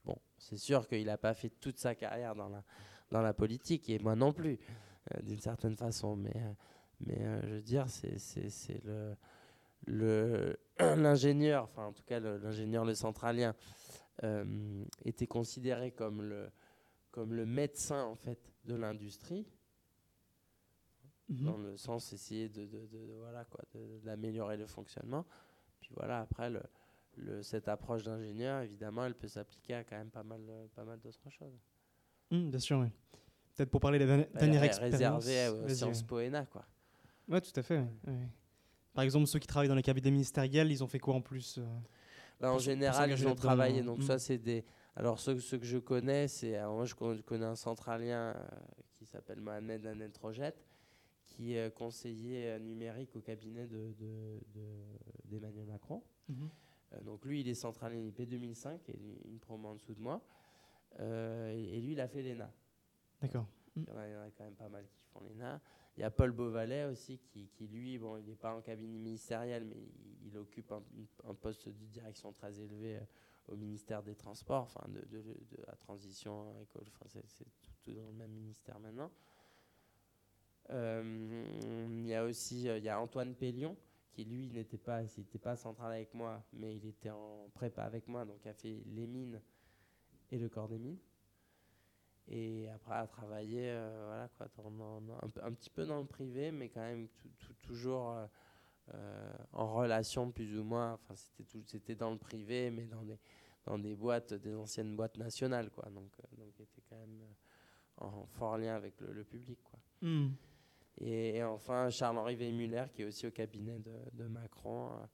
Bon, 0.06 0.17
c'est 0.38 0.58
sûr 0.58 0.88
qu'il 0.88 1.06
n'a 1.06 1.17
pas 1.17 1.34
fait 1.34 1.50
toute 1.50 1.78
sa 1.80 1.96
carrière 1.96 2.36
dans 2.36 2.50
la, 2.50 2.63
dans 3.12 3.22
la 3.22 3.34
politique, 3.34 3.89
et 3.89 4.00
moi 4.00 4.15
non 4.15 4.32
plus, 4.34 4.60
euh, 5.15 5.22
d'une 5.22 5.39
certaine 5.39 5.76
façon, 5.76 6.15
mais... 6.15 6.36
euh, 6.36 6.54
mais 7.02 7.17
euh, 7.22 7.41
je 7.43 7.54
veux 7.56 7.62
dire, 7.62 7.86
c'est 7.89 8.84
le 8.84 9.15
le- 9.86 10.58
l'ingénieur, 10.80 11.63
enfin 11.65 11.86
en 11.86 11.93
tout 11.93 12.04
cas 12.04 12.20
l'ingénieur 12.20 12.84
le 12.84 12.96
centralien, 12.96 13.54
euh, 14.24 14.84
était 15.06 15.28
considéré 15.28 15.91
comme 15.91 16.24
le, 16.24 16.50
comme 17.12 17.34
le 17.34 17.46
médecin 17.46 18.04
en 18.06 18.15
fait 18.15 18.39
de 18.65 18.74
l'industrie, 18.76 19.46
Mhm. 21.30 21.43
dans 21.46 21.58
le 21.58 21.76
sens 21.78 22.13
essayer 22.13 22.48
de, 22.50 22.65
de- 22.65 22.86
de- 22.88 23.06
de- 23.06 23.17
voilà 23.20 23.43
quoi, 23.46 23.62
de- 23.76 24.00
d'améliorer 24.04 24.56
le 24.58 24.65
fonctionnement. 24.65 25.26
Puis 25.80 25.90
voilà, 25.96 26.22
après 26.22 26.50
le, 26.50 26.62
le- 27.18 27.42
cette 27.44 27.68
approche 27.68 28.04
d'ingénieur, 28.04 28.62
évidemment, 28.62 29.06
elle 29.06 29.16
peut 29.16 29.28
s'appliquer 29.28 29.76
à 29.76 29.84
quand 29.84 29.98
même 29.98 30.10
pas 30.10 30.24
mal, 30.24 30.42
euh, 30.50 30.68
pas 30.76 30.84
mal 30.84 31.00
d'autres 31.00 31.30
choses. 31.30 31.60
Mm, 32.32 32.50
bien 32.50 32.60
sûr, 32.60 32.80
oui. 32.80 32.88
Peut-être 33.56 33.70
pour 33.72 33.80
parler 33.82 33.98
de 34.00 34.04
la 34.06 34.08
dernière, 34.10 34.28
Elle 34.34 34.40
dernière 34.40 34.63
est 34.63 34.68
expérience. 34.68 35.26
réservée 35.26 35.63
aux 35.66 35.70
sciences 35.70 36.04
poéna, 36.04 36.46
quoi. 36.46 36.66
Ouais, 37.28 37.42
tout 37.42 37.58
à 37.60 37.63
fait. 37.63 37.78
ouais, 37.80 37.88
ouais. 38.08 38.28
Par 38.94 39.04
exemple, 39.04 39.28
ceux 39.28 39.40
qui 39.40 39.48
travaillent 39.48 39.68
dans 39.68 39.76
les 39.76 39.82
cabinets 39.84 40.12
ministériels, 40.12 40.72
ils 40.72 40.84
ont 40.84 40.88
fait 40.88 41.00
quoi 41.00 41.13
en 41.16 41.22
plus 41.22 41.58
euh 41.60 41.66
Bah, 42.40 42.52
en 42.52 42.60
général, 42.60 43.12
ils 43.12 43.28
ont 43.28 43.36
travaillé. 43.36 43.82
euh, 43.82 43.84
Donc, 43.86 44.00
mm. 44.00 44.04
ça, 44.04 44.20
c'est 44.20 44.38
des. 44.38 44.63
Alors, 44.96 45.20
ceux, 45.20 45.40
ceux 45.40 45.58
que 45.60 45.66
je 45.66 45.78
connais, 45.78 46.28
c'est. 46.28 46.60
moi, 46.66 46.86
je 46.86 46.96
con- 46.96 47.20
connais 47.26 47.46
un 47.46 47.56
centralien 47.56 48.34
euh, 48.36 48.44
qui 48.96 49.06
s'appelle 49.06 49.40
Mohamed 49.40 49.86
Annel 49.86 50.12
Trojet, 50.12 50.54
qui 51.38 51.54
est 51.54 51.71
conseiller 51.76 52.47
euh, 52.47 52.60
numérique 52.60 53.15
au 53.15 53.21
cabinet 53.21 53.67
de- 53.67 53.93
de- 54.00 54.39
de- 54.56 54.84
d'Emmanuel 55.26 55.67
Macron. 55.67 56.02
Mhm. 56.30 56.50
Euh, 56.93 57.02
donc, 57.02 57.23
lui, 57.26 57.41
il 57.41 57.47
est 57.47 57.54
centralien 57.54 58.00
IP 58.02 58.21
2005, 58.28 58.89
et 58.89 58.97
une 59.26 59.38
promo 59.39 59.69
en 59.69 59.76
dessous 59.76 59.93
de 59.93 60.02
moi. 60.02 60.19
Euh, 61.00 61.52
et, 61.54 61.78
et 61.78 61.82
lui, 61.82 61.91
il 61.93 62.00
a 62.00 62.08
fait 62.08 62.23
l'ENA. 62.23 62.52
D'accord. 63.21 63.45
Il 63.76 63.84
y, 63.84 63.91
en 63.91 63.97
a, 63.97 64.08
il 64.08 64.12
y 64.13 64.15
en 64.15 64.21
a 64.21 64.32
quand 64.32 64.43
même 64.45 64.56
pas 64.56 64.69
mal 64.69 64.86
qui 64.88 65.04
font 65.13 65.21
l'ENA. 65.21 65.62
Il 65.95 66.02
y 66.02 66.04
a 66.04 66.10
Paul 66.12 66.32
Beauvalet 66.32 66.86
aussi, 66.86 67.19
qui, 67.19 67.47
qui, 67.50 67.67
lui, 67.67 67.97
bon, 68.00 68.17
il 68.17 68.26
n'est 68.26 68.36
pas 68.36 68.56
en 68.56 68.62
cabinet 68.62 68.97
ministériel, 68.97 69.65
mais 69.65 69.76
il, 69.78 70.28
il 70.30 70.38
occupe 70.38 70.71
un, 70.71 70.82
un 71.26 71.34
poste 71.36 71.67
de 71.69 71.86
direction 71.86 72.32
très 72.32 72.60
élevé 72.60 73.00
au 73.47 73.56
ministère 73.56 74.02
des 74.04 74.15
Transports, 74.15 74.63
enfin 74.63 74.86
de, 74.89 75.00
de- 75.06 75.21
de 75.21 75.63
la 75.65 75.76
transition 75.76 76.52
école, 76.60 76.84
enfin 76.89 77.06
c'est 77.08 77.26
c'est 77.28 77.45
tout, 77.45 77.71
tout 77.82 77.93
dans 77.93 78.06
le 78.08 78.12
même 78.13 78.32
ministère 78.32 78.78
maintenant. 78.80 79.10
Euh, 80.69 81.45
il 81.89 82.08
y 82.08 82.13
a 82.13 82.23
aussi 82.23 82.67
euh, 82.67 82.77
il 82.77 82.84
y 82.84 82.89
a 82.89 82.99
Antoine 82.99 83.36
Pellion, 83.36 83.75
qui 84.12 84.25
lui 84.25 84.49
n'était 84.49 84.77
pas, 84.77 85.03
il 85.03 85.21
était 85.21 85.39
pas 85.39 85.56
central 85.56 85.93
avec 85.93 86.13
moi, 86.13 86.43
mais 86.53 86.75
il 86.75 86.86
était 86.86 87.10
en 87.10 87.49
prépa 87.53 87.84
avec 87.84 88.08
moi, 88.08 88.25
donc 88.25 88.45
a 88.45 88.53
fait 88.53 88.84
les 88.86 89.08
mines 89.08 89.41
et 90.32 90.38
le 90.38 90.49
corps 90.49 90.67
des 90.67 90.77
mines. 90.77 90.99
Et 92.30 92.67
après, 92.69 92.95
à 92.95 93.08
travailler 93.08 93.69
euh, 93.69 94.03
voilà, 94.08 94.27
quoi, 94.27 94.47
dans- 94.69 95.01
un, 95.41 95.53
petit 95.53 95.69
peu 95.69 95.86
dans 95.86 95.99
le 95.99 96.06
privé, 96.06 96.51
mais 96.51 96.67
quand 96.67 96.82
même 96.82 97.08
toujours 97.62 98.13
en 99.53 99.73
relation 99.73 100.32
plus 100.32 100.60
ou 100.60 100.63
moins. 100.63 100.93
Enfin, 100.93 101.13
c'était 101.65 101.95
dans 101.95 102.12
le 102.12 102.17
privé, 102.17 102.69
mais 102.69 102.86
dans 102.86 103.03
des, 103.03 103.17
dans 103.65 103.77
des 103.77 103.95
boîtes, 103.95 104.34
des 104.34 104.56
anciennes 104.56 104.95
boîtes 104.95 105.17
nationales. 105.17 105.69
Quoi. 105.69 105.86
Donc, 105.89 106.12
donc, 106.38 106.53
il 106.60 106.63
était 106.63 106.82
quand 106.89 106.97
même 106.97 107.21
en 107.97 108.25
fort 108.25 108.58
lien 108.58 108.75
avec 108.75 108.99
le, 109.01 109.23
public. 109.23 109.60
Quoi. 109.63 109.80
Mm. 110.01 110.30
Et, 110.99 111.43
enfin, 111.43 111.89
Charles-Henri 111.89 112.36
Weihmuller, 112.36 112.86
qui 112.93 113.03
est 113.03 113.05
aussi 113.05 113.27
au 113.27 113.31
cabinet 113.31 113.79
de, 114.13 114.23
Macron, 114.25 114.91
euh, 114.91 115.05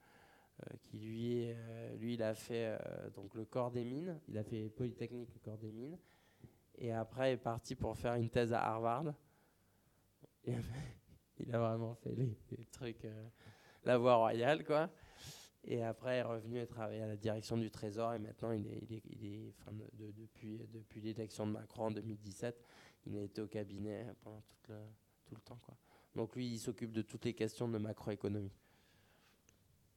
euh, 0.63 0.75
qui 0.81 0.97
lui, 0.97 1.51
euh, 1.51 1.95
lui, 1.97 2.13
il 2.13 2.23
a 2.23 2.33
fait 2.33 2.77
donc 3.15 3.33
le 3.35 3.45
corps 3.45 3.71
des 3.71 3.83
mines, 3.83 4.19
il 4.29 4.37
a 4.37 4.43
fait 4.43 4.69
Polytechnique, 4.69 5.29
le 5.33 5.39
corps 5.39 5.57
des 5.57 5.71
mines, 5.71 5.97
et 6.77 6.93
après 6.93 7.33
est 7.33 7.37
parti 7.37 7.75
pour 7.75 7.97
faire 7.97 8.15
une 8.15 8.29
thèse 8.29 8.53
à 8.53 8.61
Harvard. 8.61 9.13
Il 11.39 11.53
a 11.53 11.57
vraiment 11.57 11.95
fait 11.95 12.13
les, 12.15 12.65
trucs, 12.71 13.07
la 13.83 13.97
voie 13.97 14.15
royale, 14.15 14.63
quoi. 14.63 14.89
Et 15.65 15.81
après, 15.81 16.17
est 16.17 16.23
revenu 16.23 16.61
et 16.61 16.67
travaillé 16.67 17.01
à 17.01 17.07
la 17.07 17.17
direction 17.17 17.57
du 17.57 17.71
Trésor. 17.71 18.13
Et 18.13 18.19
maintenant, 18.19 18.51
il 18.51 18.67
est, 18.67 18.85
depuis, 20.15 20.59
depuis 20.71 21.01
l'élection 21.01 21.47
de 21.47 21.53
Macron 21.53 21.85
en 21.85 21.91
2017, 21.91 22.63
il 23.07 23.17
a 23.17 23.21
été 23.23 23.41
au 23.41 23.47
cabinet 23.47 24.05
pendant 24.21 24.41
toute 24.41 24.67
le, 24.69 24.75
tout 25.33 25.39
le 25.39 25.45
temps. 25.45 25.59
Quoi. 25.65 25.75
Donc 26.15 26.35
lui, 26.35 26.47
il 26.47 26.59
s'occupe 26.59 26.91
de 26.91 27.01
toutes 27.01 27.25
les 27.25 27.33
questions 27.33 27.67
de 27.67 27.77
macroéconomie. 27.77 28.51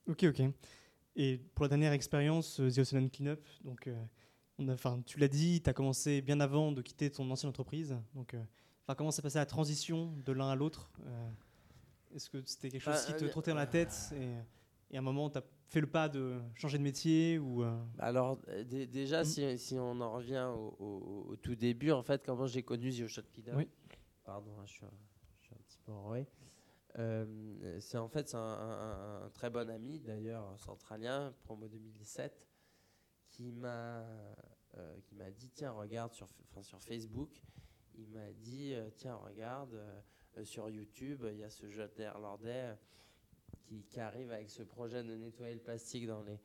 Ok, 0.09 0.25
ok. 0.25 0.43
Et 1.17 1.39
pour 1.55 1.65
la 1.65 1.69
dernière 1.71 1.93
expérience, 1.93 2.61
euh, 2.61 2.71
The 2.71 2.79
Ocean 2.79 3.09
Cleanup, 3.09 3.41
donc, 3.65 3.87
euh, 3.87 4.05
on 4.59 4.69
a, 4.69 4.75
enfin, 4.75 5.03
tu 5.05 5.19
l'as 5.19 5.29
dit, 5.29 5.61
tu 5.63 5.69
as 5.71 5.73
commencé 5.73 6.21
bien 6.23 6.41
avant 6.41 6.73
de 6.73 6.83
quitter 6.83 7.11
ton 7.11 7.29
ancienne 7.31 7.49
entreprise. 7.51 7.97
Donc, 8.15 8.35
euh, 8.35 8.43
comment 8.97 9.11
s'est 9.11 9.23
passée 9.23 9.39
la 9.39 9.47
transition 9.47 10.13
de 10.25 10.33
l'un 10.33 10.49
à 10.51 10.55
l'autre 10.55 10.91
Euh, 11.05 11.31
Est-ce 12.15 12.31
que 12.31 12.43
c'était 12.45 12.69
quelque 12.71 12.83
chose 12.83 12.95
Bah, 12.95 13.13
qui 13.13 13.15
te 13.19 13.25
euh, 13.25 13.29
trottait 13.29 13.51
dans 13.51 13.57
la 13.57 13.67
tête 13.67 14.13
et, 14.15 14.37
et 14.93 14.97
à 14.97 15.01
un 15.01 15.03
moment, 15.03 15.29
tu 15.31 15.39
as 15.39 15.43
fait 15.69 15.81
le 15.81 15.87
pas 15.89 16.09
de 16.09 16.41
changer 16.55 16.79
de 16.79 16.83
métier 16.85 17.39
ou, 17.39 17.65
euh, 17.65 17.77
Alors 17.99 18.39
dé- 18.67 18.87
déjà, 18.87 19.23
Mm. 19.23 19.25
si, 19.25 19.59
si 19.59 19.75
on 19.79 20.01
en 20.01 20.13
revient 20.13 20.49
au, 20.55 20.77
au- 20.79 21.27
au 21.31 21.37
tout 21.37 21.57
début, 21.57 21.91
en 21.91 22.03
fait, 22.03 22.23
comment 22.25 22.47
j'ai 22.47 22.63
connu 22.63 22.91
The 22.93 23.01
Ocean 23.03 23.23
Cleanup 23.35 23.57
Oui. 23.57 23.69
Pardon, 24.25 24.51
hein, 24.61 24.65
je, 24.67 24.73
suis 24.75 24.85
Euh, 26.99 27.79
c'est 27.81 27.99
en 27.99 28.09
fait 28.09 28.35
un, 28.35 28.39
un- 28.39 29.31
très 29.31 29.51
bon 29.51 29.69
ami, 29.69 30.01
d'ailleurs 30.01 30.59
centralien, 30.59 31.35
promo 31.45 31.69
2017, 31.69 32.47
qui 33.29 33.53
m'a 33.53 34.01
euh, 34.77 34.97
qui 35.05 35.15
m'a 35.15 35.31
dit 35.31 35.51
tiens 35.51 35.73
regarde 35.73 36.13
sur, 36.13 36.29
enfin, 36.51 36.63
sur 36.63 36.81
Facebook, 36.83 37.43
il 37.95 38.09
m'a 38.09 38.33
dit 38.33 38.73
euh, 38.75 38.89
tiens 38.97 39.17
regarde 39.17 39.79
sur 40.45 40.69
YouTube 40.71 41.25
il 41.31 41.39
y 41.39 41.45
a 41.45 41.51
ce 41.51 41.69
jeune 41.71 41.91
néerlandais 41.99 42.75
qui, 43.63 43.83
qui 43.85 44.01
arrive 44.01 44.31
avec 44.33 44.51
ce 44.51 44.63
projet 44.63 45.03
de 45.03 45.15
nettoyer 45.17 45.55
le 45.55 45.61
plastique 45.61 46.07
dans 46.07 46.23
les 46.23 46.39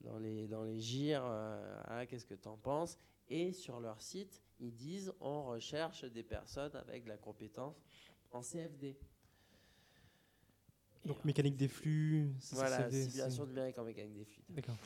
dans 0.00 0.18
les 0.18 0.48
dans 0.48 0.64
les 0.64 0.80
gires. 0.80 1.24
ah, 1.24 2.04
Qu'est-ce 2.06 2.26
que 2.26 2.34
tu 2.34 2.48
en 2.48 2.56
penses? 2.56 2.98
Et 3.28 3.52
sur 3.52 3.78
leur 3.80 4.00
site 4.02 4.42
ils 4.60 4.74
disent 4.74 5.12
on 5.20 5.44
recherche 5.44 6.04
des 6.04 6.22
personnes 6.22 6.74
avec 6.76 7.04
de 7.04 7.08
la 7.08 7.16
compétence 7.18 7.80
en 8.32 8.42
CFD. 8.42 8.96
Et 11.04 11.08
donc 11.08 11.24
mécanique 11.24 11.56
des 11.56 11.68
flux 11.68 12.32
c'est- 12.38 12.54
voilà, 12.54 12.90
simulation 12.90 13.46
numérique 13.46 13.78
en 13.78 13.84
mécanique 13.84 14.14
des 14.14 14.24
fluides. 14.24 14.46
D'accord. 14.50 14.76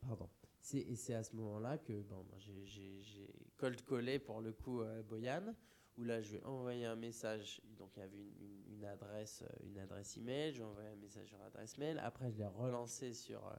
Pardon. 0.00 0.28
C'est, 0.60 0.78
et 0.78 0.96
c'est 0.96 1.14
à 1.14 1.22
ce 1.22 1.34
moment-là 1.36 1.78
que 1.78 2.02
bon, 2.02 2.24
j'ai, 2.38 2.64
j'ai, 2.66 3.00
j'ai 3.02 3.34
cold 3.56 3.80
collé 3.82 4.18
pour 4.18 4.40
le 4.40 4.52
coup 4.52 4.80
euh, 4.82 5.02
Boyan, 5.02 5.54
où 5.96 6.04
là 6.04 6.20
je 6.20 6.32
lui 6.32 6.38
ai 6.38 6.44
envoyé 6.44 6.84
un 6.84 6.94
message. 6.96 7.60
Donc 7.78 7.90
il 7.96 8.00
y 8.00 8.02
avait 8.02 8.18
une, 8.18 8.32
une- 8.40 8.64
une 8.74 8.84
adresse, 8.84 9.42
euh, 9.42 9.66
une 9.66 9.78
adresse 9.78 10.16
email. 10.16 10.52
Je 10.52 10.58
lui 10.58 10.62
ai 10.62 10.66
envoyé 10.66 10.88
un 10.88 10.96
message 10.96 11.28
sur 11.28 11.38
l'adresse 11.38 11.76
mail. 11.78 11.98
Après 11.98 12.30
je 12.30 12.38
l'ai 12.38 12.46
relancé 12.46 13.12
sur 13.12 13.44
euh, 13.46 13.54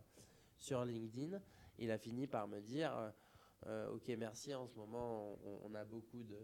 sur 0.58 0.86
LinkedIn. 0.86 1.42
Il 1.78 1.92
a 1.92 1.98
fini 1.98 2.28
par 2.28 2.48
me 2.48 2.62
dire, 2.62 2.96
euh, 2.96 3.12
euh, 3.68 3.92
ok 3.92 4.08
merci. 4.18 4.54
En 4.54 4.68
ce 4.68 4.76
moment 4.76 5.38
on, 5.44 5.60
on 5.72 5.76
a 5.76 5.84
beaucoup 5.84 6.24
de 6.24 6.38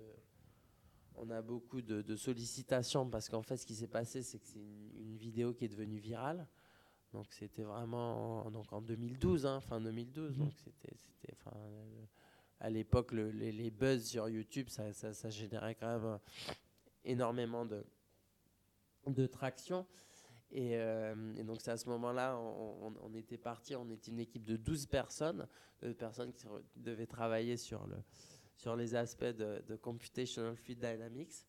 on 1.17 1.29
a 1.29 1.41
beaucoup 1.41 1.81
de, 1.81 2.01
de 2.01 2.15
sollicitations 2.15 3.09
parce 3.09 3.29
qu'en 3.29 3.41
fait 3.41 3.57
ce 3.57 3.65
qui 3.65 3.75
s'est 3.75 3.87
passé 3.87 4.21
c'est 4.23 4.39
que 4.39 4.47
c'est 4.47 4.59
une, 4.59 4.91
une 4.99 5.17
vidéo 5.17 5.53
qui 5.53 5.65
est 5.65 5.69
devenue 5.69 5.99
virale. 5.99 6.47
Donc 7.13 7.27
c'était 7.31 7.63
vraiment 7.63 8.45
en, 8.45 8.51
donc 8.51 8.71
en 8.73 8.81
2012, 8.81 9.45
hein, 9.45 9.61
fin 9.61 9.79
2012. 9.79 10.37
Mhm. 10.37 10.43
Donc 10.45 10.53
c'était, 10.57 10.95
enfin, 11.33 11.55
euh, 11.55 12.05
à 12.59 12.69
l'époque, 12.69 13.11
le- 13.13 13.31
les, 13.31 13.51
les 13.53 13.71
buzz 13.71 14.05
sur 14.05 14.27
YouTube, 14.27 14.67
ça, 14.69 14.91
ça, 14.91 15.13
ça 15.13 15.29
générait 15.29 15.75
quand 15.75 15.87
même 15.87 16.05
euh, 16.05 16.17
énormément 17.05 17.65
de, 17.65 17.85
de 19.07 19.25
traction. 19.27 19.85
Et, 20.51 20.77
euh, 20.77 21.35
et 21.37 21.43
donc 21.43 21.61
c'est 21.61 21.71
à 21.71 21.77
ce 21.77 21.87
moment-là, 21.89 22.37
on, 22.37 22.87
on- 22.87 22.95
on 23.01 23.13
était 23.13 23.37
parti, 23.37 23.75
on 23.75 23.89
était 23.89 24.11
une 24.11 24.19
équipe 24.19 24.43
de 24.43 24.57
12 24.57 24.85
personnes, 24.85 25.47
de 25.81 25.93
personnes 25.93 26.33
qui 26.33 26.45
devaient 26.75 27.07
travailler 27.07 27.57
sur, 27.57 27.85
le, 27.87 27.95
sur 28.55 28.75
les 28.75 28.95
aspects 28.95 29.23
de, 29.25 29.61
de 29.67 29.75
Computational 29.75 30.55
Fluid 30.55 30.79
Dynamics. 30.79 31.45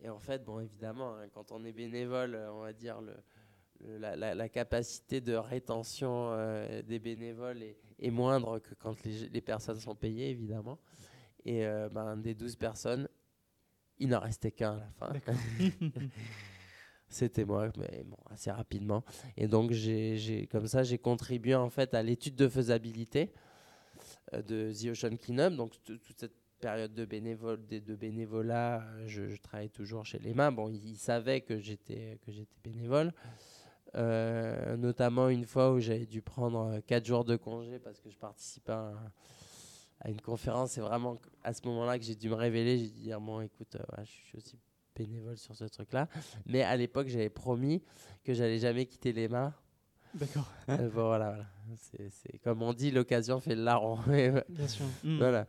Et 0.00 0.08
en 0.08 0.18
fait, 0.18 0.44
bon, 0.44 0.60
évidemment, 0.60 1.14
hein, 1.16 1.28
quand 1.32 1.52
on 1.52 1.64
est 1.64 1.72
bénévole, 1.72 2.34
euh, 2.34 2.52
on 2.52 2.60
va 2.60 2.72
dire 2.72 3.00
le, 3.00 3.14
le- 3.80 3.98
la, 3.98 4.14
la- 4.16 4.34
la 4.34 4.48
capacité 4.48 5.20
de 5.20 5.34
rétention 5.34 6.30
euh, 6.32 6.82
des 6.82 6.98
bénévoles 6.98 7.62
est, 7.62 7.76
est 7.98 8.10
moindre 8.10 8.58
que 8.58 8.74
quand 8.74 9.02
les, 9.04 9.28
les 9.28 9.40
personnes 9.40 9.80
sont 9.80 9.94
payées, 9.94 10.30
évidemment. 10.30 10.78
Et 11.44 11.64
euh, 11.66 11.88
ben, 11.88 12.16
des 12.16 12.34
12 12.34 12.56
personnes, 12.56 13.08
il 13.98 14.08
n'en 14.10 14.20
restait 14.20 14.50
qu'un 14.52 14.74
à 15.00 15.12
la 15.12 15.20
fin. 15.20 15.32
C'était 17.08 17.44
moi, 17.44 17.70
mais 17.78 18.02
bon, 18.04 18.16
assez 18.30 18.50
rapidement. 18.50 19.04
Et 19.36 19.46
donc, 19.46 19.70
j'ai, 19.70 20.48
comme 20.50 20.66
ça, 20.66 20.82
j'ai 20.82 20.98
contribué 20.98 21.54
en 21.54 21.70
fait 21.70 21.94
à 21.94 22.02
l'étude 22.02 22.34
de 22.34 22.48
faisabilité 22.48 23.32
de 24.32 24.72
The 24.72 24.90
Ocean 24.90 25.16
Cleanup. 25.16 25.56
Donc, 25.56 25.72
toute 25.82 26.00
cette 26.16 26.34
période 26.60 26.94
de, 26.94 27.04
bénévolat, 27.94 28.82
euh, 28.82 29.04
je, 29.06 29.36
travaillais 29.36 29.68
toujours 29.68 30.04
chez 30.04 30.18
l'EMA. 30.18 30.50
Bon, 30.50 30.68
ils, 30.68 30.96
savaient 30.96 31.40
que 31.40 31.58
j'étais, 31.58 32.18
que 32.24 32.32
j'étais 32.32 32.56
bénévole. 32.62 33.12
Euh, 33.94 34.76
notamment 34.76 35.28
une 35.28 35.44
fois 35.44 35.72
où 35.72 35.80
j'avais 35.80 36.06
dû 36.06 36.20
prendre 36.20 36.80
4 36.80 37.06
jours 37.06 37.24
de 37.24 37.36
congé 37.36 37.78
parce 37.78 38.00
que 38.00 38.10
je 38.10 38.18
participais 38.18 38.72
à, 38.72 38.88
un- 38.88 39.12
à 40.00 40.10
une 40.10 40.20
conférence. 40.20 40.72
C'est 40.72 40.80
vraiment 40.80 41.18
à 41.42 41.54
ce 41.54 41.66
moment-là 41.66 41.98
que 41.98 42.04
j'ai 42.04 42.16
dû 42.16 42.28
me 42.28 42.34
révéler. 42.34 42.78
J'ai 42.78 42.90
dû 42.90 43.00
dire 43.02 43.20
Bon, 43.20 43.40
écoute, 43.40 43.76
euh, 43.76 44.04
je 44.04 44.10
suis 44.10 44.36
aussi 44.36 44.58
bénévole 44.94 45.36
sur 45.38 45.54
ce 45.54 45.64
truc-là. 45.64 46.08
Mais 46.46 46.62
à 46.62 46.76
l'époque, 46.76 47.08
j'avais 47.08 47.30
promis 47.30 47.82
que 48.24 48.34
j'allais 48.34 48.58
jamais 48.58 48.86
quitter 48.86 49.12
l'EMA. 49.12 49.54
D'accord. 50.16 50.50
Euh, 50.68 50.88
bon, 50.88 51.06
voilà, 51.06 51.30
voilà. 51.30 51.46
C'est, 52.10 52.38
comme 52.38 52.62
on 52.62 52.72
dit, 52.72 52.90
l'occasion 52.90 53.38
fait 53.40 53.54
le 53.54 53.64
larron. 53.64 53.98
Et, 54.12 54.32
Bien 54.48 54.68
sûr. 54.68 54.86
Mm. 55.04 55.18
voilà. 55.18 55.46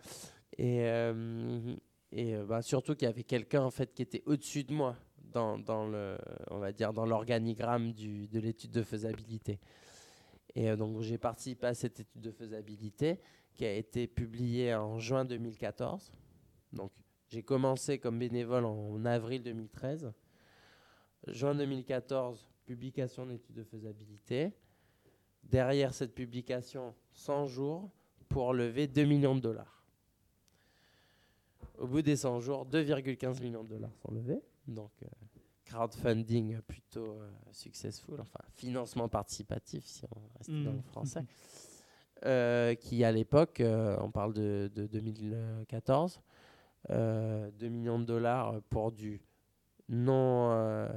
Et, 0.57 0.81
euh, 0.81 1.75
et 2.11 2.35
euh, 2.35 2.45
bah, 2.45 2.61
surtout 2.61 2.95
qu'il 2.95 3.07
y 3.07 3.11
avait 3.11 3.23
quelqu'un 3.23 3.61
en 3.61 3.71
fait 3.71 3.93
qui 3.93 4.01
était 4.01 4.23
au-dessus 4.25 4.63
de 4.63 4.73
moi 4.73 4.95
dans, 5.17 5.57
dans 5.57 5.87
le, 5.87 6.17
on 6.49 6.57
va 6.57 6.71
dire 6.71 6.93
dans 6.93 7.05
l'organigramme 7.05 7.93
du, 7.93 8.27
de 8.27 8.39
l'étude 8.39 8.71
de 8.71 8.83
faisabilité. 8.83 9.59
Et 10.55 10.69
euh, 10.69 10.75
donc 10.75 11.01
j'ai 11.01 11.17
participé 11.17 11.67
à 11.67 11.73
cette 11.73 11.99
étude 11.99 12.21
de 12.21 12.31
faisabilité 12.31 13.19
qui 13.53 13.65
a 13.65 13.73
été 13.73 14.07
publiée 14.07 14.73
en 14.73 14.99
juin 14.99 15.25
2014. 15.25 16.11
Donc 16.73 16.91
j'ai 17.29 17.43
commencé 17.43 17.99
comme 17.99 18.19
bénévole 18.19 18.65
en 18.65 19.05
avril 19.05 19.43
2013. 19.43 20.11
Juin 21.27 21.55
2014, 21.55 22.47
publication 22.67 23.25
de 23.25 23.31
l'étude 23.31 23.55
de 23.55 23.63
faisabilité. 23.63 24.53
Derrière 25.43 25.93
cette 25.93 26.13
publication, 26.13 26.93
100 27.13 27.47
jours 27.47 27.89
pour 28.29 28.53
lever 28.53 28.85
2 28.87 29.05
millions 29.05 29.35
de 29.35 29.39
dollars. 29.41 29.85
Au 31.79 31.87
bout 31.87 32.01
des 32.01 32.15
100 32.17 32.41
jours, 32.41 32.65
2,15 32.65 33.41
millions 33.41 33.63
de 33.63 33.69
dollars 33.69 33.95
sont 33.95 34.11
levés. 34.13 34.41
Donc, 34.67 34.91
euh, 35.03 35.07
crowdfunding 35.65 36.59
plutôt 36.61 37.19
euh, 37.21 37.29
successful, 37.51 38.19
enfin 38.19 38.39
financement 38.55 39.07
participatif 39.07 39.85
si 39.85 40.03
on 40.15 40.37
reste 40.37 40.49
dans 40.51 40.71
le 40.73 40.77
Mm. 40.77 40.83
français. 40.83 41.23
Euh, 42.25 42.73
qui 42.73 43.03
à 43.03 43.11
l'époque, 43.11 43.61
on 43.63 44.09
parle 44.09 44.33
de, 44.33 44.71
de 44.73 44.87
2014, 44.87 46.19
euh, 46.89 47.51
2 47.51 47.67
millions 47.69 47.99
de 47.99 48.05
dollars 48.05 48.59
pour 48.71 48.91
du 48.91 49.21
non, 49.87 50.89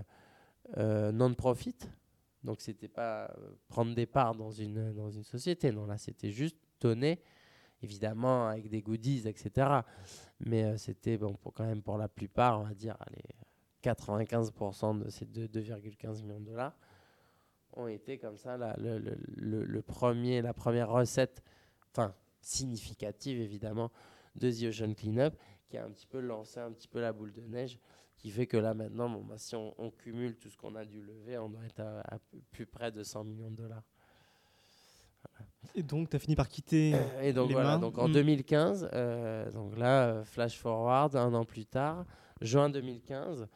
euh, 0.79 1.13
non-profit. 1.13 1.77
Donc, 2.43 2.61
c'était 2.61 2.89
pas 2.89 3.27
euh, 3.39 3.55
prendre 3.69 3.95
des 3.95 4.07
parts 4.07 4.35
dans 4.35 4.51
une, 4.51 4.93
dans 4.95 5.11
une 5.11 5.25
société. 5.25 5.73
Non, 5.73 5.87
là, 5.87 5.99
c'était 5.99 6.31
juste 6.31 6.57
donner, 6.81 7.21
évidemment, 7.83 8.49
avec 8.49 8.69
des 8.69 8.81
goodies, 8.81 9.29
etc. 9.29 9.81
Mais 10.41 10.65
euh, 10.65 10.77
c'était 10.77 11.19
bon, 11.19 11.35
pour, 11.35 11.53
quand 11.53 11.67
même 11.67 11.83
pour 11.83 11.99
la 11.99 12.09
plupart, 12.09 12.61
on 12.61 12.65
va 12.65 12.75
dire, 12.75 12.97
allez, 13.01 13.23
95% 13.83 14.99
de 15.05 15.11
ces 15.11 15.27
deux- 15.27 15.47
2,15 15.49 16.23
millions 16.23 16.41
de 16.41 16.47
dollars 16.47 16.77
ont 17.75 17.87
été 17.87 18.19
comme 18.19 18.37
ça 18.37 18.57
la, 18.57 18.75
le 18.79 19.81
premier, 19.83 20.43
la 20.43 20.53
première 20.53 20.91
recette, 20.91 21.43
enfin 21.93 22.15
significative 22.41 23.41
évidemment, 23.41 23.91
de 24.37 24.51
The 24.51 24.65
Ocean 24.75 24.95
Cleanup, 24.95 25.35
qui 25.69 25.77
a 25.79 25.85
un 25.85 25.91
petit 25.91 26.07
peu 26.07 26.21
lancé 26.21 26.61
un 26.61 26.73
petit 26.73 26.89
peu 26.89 27.01
la 27.01 27.13
boule 27.13 27.33
de 27.33 27.43
neige, 27.43 27.79
qui 28.17 28.31
fait 28.31 28.47
que 28.47 28.57
là 28.57 28.75
maintenant, 28.75 29.09
bon, 29.09 29.25
bah, 29.25 29.39
si 29.39 29.55
on, 29.57 29.75
on 29.79 29.91
cumule 29.91 30.37
tout 30.37 30.51
ce 30.51 30.57
qu'on 30.59 30.75
a 30.75 30.85
dû 30.85 31.01
lever, 31.03 31.39
on 31.39 31.49
doit 31.49 31.65
être 31.65 31.81
à, 31.81 32.01
à 32.17 32.19
plus 32.51 32.67
près 32.67 32.91
de 32.93 33.03
100 33.03 33.25
millions 33.25 33.51
de 33.51 33.57
dollars. 33.57 33.83
Et 35.75 35.83
donc, 35.83 36.09
tu 36.11 36.17
as 36.17 36.19
fini 36.19 36.35
par 36.35 36.49
quitter. 36.49 36.95
Et 37.23 37.33
donc 37.33 37.49
Les 37.49 37.55
voilà, 37.55 37.73
mains. 37.73 37.79
donc 37.79 37.99
en 37.99 38.09
Mm. 38.09 38.13
2015, 38.13 38.89
euh, 38.93 39.51
donc 39.53 39.77
là, 39.79 40.09
euh, 40.09 40.25
flash 40.25 40.59
forward, 40.59 41.15
un 41.17 41.33
an 41.35 41.45
plus 41.45 41.67
tard, 41.67 42.05
juin 42.41 42.71
2015, 42.71 43.47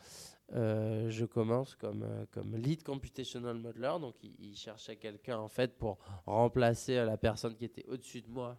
euh, 0.53 1.11
je 1.11 1.25
commence 1.25 1.75
comme, 1.75 2.07
comme 2.31 2.55
lead 2.57 2.83
computational 2.85 3.57
modeler. 3.57 3.97
Donc 4.01 4.15
il, 4.23 4.35
il 4.39 4.55
cherchait 4.57 4.97
quelqu'un 4.97 5.39
en 5.39 5.49
fait 5.49 5.77
pour 5.77 5.99
remplacer 6.27 6.97
la 7.05 7.17
personne 7.17 7.57
qui 7.57 7.65
était 7.65 7.87
au-dessus 7.89 8.21
de 8.23 8.29
moi 8.29 8.57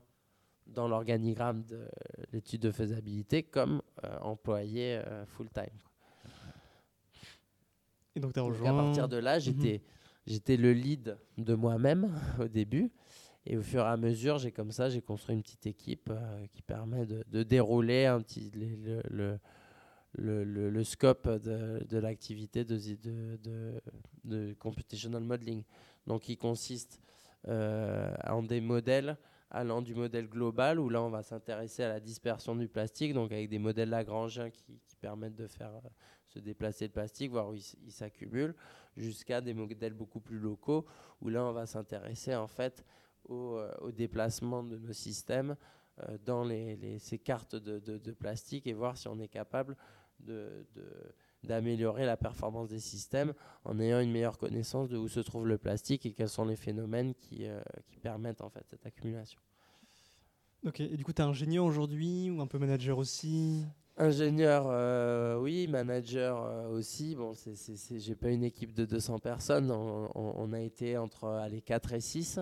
dans 0.67 0.87
l'organigramme 0.87 1.63
de 1.65 1.87
l'étude 2.33 2.61
de 2.61 2.71
faisabilité 2.71 3.43
comme 3.43 3.81
euh, 4.03 4.17
employé 4.21 4.97
euh, 4.97 5.25
full-time. 5.25 5.65
Et 8.15 8.19
donc, 8.19 8.33
tu 8.33 8.39
as 8.39 8.43
Donc, 8.43 8.51
rejoint. 8.53 8.77
à 8.79 8.83
partir 8.83 9.07
de 9.09 9.17
là, 9.17 9.39
j'étais 9.39 9.81
j'étais 10.25 10.57
le 10.57 10.73
lead 10.73 11.17
de 11.37 11.53
moi-même 11.53 12.11
au 12.39 12.47
début. 12.47 12.91
Et 13.47 13.57
au 13.57 13.61
fur 13.61 13.81
et 13.81 13.87
à 13.87 13.95
mesure, 13.97 14.39
j'ai 14.39 14.51
comme 14.51 14.71
ça, 14.71 14.89
j'ai 14.89 15.01
construit 15.01 15.35
une 15.35 15.43
petite 15.43 15.67
équipe 15.67 16.09
euh, 16.09 16.47
qui 16.51 16.63
permet 16.63 17.05
de, 17.05 17.23
de 17.27 17.43
dérouler 17.43 18.05
un 18.07 18.19
petit, 18.21 18.49
le, 18.55 19.01
le, 19.11 19.39
le, 20.43 20.69
le- 20.71 20.83
scope 20.83 21.29
de, 21.29 21.85
de 21.87 21.97
l'activité 21.99 22.65
de, 22.65 22.77
de, 23.03 23.81
de, 24.23 24.53
computational 24.57 25.21
modeling. 25.23 25.63
Donc, 26.07 26.27
il 26.27 26.37
consiste 26.37 26.99
en 27.47 28.41
des 28.41 28.61
modèles 28.61 29.15
allant 29.49 29.81
du 29.81 29.95
modèle 29.95 30.27
global 30.27 30.79
où 30.79 30.89
là, 30.89 31.01
on 31.01 31.09
va 31.09 31.23
s'intéresser 31.23 31.83
à 31.83 31.89
la 31.89 31.99
dispersion 31.99 32.55
du 32.55 32.67
plastique, 32.67 33.13
donc 33.13 33.31
avec 33.31 33.49
des 33.49 33.59
modèles 33.59 33.89
lagrangiens 33.89 34.49
qui, 34.49 34.79
permettent 34.99 35.35
de 35.35 35.47
faire 35.47 35.75
euh, 35.75 35.89
se 36.25 36.39
déplacer 36.39 36.85
le 36.85 36.91
plastique, 36.91 37.29
voir 37.29 37.49
où 37.49 37.53
il, 37.53 37.91
s'accumule, 37.91 38.55
jusqu'à 38.97 39.39
des 39.39 39.53
modèles 39.53 39.93
beaucoup 39.93 40.19
plus 40.19 40.39
locaux 40.39 40.85
où 41.21 41.29
là, 41.29 41.45
on 41.45 41.51
va 41.51 41.67
s'intéresser 41.67 42.35
en 42.35 42.47
fait 42.47 42.83
au, 43.25 43.57
euh, 43.57 43.91
déplacement 43.91 44.63
de 44.63 44.77
nos 44.77 44.93
systèmes 44.93 45.55
euh, 45.99 46.17
dans 46.25 46.47
ces 46.97 47.19
cartes 47.19 47.55
de, 47.55 48.11
plastique 48.13 48.65
et 48.65 48.73
voir 48.73 48.97
si 48.97 49.07
on 49.07 49.19
est 49.19 49.27
capable 49.27 49.77
de- 50.19 50.65
d'améliorer 51.45 52.05
la 52.05 52.17
performance 52.17 52.69
des 52.69 52.79
systèmes 52.79 53.33
en 53.63 53.79
ayant 53.79 53.99
une 53.99 54.11
meilleure 54.11 54.37
connaissance 54.37 54.89
de 54.89 54.97
où 54.97 55.07
se 55.07 55.19
trouve 55.19 55.47
le 55.47 55.57
plastique 55.57 56.05
et 56.05 56.13
quels 56.13 56.29
sont 56.29 56.45
les 56.45 56.55
phénomènes 56.55 57.13
qui, 57.15 57.45
euh, 57.47 57.61
qui 57.87 57.97
permettent 57.99 58.41
en 58.41 58.49
fait 58.49 58.63
cette 58.69 58.85
accumulation. 58.85 59.39
Ok, 60.65 60.79
et 60.79 60.97
du 60.97 61.03
coup, 61.03 61.13
tu 61.13 61.21
es 61.21 61.25
ingénieur 61.25 61.63
aujourd'hui 61.65 62.31
ou 62.31 62.41
un 62.41 62.47
peu 62.47 62.57
manager 62.57 62.97
aussi? 62.97 63.63
Ingénieur, 63.97 64.65
euh, 64.67 65.37
oui, 65.39 65.67
manager 65.67 66.41
euh, 66.43 66.67
aussi. 66.69 67.15
Bon, 67.15 67.33
j'ai 67.97 68.15
pas 68.15 68.29
une 68.29 68.43
équipe 68.43 68.73
de 68.73 68.83
200 68.83 69.19
personnes. 69.19 69.71
On, 69.71 70.09
on- 70.15 70.33
on 70.37 70.53
a 70.53 70.59
été 70.59 70.97
entre 70.97 71.27
allez, 71.29 71.61
4 71.61 71.93
et 71.93 72.01
6 72.01 72.39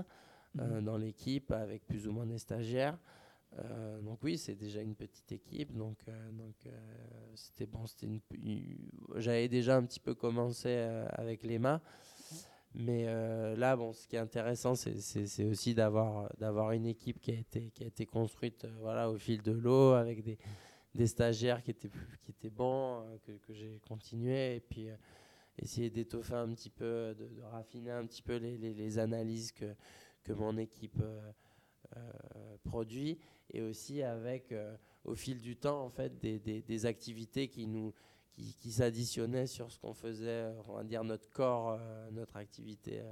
euh, 0.59 0.79
Mhm. 0.79 0.85
dans 0.85 0.97
l'équipe 0.97 1.51
avec 1.51 1.85
plus 1.85 2.07
ou 2.07 2.11
moins 2.11 2.25
des 2.25 2.37
stagiaires. 2.39 2.97
Euh, 3.59 4.01
donc 4.01 4.19
oui, 4.23 4.37
c'est 4.37 4.55
déjà 4.55 4.81
une 4.81 4.95
petite 4.95 5.31
équipe. 5.31 5.73
Donc, 5.75 5.97
euh, 6.07 6.31
donc 6.31 6.55
euh, 6.65 6.71
c'était 7.35 7.65
bon. 7.65 7.85
C'était 7.85 8.07
une, 8.07 8.19
j'avais 9.15 9.47
déjà 9.47 9.75
un 9.77 9.83
petit 9.85 9.99
peu 9.99 10.15
commencé 10.15 10.69
avec 11.11 11.43
l'EMA. 11.43 11.81
Mais 12.75 13.05
là, 13.55 13.75
bon, 13.75 13.93
ce 13.93 14.07
qui 14.07 14.15
est 14.15 14.19
intéressant, 14.19 14.73
c'est, 14.73 15.45
aussi 15.45 15.75
d'avoir, 15.75 16.35
d'avoir 16.39 16.71
une 16.71 16.87
équipe 16.87 17.19
qui 17.21 17.29
a 17.31 17.35
été, 17.35 17.69
qui 17.69 17.83
a 17.83 17.87
été 17.87 18.07
construite 18.07 18.65
voilà, 18.79 19.11
au 19.11 19.17
fil 19.17 19.43
de 19.43 19.51
l'eau 19.51 19.91
avec 19.91 20.23
des, 20.23 20.39
des 20.95 21.05
stagiaires 21.05 21.61
qui 21.61 21.69
étaient, 21.69 21.91
qui 22.23 22.31
étaient 22.31 22.49
bons, 22.49 23.03
que, 23.27 23.53
j'ai 23.53 23.79
continué. 23.87 24.55
Et 24.55 24.59
puis 24.59 24.87
essayer 25.59 25.91
d'étoffer 25.91 26.33
un 26.33 26.51
petit 26.55 26.71
peu, 26.71 27.13
de, 27.15 27.27
de 27.27 27.41
raffiner 27.43 27.91
un 27.91 28.07
petit 28.07 28.23
peu 28.23 28.37
les, 28.37 28.57
les- 28.57 28.73
les 28.73 28.97
analyses 28.97 29.51
que, 29.51 29.75
que 30.23 30.33
mon 30.33 30.57
équipe 30.57 30.99
euh, 31.95 32.11
euh, 32.35 32.57
produit. 32.63 33.17
Et 33.51 33.61
aussi 33.61 34.01
avec, 34.01 34.51
euh, 34.51 34.75
au 35.03 35.15
fil 35.15 35.41
du 35.41 35.55
temps, 35.55 35.83
en 35.83 35.89
fait, 35.89 36.17
des, 36.19 36.39
des- 36.39 36.85
activités 36.85 37.47
qui 37.47 37.67
nous 37.67 37.93
qui, 38.35 38.71
s'additionnaient 38.71 39.45
sur 39.45 39.71
ce 39.71 39.79
qu'on 39.79 39.93
faisait, 39.93 40.27
euh, 40.27 40.53
on 40.67 40.73
va 40.73 40.83
dire 40.83 41.03
notre 41.03 41.29
corps, 41.29 41.79
notre 42.11 42.37
activité 42.37 43.03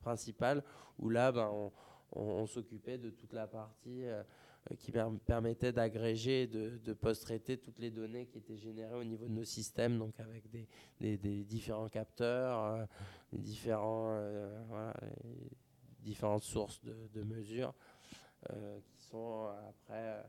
principale, 0.00 0.62
où 1.00 1.08
là, 1.08 1.32
ben, 1.32 1.50
on, 2.12 2.46
s'occupait 2.46 2.96
de 2.96 3.10
toute 3.10 3.32
la 3.32 3.48
partie 3.48 4.04
qui 4.78 4.92
permettait 5.26 5.72
d'agréger, 5.72 6.46
de, 6.46 6.78
de 6.84 6.92
post-traiter 6.92 7.56
toutes 7.56 7.80
les 7.80 7.90
données 7.90 8.26
qui 8.26 8.38
étaient 8.38 8.56
générées 8.56 8.94
au 8.94 9.04
niveau 9.04 9.26
de 9.26 9.32
nos 9.32 9.44
systèmes, 9.44 9.98
donc 9.98 10.14
avec 10.20 10.48
des, 10.48 10.68
des, 11.16 11.42
différents 11.42 11.88
capteurs, 11.88 12.86
différentes 13.32 14.12
sources 16.42 16.80
de, 16.84 16.94
de 17.14 17.22
mesures 17.24 17.74
qui 18.46 19.02
sont 19.02 19.48
après 19.68 20.24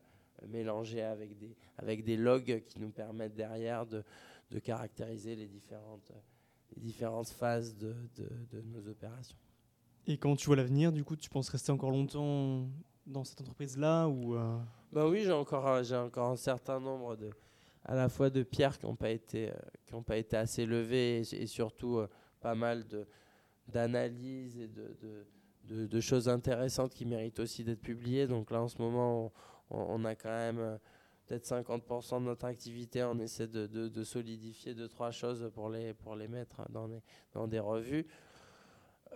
mélangées 0.47 1.03
avec 1.03 1.38
des, 1.38 1.55
avec 1.78 2.03
des 2.03 2.18
logs 2.18 2.64
qui 2.68 2.80
nous 2.80 2.89
permettent 2.89 3.36
derrière 3.36 3.86
de, 3.86 4.03
de 4.51 4.60
caractériser 4.60 5.36
les 5.36 5.47
différentes, 5.47 6.12
les 6.76 6.82
différentes 6.82 7.30
phases 7.30 7.76
de, 7.76 7.95
de 8.18 8.62
nos 8.62 8.88
opérations. 8.88 9.38
Et 10.07 10.18
quand 10.18 10.36
tu 10.36 10.47
vois 10.47 10.55
l'avenir, 10.55 10.91
du 10.91 11.03
coup, 11.03 11.16
tu 11.16 11.30
penses 11.30 11.49
rester 11.49 11.72
encore 11.72 11.91
longtemps 11.91 12.68
dans 13.05 13.24
cette 13.24 13.41
entreprise-là 13.41 14.07
ou 14.07 14.36
euh 14.36 14.57
bah 14.91 15.07
oui, 15.07 15.22
j'ai 15.24 15.32
encore, 15.32 15.84
j'ai 15.84 15.95
encore 15.95 16.32
un 16.32 16.36
certain 16.36 16.80
nombre 16.80 17.16
de, 17.16 17.30
à 17.86 17.93
la 17.93 18.10
fois 18.10 18.32
de 18.32 18.41
pierres 18.41 18.80
qui 18.80 18.88
n'ont 18.88 18.95
pas 18.95 19.12
été, 19.12 19.49
euh, 19.49 19.53
qui 19.86 19.93
ont 19.93 20.01
pas 20.01 20.18
été 20.18 20.36
assez 20.36 20.66
levées 20.66 21.22
et, 21.32 21.45
surtout 21.45 21.97
euh, 21.97 22.10
pas 22.41 22.55
mal 22.55 22.88
de 22.88 23.07
d'analyses 23.68 24.57
et 24.57 24.68
de, 24.68 24.97
de, 24.99 25.28
de, 25.70 25.99
choses 25.99 26.28
intéressantes 26.30 26.93
qui 26.93 27.05
méritent 27.05 27.39
aussi 27.39 27.63
d'être 27.63 27.82
publiées. 27.82 28.28
Donc 28.28 28.51
là, 28.51 28.61
en 28.61 28.67
ce 28.67 28.78
moment, 28.82 29.32
on, 29.70 30.03
a 30.05 30.15
quand 30.15 30.30
même 30.30 30.80
peut-être 31.26 31.45
50% 31.45 32.20
de 32.20 32.26
notre 32.26 32.45
activité. 32.45 33.03
On 33.03 33.20
essaie 33.20 33.47
de, 33.47 33.67
de, 33.67 34.03
solidifier 34.03 34.74
deux, 34.74 34.88
trois 34.88 35.11
choses 35.11 35.49
pour 35.53 35.70
les, 35.70 35.93
pour 35.93 36.15
les 36.15 36.28
mettre 36.28 36.61
dans 36.70 36.88
des, 36.88 37.01
dans 37.34 37.47
des 37.47 37.59
revues. 37.59 38.07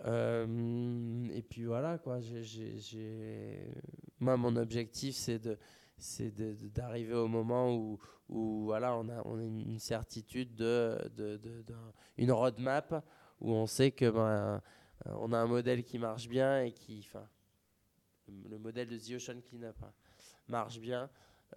Euh, 0.06 1.28
et 1.32 1.42
puis 1.42 1.64
voilà, 1.64 1.98
quoi. 1.98 2.18
J'ai, 2.20 3.72
Moi, 4.20 4.36
mon 4.36 4.56
objectif, 4.56 5.14
c'est 5.14 5.38
de 5.38 5.58
c'est 5.96 6.34
d'arriver 6.74 7.14
au 7.14 7.28
moment 7.28 7.72
où, 7.74 7.98
où 8.28 8.64
voilà, 8.64 8.96
on, 8.96 9.08
a, 9.08 9.22
on 9.24 9.38
a 9.38 9.42
une 9.42 9.78
certitude 9.78 10.54
de, 10.54 10.98
de, 11.16 11.36
de, 11.36 11.64
une 12.18 12.32
roadmap 12.32 13.04
où 13.40 13.52
on 13.52 13.66
sait 13.66 13.90
que 13.90 14.10
ben, 14.10 14.60
on 15.06 15.32
a 15.32 15.38
un 15.38 15.46
modèle 15.46 15.84
qui 15.84 15.98
marche 15.98 16.28
bien 16.28 16.62
et 16.62 16.72
qui, 16.72 17.06
enfin, 17.06 17.28
le 18.28 18.58
modèle 18.58 18.88
de 18.88 18.98
The 18.98 19.16
Ocean 19.16 19.40
Cleanup 19.40 19.76
hein, 19.82 19.92
marche 20.48 20.78
bien 20.78 21.10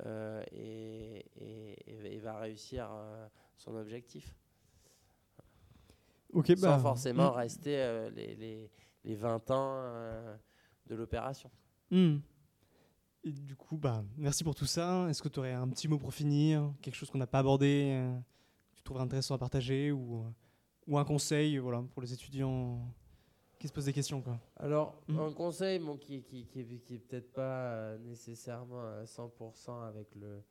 euh, 0.05 0.43
et, 0.51 1.25
et, 1.35 2.15
et, 2.15 2.19
va 2.19 2.39
réussir 2.39 2.89
euh, 2.91 3.27
son 3.55 3.75
objectif 3.75 4.35
sans 6.33 6.61
bah, 6.61 6.79
forcément 6.79 7.31
hmm. 7.31 7.35
rester 7.35 7.77
euh, 7.77 8.09
les, 8.11 8.35
les, 8.35 8.71
les, 9.03 9.15
20 9.15 9.51
ans 9.51 9.75
euh, 9.79 10.35
de 10.87 10.95
l'opération. 10.95 11.49
Et 13.23 13.31
du 13.31 13.55
coup, 13.55 13.77
bah, 13.77 14.03
merci 14.17 14.43
pour 14.43 14.55
tout 14.55 14.65
ça. 14.65 15.07
Est-ce 15.09 15.21
que 15.21 15.29
tu 15.29 15.39
aurais 15.39 15.53
un 15.53 15.67
petit 15.69 15.87
mot 15.87 15.97
pour 15.97 16.13
finir? 16.13 16.73
Quelque 16.81 16.95
chose 16.95 17.09
qu'on 17.09 17.17
n'a 17.17 17.27
pas 17.27 17.39
abordé 17.39 17.91
euh, 17.93 18.17
Tu 18.75 18.83
trouverais 18.83 19.03
intéressant 19.03 19.35
à 19.35 19.37
partager 19.37 19.91
ou, 19.91 20.25
ou 20.85 20.97
un 20.97 21.05
conseil 21.05 21.57
voilà, 21.57 21.83
pour 21.93 22.01
les 22.01 22.13
étudiants 22.13 22.93
qui 23.59 23.67
se 23.67 23.73
posent 23.73 23.85
des 23.85 23.93
questions 23.93 24.21
quoi. 24.21 24.39
Alors, 24.57 25.01
hmm. 25.07 25.19
un 25.19 25.33
conseil 25.33 25.79
bon, 25.79 25.97
qui, 25.97 26.23
qui, 26.23 26.45
qui, 26.45 26.79
qui 26.79 26.95
est 26.95 26.99
peut-être 26.99 27.31
pas 27.33 27.97
nécessairement 27.97 28.81
à 28.81 29.03
100% 29.03 29.87
avec 29.87 30.13
le, 30.15 30.43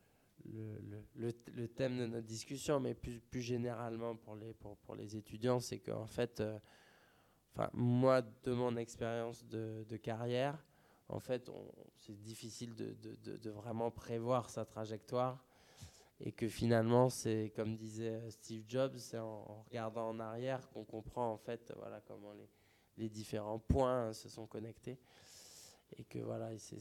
le, 0.53 1.03
le, 1.15 1.33
le, 1.55 1.69
thème 1.69 1.99
de 1.99 2.07
notre 2.07 2.27
discussion, 2.27 2.81
mais 2.81 2.95
plus, 2.95 3.21
plus 3.21 3.41
généralement 3.41 4.17
pour 4.17 4.37
les, 4.37 4.53
pour, 4.55 4.77
pour 4.79 4.95
les 4.95 5.17
étudiants, 5.17 5.61
c'est 5.61 5.79
qu'en 5.79 6.07
fait, 6.07 6.41
euh, 6.41 6.59
moi, 7.73 8.23
de 8.23 8.53
mon 8.53 8.77
expérience 8.77 9.45
de, 9.47 9.85
de, 9.89 9.97
carrière, 9.97 10.63
en 11.09 11.21
fait, 11.21 11.51
c'est 11.97 12.21
difficile 12.21 12.75
de, 12.75 12.95
de, 12.95 13.37
de, 13.37 13.51
vraiment 13.51 13.91
prévoir 13.91 14.51
sa 14.51 14.65
trajectoire. 14.65 15.45
Et 16.19 16.33
que 16.33 16.49
finalement, 16.49 17.11
c'est 17.11 17.53
comme 17.55 17.77
disait 17.77 18.23
Steve 18.31 18.65
Jobs, 18.67 18.97
c'est 18.97 19.19
en, 19.19 19.65
regardant 19.69 20.09
en 20.09 20.19
arrière 20.19 20.67
qu'on 20.71 20.85
comprend 20.85 21.31
en 21.31 21.37
fait 21.37 21.75
voilà, 21.77 22.01
comment 22.01 22.33
les, 22.33 22.49
les 22.97 23.09
différents 23.09 23.59
points 23.59 24.13
se 24.13 24.29
sont 24.29 24.47
connectés. 24.47 24.99
Et 25.97 26.05
que 26.05 26.19
voilà 26.19 26.51
c'est, 26.59 26.81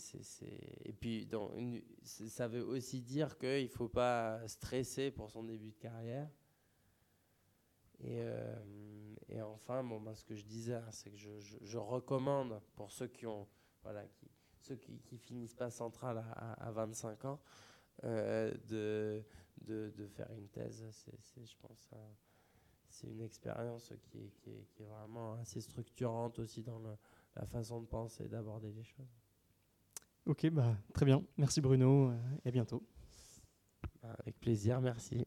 et 0.83 0.91
puis 0.91 1.29
ça 2.03 2.47
veut 2.47 2.65
aussi 2.65 3.01
dire 3.01 3.37
qu'il 3.37 3.65
ne 3.65 3.69
faut 3.69 3.87
pas 3.87 4.45
stresser 4.47 5.11
pour 5.11 5.29
son 5.29 5.43
début 5.43 5.71
de 5.71 5.77
carrière. 5.77 6.27
Et, 7.99 8.19
euh, 8.19 8.55
enfin 9.43 9.83
bon 9.83 10.01
ben, 10.01 10.15
ce 10.15 10.23
que 10.25 10.35
je 10.35 10.43
disais 10.43 10.73
hein, 10.73 10.87
c'est 10.91 11.11
que 11.11 11.17
je, 11.17 11.77
recommande 11.77 12.59
pour 12.75 12.91
ceux 12.91 13.07
qui 13.07 13.25
ont 13.25 13.47
voilà 13.83 14.05
qui 14.07 14.29
ceux 14.65 14.75
qui, 14.75 15.17
finissent 15.19 15.53
pas 15.53 15.69
central 15.69 16.17
à, 16.17 16.53
à, 16.53 16.71
25 16.71 17.25
ans 17.25 17.39
euh, 18.03 18.51
de, 18.67 19.23
de, 19.61 19.91
de, 19.95 20.07
faire 20.07 20.31
une 20.31 20.47
thèse. 20.49 20.83
C'est, 20.91 21.45
je 21.45 21.55
pense 21.57 21.87
c'est 22.95 23.07
une 23.07 23.21
expérience 23.21 23.91
qui 24.09 24.17
est, 24.17 24.31
qui, 24.41 24.49
est, 24.49 24.67
qui 24.73 24.83
est 24.83 24.87
vraiment 24.87 25.33
assez 25.33 25.61
structurante 25.61 26.39
aussi 26.39 26.63
dans 26.63 26.79
le 26.79 26.95
la 27.35 27.45
façon 27.45 27.81
de 27.81 27.85
penser, 27.85 28.27
d'aborder 28.27 28.71
les 28.71 28.83
choses. 28.83 29.21
Ok, 30.25 30.49
bah, 30.49 30.77
très 30.93 31.05
bien. 31.05 31.23
Merci 31.37 31.61
Bruno 31.61 32.09
euh, 32.09 32.17
et 32.43 32.49
à 32.49 32.51
bientôt. 32.51 32.83
Avec 34.01 34.39
plaisir, 34.39 34.81
merci. 34.81 35.24